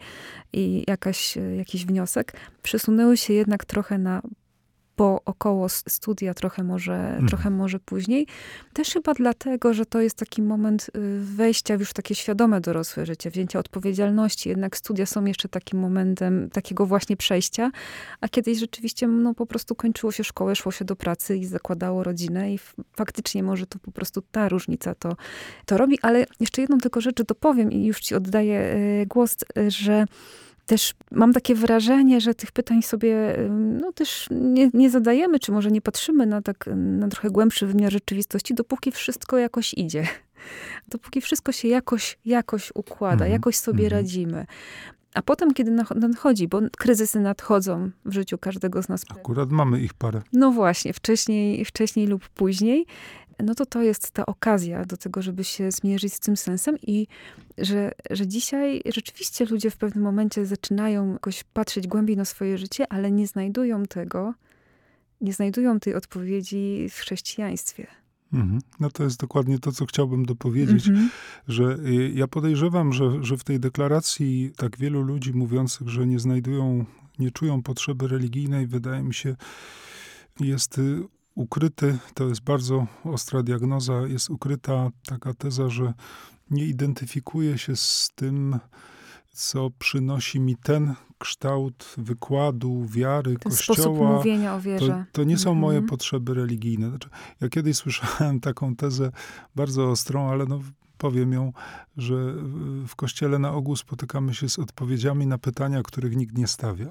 i 0.53 0.83
jakaś, 0.87 1.37
jakiś 1.57 1.85
wniosek. 1.85 2.33
Przesunęły 2.63 3.17
się 3.17 3.33
jednak 3.33 3.65
trochę 3.65 3.97
na 3.97 4.21
po 5.01 5.21
około 5.25 5.69
studia, 5.69 6.33
trochę 6.33 6.63
może, 6.63 6.93
mhm. 6.93 7.27
trochę 7.27 7.49
może 7.49 7.79
później. 7.79 8.27
Też 8.73 8.89
chyba 8.89 9.13
dlatego, 9.13 9.73
że 9.73 9.85
to 9.85 10.01
jest 10.01 10.17
taki 10.17 10.41
moment 10.41 10.89
y, 10.95 11.19
wejścia 11.19 11.77
w 11.77 11.79
już 11.79 11.93
takie 11.93 12.15
świadome 12.15 12.61
dorosłe 12.61 13.05
życie, 13.05 13.29
wzięcia 13.29 13.59
odpowiedzialności. 13.59 14.49
Jednak 14.49 14.77
studia 14.77 15.05
są 15.05 15.25
jeszcze 15.25 15.49
takim 15.49 15.79
momentem 15.79 16.49
takiego 16.49 16.85
właśnie 16.85 17.17
przejścia, 17.17 17.71
a 18.21 18.27
kiedyś 18.27 18.59
rzeczywiście 18.59 19.07
no, 19.07 19.33
po 19.33 19.45
prostu 19.45 19.75
kończyło 19.75 20.11
się 20.11 20.23
szkołę, 20.23 20.55
szło 20.55 20.71
się 20.71 20.85
do 20.85 20.95
pracy 20.95 21.37
i 21.37 21.45
zakładało 21.45 22.03
rodzinę 22.03 22.53
i 22.53 22.59
faktycznie 22.95 23.43
może 23.43 23.67
to 23.67 23.79
po 23.79 23.91
prostu 23.91 24.21
ta 24.31 24.49
różnica 24.49 24.95
to, 24.95 25.15
to 25.65 25.77
robi. 25.77 25.99
Ale 26.01 26.25
jeszcze 26.39 26.61
jedną 26.61 26.77
tylko 26.77 27.01
rzecz 27.01 27.23
dopowiem 27.23 27.71
i 27.71 27.85
już 27.85 27.99
ci 27.99 28.15
oddaję 28.15 28.75
y, 29.01 29.05
głos, 29.05 29.37
y, 29.57 29.71
że 29.71 30.05
też 30.71 30.93
mam 31.11 31.33
takie 31.33 31.55
wrażenie, 31.55 32.21
że 32.21 32.35
tych 32.35 32.51
pytań 32.51 32.81
sobie 32.81 33.37
no, 33.81 33.91
też 33.91 34.27
nie, 34.31 34.69
nie, 34.73 34.89
zadajemy, 34.89 35.39
czy 35.39 35.51
może 35.51 35.71
nie 35.71 35.81
patrzymy 35.81 36.25
na, 36.25 36.41
tak, 36.41 36.69
na 36.75 37.07
trochę 37.07 37.29
głębszy 37.29 37.67
wymiar 37.67 37.91
rzeczywistości, 37.91 38.53
dopóki 38.53 38.91
wszystko 38.91 39.37
jakoś 39.37 39.73
idzie. 39.73 40.07
Dopóki 40.87 41.21
wszystko 41.21 41.51
się 41.51 41.67
jakoś, 41.67 42.17
jakoś 42.25 42.71
układa, 42.75 43.13
mhm. 43.13 43.31
jakoś 43.31 43.55
sobie 43.55 43.83
mhm. 43.83 44.01
radzimy. 44.01 44.45
A 45.13 45.21
potem, 45.21 45.53
kiedy 45.53 45.71
nadchodzi, 45.95 46.47
bo 46.47 46.59
kryzysy 46.77 47.19
nadchodzą 47.19 47.91
w 48.05 48.13
życiu 48.13 48.37
każdego 48.37 48.83
z 48.83 48.89
nas. 48.89 49.05
Akurat 49.09 49.51
mamy 49.51 49.81
ich 49.81 49.93
parę. 49.93 50.21
No 50.33 50.51
właśnie, 50.51 50.93
wcześniej, 50.93 51.65
wcześniej 51.65 52.07
lub 52.07 52.29
później 52.29 52.85
no 53.43 53.55
to 53.55 53.65
to 53.65 53.81
jest 53.81 54.11
ta 54.11 54.25
okazja 54.25 54.85
do 54.85 54.97
tego, 54.97 55.21
żeby 55.21 55.43
się 55.43 55.71
zmierzyć 55.71 56.13
z 56.13 56.19
tym 56.19 56.37
sensem 56.37 56.77
i 56.81 57.07
że, 57.57 57.91
że 58.09 58.27
dzisiaj 58.27 58.81
rzeczywiście 58.85 59.45
ludzie 59.45 59.71
w 59.71 59.77
pewnym 59.77 60.03
momencie 60.03 60.45
zaczynają 60.45 61.13
jakoś 61.13 61.43
patrzeć 61.43 61.87
głębiej 61.87 62.17
na 62.17 62.25
swoje 62.25 62.57
życie, 62.57 62.93
ale 62.93 63.11
nie 63.11 63.27
znajdują 63.27 63.85
tego, 63.85 64.33
nie 65.21 65.33
znajdują 65.33 65.79
tej 65.79 65.95
odpowiedzi 65.95 66.87
w 66.89 66.93
chrześcijaństwie. 66.93 67.87
Mhm. 68.33 68.61
No 68.79 68.89
to 68.89 69.03
jest 69.03 69.19
dokładnie 69.19 69.59
to, 69.59 69.71
co 69.71 69.85
chciałbym 69.85 70.25
dopowiedzieć, 70.25 70.87
mhm. 70.87 71.09
że 71.47 71.77
y, 71.85 72.11
ja 72.15 72.27
podejrzewam, 72.27 72.93
że, 72.93 73.23
że 73.23 73.37
w 73.37 73.43
tej 73.43 73.59
deklaracji 73.59 74.51
tak 74.57 74.77
wielu 74.77 75.01
ludzi 75.01 75.33
mówiących, 75.33 75.89
że 75.89 76.07
nie 76.07 76.19
znajdują, 76.19 76.85
nie 77.19 77.31
czują 77.31 77.63
potrzeby 77.63 78.07
religijnej, 78.07 78.67
wydaje 78.67 79.03
mi 79.03 79.13
się, 79.13 79.35
jest 80.39 80.77
y, 80.77 81.03
ukryty, 81.35 81.97
to 82.13 82.27
jest 82.27 82.41
bardzo 82.41 82.87
ostra 83.03 83.43
diagnoza, 83.43 83.93
jest 84.07 84.29
ukryta 84.29 84.89
taka 85.05 85.33
teza, 85.33 85.69
że 85.69 85.93
nie 86.49 86.65
identyfikuje 86.65 87.57
się 87.57 87.75
z 87.75 88.11
tym, 88.15 88.59
co 89.31 89.69
przynosi 89.79 90.39
mi 90.39 90.55
ten 90.55 90.95
kształt 91.17 91.93
wykładu, 91.97 92.85
wiary, 92.89 93.37
ten 93.37 93.51
kościoła. 93.51 93.75
Sposób 93.75 93.97
mówienia 93.97 94.55
o 94.55 94.61
wierze. 94.61 95.05
To, 95.11 95.21
to 95.21 95.23
nie 95.23 95.37
są 95.37 95.53
moje 95.53 95.77
mhm. 95.77 95.89
potrzeby 95.89 96.33
religijne. 96.33 96.89
Znaczy, 96.89 97.09
ja 97.41 97.49
kiedyś 97.49 97.77
słyszałem 97.77 98.39
taką 98.49 98.75
tezę 98.75 99.11
bardzo 99.55 99.89
ostrą, 99.89 100.29
ale 100.29 100.45
no, 100.45 100.59
powiem 100.97 101.33
ją, 101.33 101.53
że 101.97 102.15
w 102.87 102.95
kościele 102.95 103.39
na 103.39 103.53
ogół 103.53 103.75
spotykamy 103.75 104.33
się 104.33 104.49
z 104.49 104.59
odpowiedziami 104.59 105.27
na 105.27 105.37
pytania, 105.37 105.83
których 105.83 106.15
nikt 106.15 106.37
nie 106.37 106.47
stawia. 106.47 106.85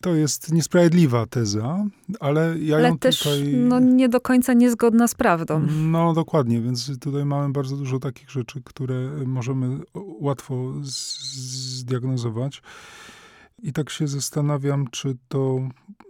To 0.00 0.14
jest 0.14 0.52
niesprawiedliwa 0.52 1.26
teza, 1.26 1.84
ale 2.20 2.58
ja 2.58 2.76
ale 2.76 2.88
ją 2.88 2.98
też 2.98 3.18
tutaj... 3.18 3.54
no, 3.56 3.80
nie 3.80 4.08
do 4.08 4.20
końca 4.20 4.52
niezgodna 4.52 5.08
z 5.08 5.14
prawdą. 5.14 5.66
No 5.70 6.12
dokładnie, 6.12 6.60
więc 6.60 6.98
tutaj 6.98 7.24
mamy 7.24 7.52
bardzo 7.52 7.76
dużo 7.76 7.98
takich 7.98 8.30
rzeczy, 8.30 8.62
które 8.64 9.10
możemy 9.26 9.78
łatwo 10.20 10.72
zdiagnozować. 10.82 12.62
I 13.62 13.72
tak 13.72 13.90
się 13.90 14.08
zastanawiam, 14.08 14.86
czy 14.90 15.16
to 15.28 15.68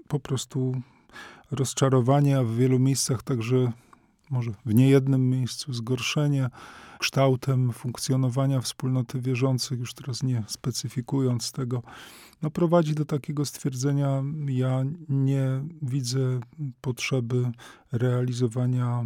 po 0.09 0.21
prostu 0.21 0.83
rozczarowanie, 1.51 2.39
a 2.39 2.45
w 2.45 2.55
wielu 2.55 2.79
miejscach 2.79 3.23
także 3.23 3.73
może 4.31 4.51
w 4.67 4.75
niejednym 4.75 5.31
miejscu 5.31 5.73
zgorszenie 5.73 6.51
kształtem 6.99 7.73
funkcjonowania 7.73 8.61
wspólnoty 8.61 9.21
wierzących, 9.21 9.79
już 9.79 9.95
teraz 9.95 10.23
nie 10.23 10.45
specyfikując 10.47 11.53
tego, 11.53 11.83
no 12.43 12.51
prowadzi 12.51 12.95
do 12.95 13.05
takiego 13.05 13.45
stwierdzenia, 13.45 14.23
ja 14.49 14.85
nie 15.09 15.65
widzę 15.83 16.41
potrzeby 16.81 17.51
realizowania 17.93 19.05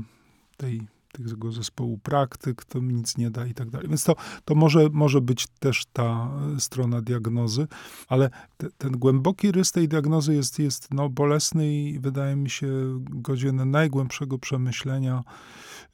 tej 0.57 0.87
tego 1.13 1.53
zespołu 1.53 1.99
praktyk, 1.99 2.65
to 2.65 2.81
mi 2.81 2.95
nic 2.95 3.17
nie 3.17 3.31
da 3.31 3.47
i 3.47 3.55
tak 3.55 3.71
dalej. 3.71 3.89
Więc 3.89 4.05
to, 4.05 4.17
to 4.45 4.55
może, 4.55 4.89
może 4.93 5.21
być 5.21 5.47
też 5.47 5.85
ta 5.93 6.31
strona 6.59 7.03
diagnozy, 7.03 7.67
ale 8.09 8.31
te, 8.57 8.69
ten 8.79 8.93
głęboki 8.93 9.53
rys 9.53 9.73
tej 9.73 9.89
diagnozy 9.89 10.35
jest, 10.35 10.59
jest 10.59 10.89
no, 10.95 11.09
bolesny 11.09 11.75
i 11.75 11.99
wydaje 11.99 12.37
mi 12.37 12.51
się 12.51 12.69
godzien 13.01 13.71
najgłębszego 13.71 14.39
przemyślenia, 14.39 15.23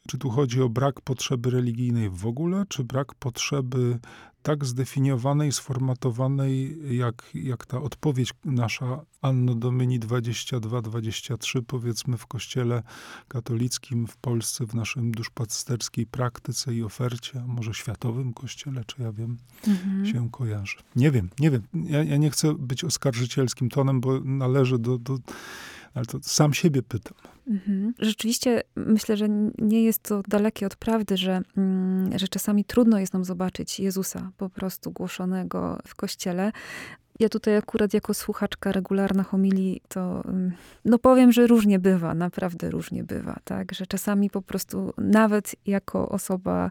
czy 0.06 0.18
tu 0.18 0.30
chodzi 0.30 0.62
o 0.62 0.68
brak 0.68 1.00
potrzeby 1.00 1.50
religijnej 1.50 2.10
w 2.10 2.26
ogóle, 2.26 2.64
czy 2.68 2.84
brak 2.84 3.14
potrzeby 3.14 3.98
tak 4.46 4.64
zdefiniowanej, 4.64 5.52
sformatowanej, 5.52 6.78
jak, 6.96 7.30
jak 7.34 7.66
ta 7.66 7.82
odpowiedź 7.82 8.30
nasza 8.44 9.00
Anno 9.22 9.54
Domini 9.54 10.00
22-23, 10.00 11.62
powiedzmy 11.66 12.16
w 12.16 12.26
kościele 12.26 12.82
katolickim 13.28 14.06
w 14.06 14.16
Polsce, 14.16 14.66
w 14.66 14.74
naszym 14.74 15.12
duszpasterskiej 15.12 16.06
praktyce 16.06 16.74
i 16.74 16.82
ofercie, 16.82 17.40
a 17.40 17.46
może 17.46 17.74
światowym 17.74 18.32
kościele, 18.32 18.84
czy 18.84 19.02
ja 19.02 19.12
wiem, 19.12 19.38
mhm. 19.68 20.06
się 20.06 20.30
kojarzy. 20.30 20.76
Nie 20.96 21.10
wiem, 21.10 21.30
nie 21.38 21.50
wiem. 21.50 21.62
Ja, 21.74 22.02
ja, 22.02 22.16
nie 22.16 22.30
chcę 22.30 22.54
być 22.54 22.84
oskarżycielskim 22.84 23.68
tonem, 23.68 24.00
bo 24.00 24.20
należy 24.20 24.78
do, 24.78 24.98
do 24.98 25.18
ale 25.94 26.06
to 26.06 26.18
sam 26.22 26.54
siebie 26.54 26.82
pytam. 26.82 27.35
Mhm. 27.46 27.94
Rzeczywiście 27.98 28.62
myślę, 28.76 29.16
że 29.16 29.28
nie 29.58 29.82
jest 29.82 30.02
to 30.02 30.22
dalekie 30.28 30.66
od 30.66 30.76
prawdy, 30.76 31.16
że, 31.16 31.40
mm, 31.56 32.18
że 32.18 32.28
czasami 32.28 32.64
trudno 32.64 32.98
jest 32.98 33.12
nam 33.12 33.24
zobaczyć 33.24 33.80
Jezusa 33.80 34.30
po 34.36 34.48
prostu 34.48 34.90
głoszonego 34.90 35.78
w 35.86 35.94
kościele. 35.94 36.52
Ja 37.18 37.28
tutaj 37.28 37.56
akurat 37.56 37.94
jako 37.94 38.14
słuchaczka 38.14 38.72
regularna 38.72 39.22
homilii, 39.22 39.82
to 39.88 40.24
mm, 40.24 40.52
no 40.84 40.98
powiem, 40.98 41.32
że 41.32 41.46
różnie 41.46 41.78
bywa, 41.78 42.14
naprawdę 42.14 42.70
różnie 42.70 43.04
bywa, 43.04 43.38
tak? 43.44 43.72
Że 43.72 43.86
czasami 43.86 44.30
po 44.30 44.42
prostu 44.42 44.92
nawet 44.98 45.56
jako 45.66 46.08
osoba 46.08 46.70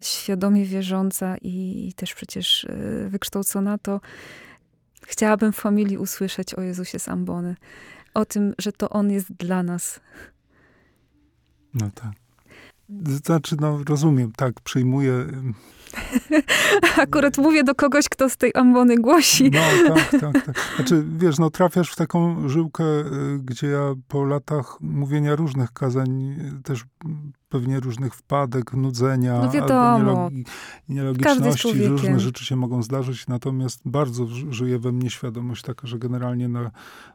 świadomie 0.00 0.64
wierząca 0.64 1.36
i 1.42 1.92
też 1.96 2.14
przecież 2.14 2.64
y, 2.64 3.06
wykształcona, 3.08 3.78
to 3.78 4.00
chciałabym 5.02 5.52
w 5.52 5.56
familii 5.56 5.98
usłyszeć 5.98 6.54
o 6.54 6.60
Jezusie 6.60 6.98
z 6.98 7.08
ambony 7.08 7.56
o 8.14 8.24
tym, 8.24 8.54
że 8.58 8.72
to 8.72 8.90
On 8.90 9.10
jest 9.10 9.32
dla 9.32 9.62
nas. 9.62 10.00
No 11.74 11.90
tak. 11.94 12.12
Znaczy, 13.24 13.56
no 13.60 13.84
rozumiem, 13.88 14.32
tak, 14.32 14.60
przyjmuję. 14.60 15.26
Akurat 16.96 17.38
mówię 17.38 17.64
do 17.64 17.74
kogoś, 17.74 18.08
kto 18.08 18.30
z 18.30 18.36
tej 18.36 18.50
ambony 18.54 18.96
głosi. 18.96 19.50
No 19.50 19.94
tak, 19.94 20.20
tak, 20.20 20.46
tak. 20.46 20.56
Znaczy, 20.76 21.04
wiesz, 21.16 21.38
no 21.38 21.50
trafiasz 21.50 21.92
w 21.92 21.96
taką 21.96 22.48
żyłkę, 22.48 22.84
y, 22.84 23.38
gdzie 23.38 23.66
ja 23.66 23.94
po 24.08 24.24
latach 24.24 24.76
mówienia 24.80 25.36
różnych 25.36 25.72
kazań 25.72 26.22
y, 26.58 26.62
też 26.62 26.84
pewnie 27.48 27.80
różnych 27.80 28.14
wpadek, 28.14 28.72
nudzenia, 28.72 29.40
no 29.42 29.50
wiadomo, 29.50 30.30
nielogiczności, 30.88 31.88
różne 31.88 32.20
rzeczy 32.20 32.44
się 32.44 32.56
mogą 32.56 32.82
zdarzyć, 32.82 33.26
natomiast 33.26 33.80
bardzo 33.84 34.26
żyje 34.50 34.78
we 34.78 34.92
mnie 34.92 35.10
świadomość 35.10 35.62
taka, 35.62 35.86
że 35.86 35.98
generalnie 35.98 36.48
na, 36.48 36.70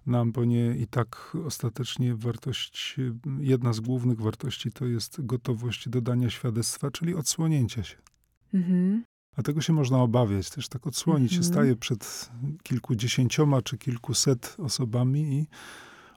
na 0.05 0.19
Ambonie 0.19 0.75
i 0.75 0.87
tak 0.87 1.37
ostatecznie 1.45 2.15
wartość, 2.15 2.95
jedna 3.39 3.73
z 3.73 3.79
głównych 3.79 4.21
wartości 4.21 4.71
to 4.71 4.85
jest 4.85 5.25
gotowość 5.25 5.89
dodania 5.89 6.29
świadectwa, 6.29 6.91
czyli 6.91 7.15
odsłonięcia 7.15 7.83
się. 7.83 8.08
Mhm. 8.53 9.03
A 9.35 9.41
tego 9.43 9.61
się 9.61 9.73
można 9.73 10.01
obawiać, 10.01 10.49
też 10.49 10.67
tak 10.67 10.87
odsłonić 10.87 11.31
mhm. 11.31 11.43
się 11.43 11.47
staje 11.53 11.75
przed 11.75 12.29
kilkudziesięcioma 12.63 13.61
czy 13.61 13.77
kilkuset 13.77 14.55
osobami 14.59 15.21
i 15.21 15.47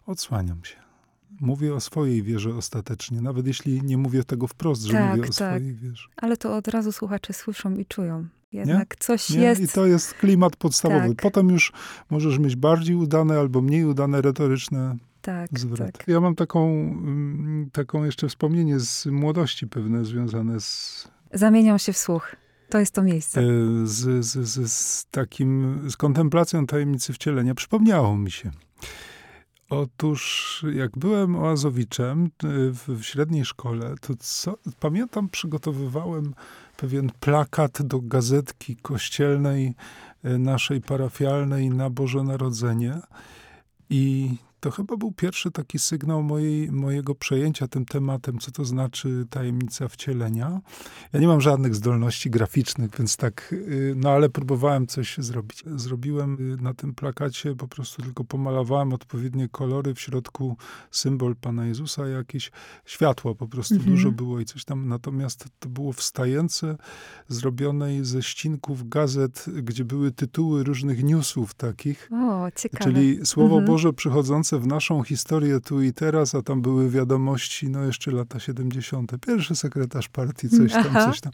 odsłaniam 0.07 0.64
się 0.64 0.83
mówię 1.41 1.74
o 1.74 1.80
swojej 1.80 2.22
wierze 2.22 2.55
ostatecznie, 2.55 3.20
nawet 3.20 3.47
jeśli 3.47 3.83
nie 3.83 3.99
mówię 3.99 4.24
tego 4.24 4.47
wprost, 4.47 4.83
że 4.83 4.93
tak, 4.93 5.11
mówię 5.11 5.22
o 5.22 5.33
tak. 5.33 5.35
swojej 5.35 5.74
wierze. 5.74 6.09
Ale 6.16 6.37
to 6.37 6.57
od 6.57 6.68
razu 6.68 6.93
słuchacze 6.93 7.33
słyszą 7.33 7.76
i 7.76 7.87
czują. 7.87 8.28
Jednak 8.53 8.91
nie? 8.91 8.97
coś 8.99 9.30
nie? 9.30 9.41
jest. 9.41 9.61
I 9.61 9.68
to 9.68 9.87
jest 9.87 10.14
klimat 10.14 10.57
podstawowy. 10.57 11.09
Tak. 11.09 11.22
Potem 11.22 11.49
już 11.49 11.72
możesz 12.11 12.39
mieć 12.39 12.57
bardziej 12.57 12.97
udane 12.97 13.39
albo 13.39 13.61
mniej 13.61 13.85
udane 13.85 14.22
retoryczne 14.22 14.97
tak, 15.20 15.61
zwroty. 15.61 15.93
Tak. 15.93 16.09
Ja 16.09 16.20
mam 16.20 16.35
taką, 16.35 16.68
mm, 16.68 17.70
taką 17.72 18.05
jeszcze 18.05 18.28
wspomnienie 18.28 18.80
z 18.80 19.07
młodości 19.07 19.66
pewne 19.66 20.05
związane 20.05 20.61
z... 20.61 21.09
Zamieniam 21.33 21.78
się 21.78 21.93
w 21.93 21.99
słuch. 21.99 22.37
To 22.68 22.78
jest 22.78 22.95
to 22.95 23.03
miejsce. 23.03 23.41
E, 23.41 23.45
z, 23.85 24.24
z, 24.24 24.49
z, 24.49 24.72
z 24.72 25.07
takim, 25.11 25.80
z 25.91 25.97
kontemplacją 25.97 26.66
tajemnicy 26.66 27.12
wcielenia. 27.12 27.55
Przypomniało 27.55 28.16
mi 28.16 28.30
się. 28.30 28.51
Otóż, 29.70 30.64
jak 30.74 30.99
byłem 30.99 31.37
oazowiczem 31.37 32.24
y, 32.24 32.28
w, 32.72 32.89
w 32.89 33.03
średniej 33.03 33.45
szkole, 33.45 33.95
to 34.01 34.14
co, 34.18 34.59
pamiętam, 34.80 35.28
przygotowywałem 35.28 36.35
pewien 36.76 37.11
plakat 37.20 37.83
do 37.83 38.01
gazetki 38.01 38.76
kościelnej 38.76 39.74
y, 40.24 40.39
naszej 40.39 40.80
parafialnej 40.80 41.70
na 41.70 41.91
Boże 41.91 42.22
Narodzenie. 42.22 43.01
I 43.91 44.37
to 44.62 44.70
chyba 44.70 44.96
był 44.96 45.12
pierwszy 45.12 45.50
taki 45.50 45.78
sygnał 45.78 46.22
mojej, 46.22 46.72
mojego 46.72 47.14
przejęcia 47.14 47.68
tym 47.68 47.84
tematem, 47.84 48.38
co 48.38 48.50
to 48.50 48.64
znaczy 48.64 49.26
tajemnica 49.30 49.88
wcielenia. 49.88 50.60
Ja 51.12 51.20
nie 51.20 51.26
mam 51.26 51.40
żadnych 51.40 51.74
zdolności 51.74 52.30
graficznych, 52.30 52.90
więc 52.98 53.16
tak, 53.16 53.52
y, 53.52 53.94
no 53.96 54.10
ale 54.10 54.28
próbowałem 54.28 54.86
coś 54.86 55.18
zrobić. 55.18 55.64
Zrobiłem 55.66 56.54
y, 56.58 56.62
na 56.62 56.74
tym 56.74 56.94
plakacie, 56.94 57.54
po 57.54 57.68
prostu 57.68 58.02
tylko 58.02 58.24
pomalowałem 58.24 58.92
odpowiednie 58.92 59.48
kolory, 59.48 59.94
w 59.94 60.00
środku 60.00 60.56
symbol 60.90 61.36
Pana 61.36 61.66
Jezusa, 61.66 62.08
jakieś 62.08 62.50
światło 62.84 63.34
po 63.34 63.48
prostu 63.48 63.74
mhm. 63.74 63.92
dużo 63.92 64.12
było 64.12 64.40
i 64.40 64.44
coś 64.44 64.64
tam. 64.64 64.88
Natomiast 64.88 65.44
to 65.58 65.68
było 65.68 65.92
wstające, 65.92 66.76
zrobione 67.28 68.04
ze 68.04 68.22
ścinków 68.22 68.88
gazet, 68.88 69.46
gdzie 69.62 69.84
były 69.84 70.10
tytuły 70.10 70.64
różnych 70.64 71.04
newsów 71.04 71.54
takich. 71.54 72.08
O, 72.12 72.50
ciekawe. 72.56 72.84
Czyli 72.84 73.26
Słowo 73.26 73.54
mhm. 73.54 73.64
Boże 73.64 73.92
przychodzące 73.92 74.51
w 74.59 74.66
naszą 74.66 75.03
historię 75.03 75.61
tu 75.61 75.82
i 75.82 75.92
teraz, 75.92 76.34
a 76.34 76.42
tam 76.42 76.62
były 76.62 76.90
wiadomości, 76.90 77.68
no 77.68 77.84
jeszcze 77.84 78.11
lata 78.11 78.40
70. 78.40 79.12
Pierwszy 79.26 79.57
sekretarz 79.57 80.09
partii, 80.09 80.48
coś 80.48 80.72
tam, 80.72 80.84
Aha. 80.88 81.07
coś 81.07 81.20
tam. 81.20 81.32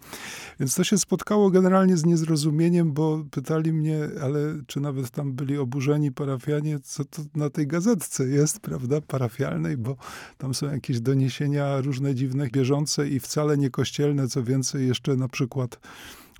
Więc 0.61 0.75
to 0.75 0.85
się 0.85 0.99
spotkało 0.99 1.51
generalnie 1.51 1.97
z 1.97 2.05
niezrozumieniem, 2.05 2.93
bo 2.93 3.25
pytali 3.31 3.73
mnie, 3.73 3.99
ale 4.23 4.39
czy 4.67 4.81
nawet 4.81 5.11
tam 5.11 5.33
byli 5.33 5.59
oburzeni 5.59 6.13
parafianie, 6.13 6.79
co 6.81 7.05
to 7.05 7.23
na 7.35 7.51
tej 7.51 7.67
gazetce 7.67 8.29
jest, 8.29 8.61
prawda, 8.61 9.01
parafialnej, 9.01 9.77
bo 9.77 9.97
tam 10.39 10.55
są 10.55 10.73
jakieś 10.73 11.01
doniesienia 11.01 11.81
różne 11.81 12.15
dziwne, 12.15 12.49
bieżące 12.49 13.09
i 13.09 13.21
wcale 13.21 13.59
nie 13.59 13.71
kościelne, 13.71 14.29
co 14.29 14.45
więcej 14.45 14.89
jeszcze 14.89 15.17
na 15.17 15.29
przykład 15.29 15.81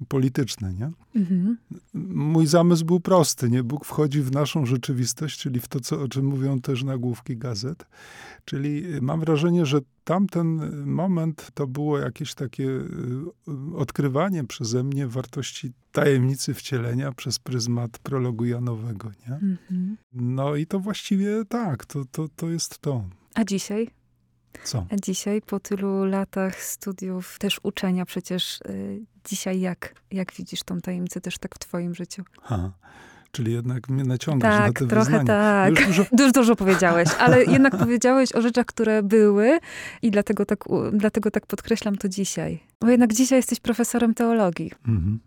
polityczne, 0.07 0.73
nie? 0.73 0.91
Mhm. 1.17 1.57
Mój 2.15 2.47
zamysł 2.47 2.85
był 2.85 3.01
prosty, 3.01 3.51
nie? 3.51 3.63
Bóg 3.63 3.85
wchodzi 3.85 4.23
w 4.23 4.33
naszą 4.33 4.67
rzeczywistość, 4.67 5.41
czyli 5.41 5.61
w 5.61 5.69
to, 5.69 5.81
co, 5.81 6.01
o 6.01 6.09
czym 6.09 6.27
mówią 6.27 6.61
też 6.61 6.83
nagłówki 6.83 7.37
gazet. 7.37 7.87
Czyli 8.45 8.85
mam 9.01 9.21
wrażenie, 9.21 9.67
że 9.67 9.81
tamten 10.05 10.77
moment 10.87 11.51
to 11.55 11.67
było 11.67 11.99
jakieś 11.99 12.35
takie 12.35 12.65
y, 12.65 12.87
odkrywanie 13.77 14.45
przeze 14.45 14.85
mnie 14.85 15.09
wartości 15.09 15.73
tajemnicy 15.93 16.55
wcielenia 16.55 17.13
przez 17.13 17.39
pryzmat 17.39 17.99
prologu 17.99 18.45
Janowego, 18.45 19.11
nie? 19.29 19.35
Mhm. 19.35 19.97
No 20.13 20.57
i 20.57 20.67
to 20.67 20.81
właściwie 20.81 21.45
tak, 21.49 21.87
to, 21.87 22.05
to, 22.13 22.29
to 22.37 22.51
jest 22.51 22.79
to. 22.79 23.05
A 23.35 23.45
dzisiaj? 23.45 23.98
Co? 24.65 24.87
Dzisiaj, 25.03 25.43
po 25.43 25.61
tylu 25.61 26.05
latach 26.05 26.63
studiów, 26.63 27.39
też 27.39 27.61
uczenia 27.63 28.05
przecież, 28.05 28.61
y, 28.61 29.01
dzisiaj 29.25 29.61
jak, 29.61 29.95
jak 30.11 30.33
widzisz 30.33 30.63
tą 30.63 30.81
tajemnicę 30.81 31.21
też 31.21 31.39
tak 31.39 31.55
w 31.55 31.59
twoim 31.59 31.95
życiu? 31.95 32.25
Ha. 32.43 32.73
Czyli 33.33 33.53
jednak 33.53 33.89
mnie 33.89 34.05
naciągasz 34.05 34.57
tak, 34.57 34.67
na 34.67 34.73
te 34.73 34.87
trochę 34.87 35.05
wyznania. 35.05 35.25
tak. 35.25 35.71
Już 35.71 35.87
dużo... 35.87 36.05
dużo, 36.19 36.33
dużo 36.33 36.57
powiedziałeś, 36.57 37.09
ale 37.19 37.45
jednak 37.57 37.79
powiedziałeś 37.79 38.33
o 38.33 38.43
rzeczach, 38.43 38.67
które 38.67 39.03
były 39.03 39.59
i 40.03 40.11
dlatego 40.11 40.47
tak, 40.47 40.65
dlatego 40.93 41.31
tak 41.31 41.47
podkreślam 41.47 41.97
to 41.97 42.09
dzisiaj. 42.09 42.63
Bo 42.81 42.89
jednak 42.89 43.13
dzisiaj 43.13 43.39
jesteś 43.39 43.61
profesorem 43.61 44.15
teologii. 44.15 44.73
Mhm. 44.89 45.21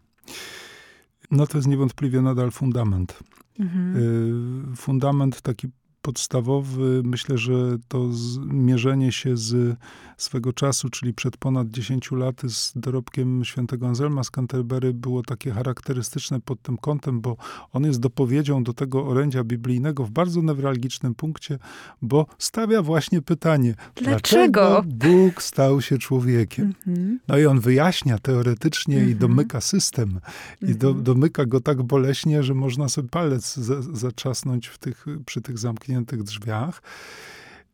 No 1.31 1.47
to 1.47 1.57
jest 1.57 1.67
niewątpliwie 1.67 2.21
nadal 2.21 2.51
fundament. 2.51 3.19
Mhm. 3.59 4.73
fundament 4.77 5.41
taki 5.41 5.67
podstawowy, 6.01 7.01
myślę, 7.03 7.37
że 7.37 7.77
to 7.87 8.09
mierzenie 8.45 9.11
się 9.11 9.37
z 9.37 9.77
swego 10.17 10.53
czasu, 10.53 10.89
czyli 10.89 11.13
przed 11.13 11.37
ponad 11.37 11.67
10 11.67 12.11
laty 12.11 12.49
z 12.49 12.73
dorobkiem 12.75 13.45
świętego 13.45 13.87
Anselma 13.87 14.23
z 14.23 14.31
Canterbury 14.31 14.93
było 14.93 15.23
takie 15.23 15.51
charakterystyczne 15.51 16.39
pod 16.39 16.61
tym 16.61 16.77
kątem, 16.77 17.21
bo 17.21 17.37
on 17.73 17.83
jest 17.83 17.99
dopowiedzią 17.99 18.63
do 18.63 18.73
tego 18.73 19.07
orędzia 19.07 19.43
biblijnego 19.43 20.05
w 20.05 20.11
bardzo 20.11 20.41
newralgicznym 20.41 21.15
punkcie, 21.15 21.59
bo 22.01 22.25
stawia 22.37 22.81
właśnie 22.81 23.21
pytanie, 23.21 23.75
dlaczego, 23.95 24.21
dlaczego 24.21 24.83
Bóg 24.85 25.43
stał 25.43 25.81
się 25.81 25.97
człowiekiem? 25.97 26.73
Mhm. 26.87 27.19
No 27.27 27.37
i 27.37 27.45
on 27.45 27.59
wyjaśnia 27.59 28.17
teoretycznie 28.17 28.95
i 28.95 28.99
mhm. 28.99 29.17
domyka 29.17 29.61
system. 29.61 30.19
I 30.61 30.75
do, 30.75 30.87
mhm. 30.87 31.03
domyka 31.03 31.45
go 31.45 31.61
tak 31.61 31.83
boleśnie, 31.83 32.43
że 32.43 32.53
można 32.53 32.89
sobie 32.89 33.09
palec 33.09 33.55
za, 33.55 33.81
zaczasnąć 33.81 34.67
w 34.67 34.77
tych, 34.77 35.05
przy 35.25 35.41
tych 35.41 35.59
zamkniętych 35.91 36.23
drzwiach. 36.23 36.81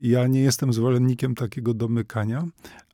Ja 0.01 0.28
nie 0.28 0.41
jestem 0.41 0.74
zwolennikiem 0.74 1.36
takiego 1.36 1.74
domykania, 1.74 2.45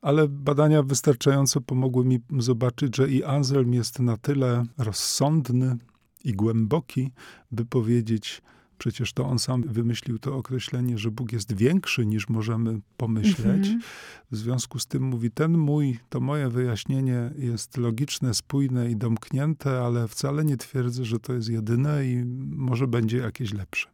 ale 0.02 0.28
badania 0.28 0.82
wystarczająco 0.82 1.60
pomogły 1.60 2.04
mi 2.04 2.20
zobaczyć, 2.38 2.96
że 2.96 3.08
i 3.08 3.24
Anselm 3.24 3.74
jest 3.74 4.00
na 4.00 4.16
tyle 4.16 4.64
rozsądny 4.78 5.76
i 6.24 6.32
głęboki, 6.32 7.12
by 7.50 7.64
powiedzieć, 7.64 8.42
przecież 8.78 9.12
to 9.12 9.26
on 9.26 9.38
sam 9.38 9.62
wymyślił 9.62 10.18
to 10.18 10.36
określenie, 10.36 10.98
że 10.98 11.10
Bóg 11.10 11.32
jest 11.32 11.52
większy 11.56 12.06
niż 12.06 12.28
możemy 12.28 12.80
pomyśleć. 12.96 13.66
Mhm. 13.66 13.80
W 14.30 14.36
związku 14.36 14.78
z 14.78 14.86
tym 14.86 15.02
mówi, 15.02 15.30
ten 15.30 15.58
mój, 15.58 15.98
to 16.08 16.20
moje 16.20 16.48
wyjaśnienie 16.48 17.30
jest 17.38 17.76
logiczne, 17.76 18.34
spójne 18.34 18.90
i 18.90 18.96
domknięte, 18.96 19.80
ale 19.80 20.08
wcale 20.08 20.44
nie 20.44 20.56
twierdzę, 20.56 21.04
że 21.04 21.20
to 21.20 21.32
jest 21.32 21.48
jedyne 21.48 22.06
i 22.06 22.24
może 22.56 22.86
będzie 22.86 23.18
jakieś 23.18 23.52
lepsze. 23.52 23.88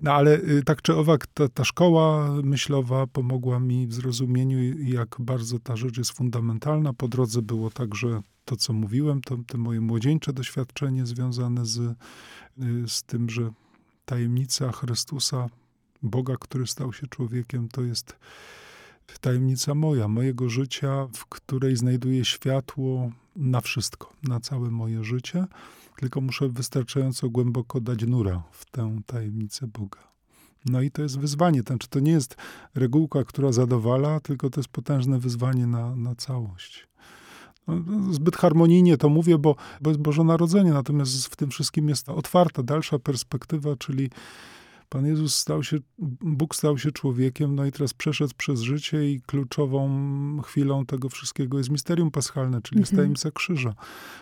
No 0.00 0.12
ale 0.12 0.38
y, 0.38 0.62
tak 0.64 0.82
czy 0.82 0.94
owak, 0.94 1.26
ta, 1.26 1.48
ta 1.48 1.64
szkoła 1.64 2.30
myślowa 2.42 3.06
pomogła 3.06 3.60
mi 3.60 3.86
w 3.86 3.94
zrozumieniu, 3.94 4.78
jak 4.78 5.16
bardzo 5.18 5.58
ta 5.58 5.76
rzecz 5.76 5.98
jest 5.98 6.12
fundamentalna. 6.12 6.92
Po 6.92 7.08
drodze 7.08 7.42
było 7.42 7.70
także 7.70 8.22
to, 8.44 8.56
co 8.56 8.72
mówiłem, 8.72 9.20
to, 9.20 9.38
to 9.46 9.58
moje 9.58 9.80
młodzieńcze 9.80 10.32
doświadczenie 10.32 11.06
związane 11.06 11.66
z, 11.66 11.78
y, 11.78 11.94
z 12.86 13.02
tym, 13.02 13.30
że 13.30 13.50
tajemnica 14.04 14.72
Chrystusa, 14.72 15.48
Boga, 16.02 16.34
który 16.40 16.66
stał 16.66 16.92
się 16.92 17.06
człowiekiem, 17.06 17.68
to 17.68 17.82
jest 17.82 18.16
tajemnica 19.20 19.74
moja, 19.74 20.08
mojego 20.08 20.48
życia, 20.48 21.08
w 21.14 21.26
której 21.26 21.76
znajduję 21.76 22.24
światło 22.24 23.10
na 23.36 23.60
wszystko, 23.60 24.12
na 24.22 24.40
całe 24.40 24.70
moje 24.70 25.04
życie 25.04 25.46
tylko 25.96 26.20
muszę 26.20 26.48
wystarczająco 26.48 27.30
głęboko 27.30 27.80
dać 27.80 28.02
nura 28.02 28.42
w 28.50 28.70
tę 28.70 29.00
tajemnicę 29.06 29.66
Boga. 29.66 29.98
No 30.66 30.80
i 30.80 30.90
to 30.90 31.02
jest 31.02 31.18
wyzwanie. 31.18 31.62
Znaczy, 31.62 31.88
to 31.88 32.00
nie 32.00 32.12
jest 32.12 32.36
regułka, 32.74 33.24
która 33.24 33.52
zadowala, 33.52 34.20
tylko 34.20 34.50
to 34.50 34.60
jest 34.60 34.68
potężne 34.68 35.18
wyzwanie 35.18 35.66
na, 35.66 35.96
na 35.96 36.14
całość. 36.14 36.88
No, 37.66 37.74
no, 37.86 38.12
zbyt 38.12 38.36
harmonijnie 38.36 38.96
to 38.96 39.08
mówię, 39.08 39.38
bo, 39.38 39.56
bo 39.80 39.90
jest 39.90 40.00
Boże 40.00 40.24
Narodzenie, 40.24 40.72
natomiast 40.72 41.26
w 41.26 41.36
tym 41.36 41.50
wszystkim 41.50 41.88
jest 41.88 42.08
otwarta, 42.08 42.62
dalsza 42.62 42.98
perspektywa, 42.98 43.76
czyli 43.76 44.10
Pan 44.88 45.06
Jezus 45.06 45.34
stał 45.34 45.62
się, 45.62 45.78
Bóg 46.20 46.56
stał 46.56 46.78
się 46.78 46.92
człowiekiem, 46.92 47.54
no 47.54 47.66
i 47.66 47.72
teraz 47.72 47.94
przeszedł 47.94 48.32
przez 48.36 48.60
życie 48.60 49.10
i 49.10 49.20
kluczową 49.20 49.88
chwilą 50.42 50.86
tego 50.86 51.08
wszystkiego 51.08 51.58
jest 51.58 51.70
misterium 51.70 52.10
paschalne, 52.10 52.62
czyli 52.62 52.80
mhm. 52.80 52.96
tajemnica 52.96 53.30
krzyża. 53.30 53.74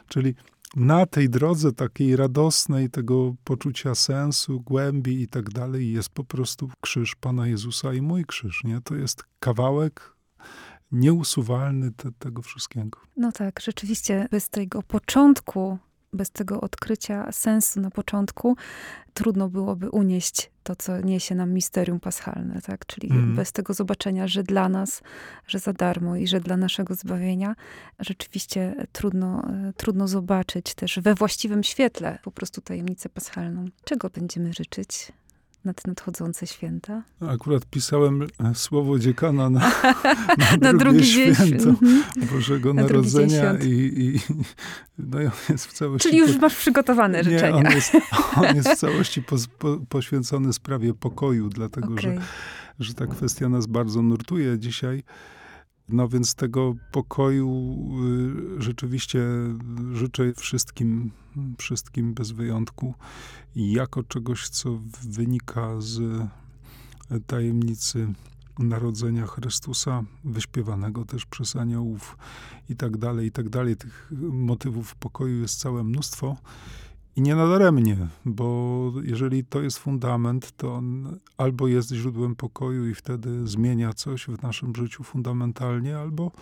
Czyli 0.08 0.34
na 0.76 1.06
tej 1.06 1.30
drodze 1.30 1.72
takiej 1.72 2.16
radosnej, 2.16 2.90
tego 2.90 3.34
poczucia 3.44 3.94
sensu, 3.94 4.60
głębi 4.60 5.22
i 5.22 5.28
tak 5.28 5.50
dalej, 5.50 5.92
jest 5.92 6.08
po 6.08 6.24
prostu 6.24 6.70
krzyż 6.80 7.14
Pana 7.14 7.46
Jezusa 7.46 7.94
i 7.94 8.02
mój 8.02 8.24
krzyż. 8.24 8.64
Nie? 8.64 8.80
To 8.80 8.94
jest 8.94 9.24
kawałek 9.40 10.14
nieusuwalny 10.92 11.92
te, 11.92 12.12
tego 12.18 12.42
wszystkiego. 12.42 13.00
No 13.16 13.32
tak, 13.32 13.60
rzeczywiście 13.60 14.28
bez 14.30 14.48
tego 14.48 14.82
początku 14.82 15.78
bez 16.14 16.30
tego 16.30 16.60
odkrycia 16.60 17.32
sensu 17.32 17.80
na 17.80 17.90
początku 17.90 18.56
trudno 19.14 19.48
byłoby 19.48 19.90
unieść 19.90 20.50
to, 20.62 20.76
co 20.76 21.00
niesie 21.00 21.34
nam 21.34 21.52
misterium 21.52 22.00
paschalne, 22.00 22.60
tak? 22.62 22.86
Czyli 22.86 23.10
mm. 23.10 23.34
bez 23.34 23.52
tego 23.52 23.74
zobaczenia, 23.74 24.28
że 24.28 24.42
dla 24.42 24.68
nas, 24.68 25.02
że 25.46 25.58
za 25.58 25.72
darmo 25.72 26.16
i 26.16 26.26
że 26.26 26.40
dla 26.40 26.56
naszego 26.56 26.94
zbawienia, 26.94 27.56
rzeczywiście 27.98 28.86
trudno, 28.92 29.48
trudno 29.76 30.08
zobaczyć 30.08 30.74
też 30.74 31.00
we 31.02 31.14
właściwym 31.14 31.64
świetle 31.64 32.18
po 32.22 32.30
prostu 32.30 32.60
tajemnicę 32.60 33.08
paschalną. 33.08 33.64
Czego 33.84 34.10
będziemy 34.10 34.52
życzyć 34.52 35.12
na 35.64 35.74
te 35.74 35.82
nadchodzące 35.86 36.46
święta? 36.46 37.02
Akurat 37.28 37.66
pisałem 37.66 38.22
e, 38.22 38.54
słowo 38.54 38.98
dziekana 38.98 39.50
na, 39.50 39.60
na, 40.60 40.72
na 40.72 40.78
drugie 40.78 41.04
święto 41.04 41.68
mhm. 41.68 42.04
Bożego 42.32 42.74
na 42.74 42.82
Narodzenia 42.82 43.54
i, 43.54 43.68
i, 43.68 44.20
no 45.10 45.20
i 45.20 45.26
on 45.26 45.32
jest 45.48 45.66
w 45.66 45.72
całości... 45.72 46.08
Czyli 46.08 46.20
już 46.20 46.36
masz 46.36 46.56
przygotowane 46.56 47.24
życzenia. 47.24 47.60
Nie, 47.60 47.68
on 47.68 47.74
jest, 47.74 47.92
on 48.36 48.56
jest 48.56 48.68
w 48.68 48.76
całości 48.76 49.22
po, 49.22 49.36
po, 49.58 49.78
poświęcony 49.88 50.52
sprawie 50.52 50.94
pokoju, 50.94 51.48
dlatego 51.48 51.92
okay. 51.92 52.02
że, 52.02 52.20
że 52.80 52.94
ta 52.94 53.06
kwestia 53.06 53.48
nas 53.48 53.66
bardzo 53.66 54.02
nurtuje 54.02 54.58
dzisiaj. 54.58 55.02
No 55.88 56.08
więc 56.08 56.34
tego 56.34 56.74
pokoju 56.92 57.78
y, 58.58 58.62
rzeczywiście 58.62 59.20
życzę 59.92 60.32
wszystkim, 60.36 61.10
wszystkim 61.58 62.14
bez 62.14 62.30
wyjątku, 62.30 62.94
jako 63.56 64.02
czegoś, 64.02 64.48
co 64.48 64.80
wynika 65.02 65.80
z 65.80 66.00
tajemnicy 67.26 68.08
narodzenia 68.58 69.26
Chrystusa, 69.26 70.02
wyśpiewanego 70.24 71.04
też 71.04 71.26
przez 71.26 71.56
aniołów 71.56 72.16
i 72.68 72.76
tak 72.76 72.96
dalej, 72.96 73.26
i 73.26 73.30
tak 73.32 73.48
dalej. 73.48 73.76
Tych 73.76 74.12
motywów 74.32 74.94
pokoju 74.94 75.40
jest 75.40 75.60
całe 75.60 75.84
mnóstwo. 75.84 76.36
I 77.16 77.22
nie 77.22 77.34
nadaremnie, 77.34 77.96
bo 78.24 78.92
jeżeli 79.02 79.44
to 79.44 79.62
jest 79.62 79.78
fundament, 79.78 80.52
to 80.56 80.74
on 80.74 81.18
albo 81.36 81.68
jest 81.68 81.92
źródłem 81.92 82.36
pokoju 82.36 82.88
i 82.88 82.94
wtedy 82.94 83.48
zmienia 83.48 83.92
coś 83.92 84.26
w 84.26 84.42
naszym 84.42 84.76
życiu 84.76 85.04
fundamentalnie, 85.04 85.98
albo, 85.98 86.32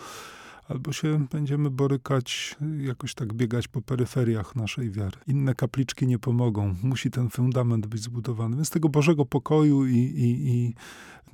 albo 0.69 0.93
się 0.93 1.27
będziemy 1.33 1.71
borykać, 1.71 2.57
jakoś 2.79 3.15
tak 3.15 3.33
biegać 3.33 3.69
po 3.69 3.83
peryferiach 3.83 4.57
naszej 4.57 4.91
wiary. 4.91 5.17
Inne 5.27 5.55
kapliczki 5.55 6.07
nie 6.07 6.19
pomogą. 6.19 6.75
Musi 6.83 7.11
ten 7.11 7.31
fundament 7.31 7.87
być 7.87 8.03
zbudowany. 8.03 8.57
Więc 8.57 8.71
tego 8.71 8.89
Bożego 8.89 9.27
pokoju 9.27 9.87
i, 9.87 9.97
i, 9.97 10.49
i 10.51 10.75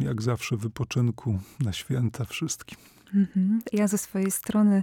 jak 0.05 0.23
zawsze 0.23 0.57
wypoczynku 0.57 1.39
na 1.61 1.73
święta 1.73 2.25
wszystkim. 2.25 2.79
Mhm. 3.15 3.61
Ja 3.73 3.89
ze 3.89 3.99
swojej 3.99 4.31
strony 4.31 4.83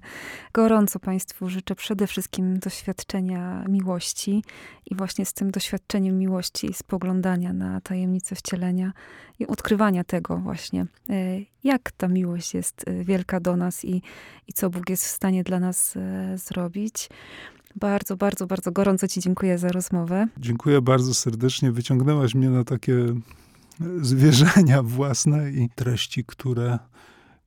gorąco 0.54 1.00
Państwu 1.00 1.50
życzę 1.50 1.76
przede 1.76 2.08
wszystkim 2.08 2.60
doświadczenia 2.60 3.66
miłości 3.70 4.44
i 4.86 4.96
właśnie 4.96 5.26
z 5.26 5.34
tym 5.34 5.52
doświadczeniem 5.52 6.18
miłości, 6.18 6.74
spoglądania 6.74 7.54
na 7.54 7.82
tajemnicę 7.82 8.36
wcielenia 8.36 8.94
i 9.40 9.48
odkrywania 9.48 10.04
tego 10.04 10.38
właśnie, 10.38 10.86
e, 11.10 11.16
jak 11.64 11.92
ta 11.92 12.08
miłość 12.08 12.54
jest 12.54 12.88
e, 12.88 13.04
wielka 13.04 13.40
do 13.40 13.56
nas 13.56 13.86
i, 13.86 14.02
i 14.48 14.54
co 14.54 14.70
Bóg 14.70 14.90
jest 14.90 15.06
w 15.06 15.10
stanie 15.10 15.44
dla 15.44 15.60
nas 15.60 15.98
e, 15.98 16.38
zrobić. 16.38 17.10
Bardzo, 17.76 18.18
bardzo, 18.18 18.48
bardzo 18.48 18.72
gorąco 18.72 19.08
Ci 19.08 19.20
dziękuję 19.20 19.58
za 19.58 19.68
rozmowę. 19.68 20.28
Dziękuję 20.38 20.82
bardzo 20.82 21.14
serdecznie. 21.14 21.72
Wyciągnęłaś 21.72 22.36
mnie 22.36 22.50
na 22.50 22.64
takie 22.64 22.96
zwierzenia 24.02 24.84
własne 24.84 25.52
i 25.52 25.70
treści, 25.76 26.24
które 26.26 26.80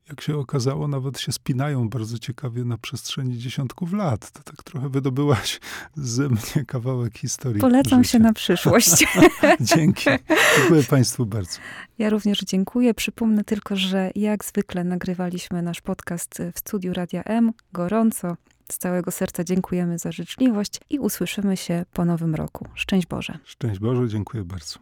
jak 0.09 0.21
się 0.21 0.37
okazało, 0.37 0.87
nawet 0.87 1.19
się 1.19 1.31
spinają 1.31 1.89
bardzo 1.89 2.19
ciekawie 2.19 2.65
na 2.65 2.77
przestrzeni 2.77 3.37
dziesiątków 3.37 3.93
lat. 3.93 4.31
To 4.31 4.43
tak 4.43 4.63
trochę 4.63 4.89
wydobyłaś 4.89 5.59
ze 5.95 6.29
mnie 6.29 6.65
kawałek 6.67 7.17
historii. 7.17 7.61
Polecam 7.61 8.03
życia. 8.03 8.11
się 8.11 8.19
na 8.19 8.33
przyszłość. 8.33 9.05
Dzięki. 9.75 10.09
Dziękuję 10.57 10.83
Państwu 10.83 11.25
bardzo. 11.25 11.59
Ja 11.99 12.09
również 12.09 12.39
dziękuję. 12.39 12.93
Przypomnę 12.93 13.43
tylko, 13.43 13.75
że 13.75 14.11
jak 14.15 14.45
zwykle 14.45 14.83
nagrywaliśmy 14.83 15.61
nasz 15.61 15.81
podcast 15.81 16.41
w 16.53 16.59
studiu 16.59 16.93
Radia 16.93 17.23
M. 17.23 17.53
Gorąco. 17.73 18.37
Z 18.71 18.77
całego 18.77 19.11
serca 19.11 19.43
dziękujemy 19.43 19.97
za 19.97 20.11
życzliwość 20.11 20.79
i 20.89 20.99
usłyszymy 20.99 21.57
się 21.57 21.85
po 21.93 22.05
nowym 22.05 22.35
roku. 22.35 22.67
Szczęść 22.73 23.07
Boże. 23.07 23.37
Szczęść 23.45 23.79
Boże, 23.79 24.07
dziękuję 24.07 24.43
bardzo. 24.43 24.75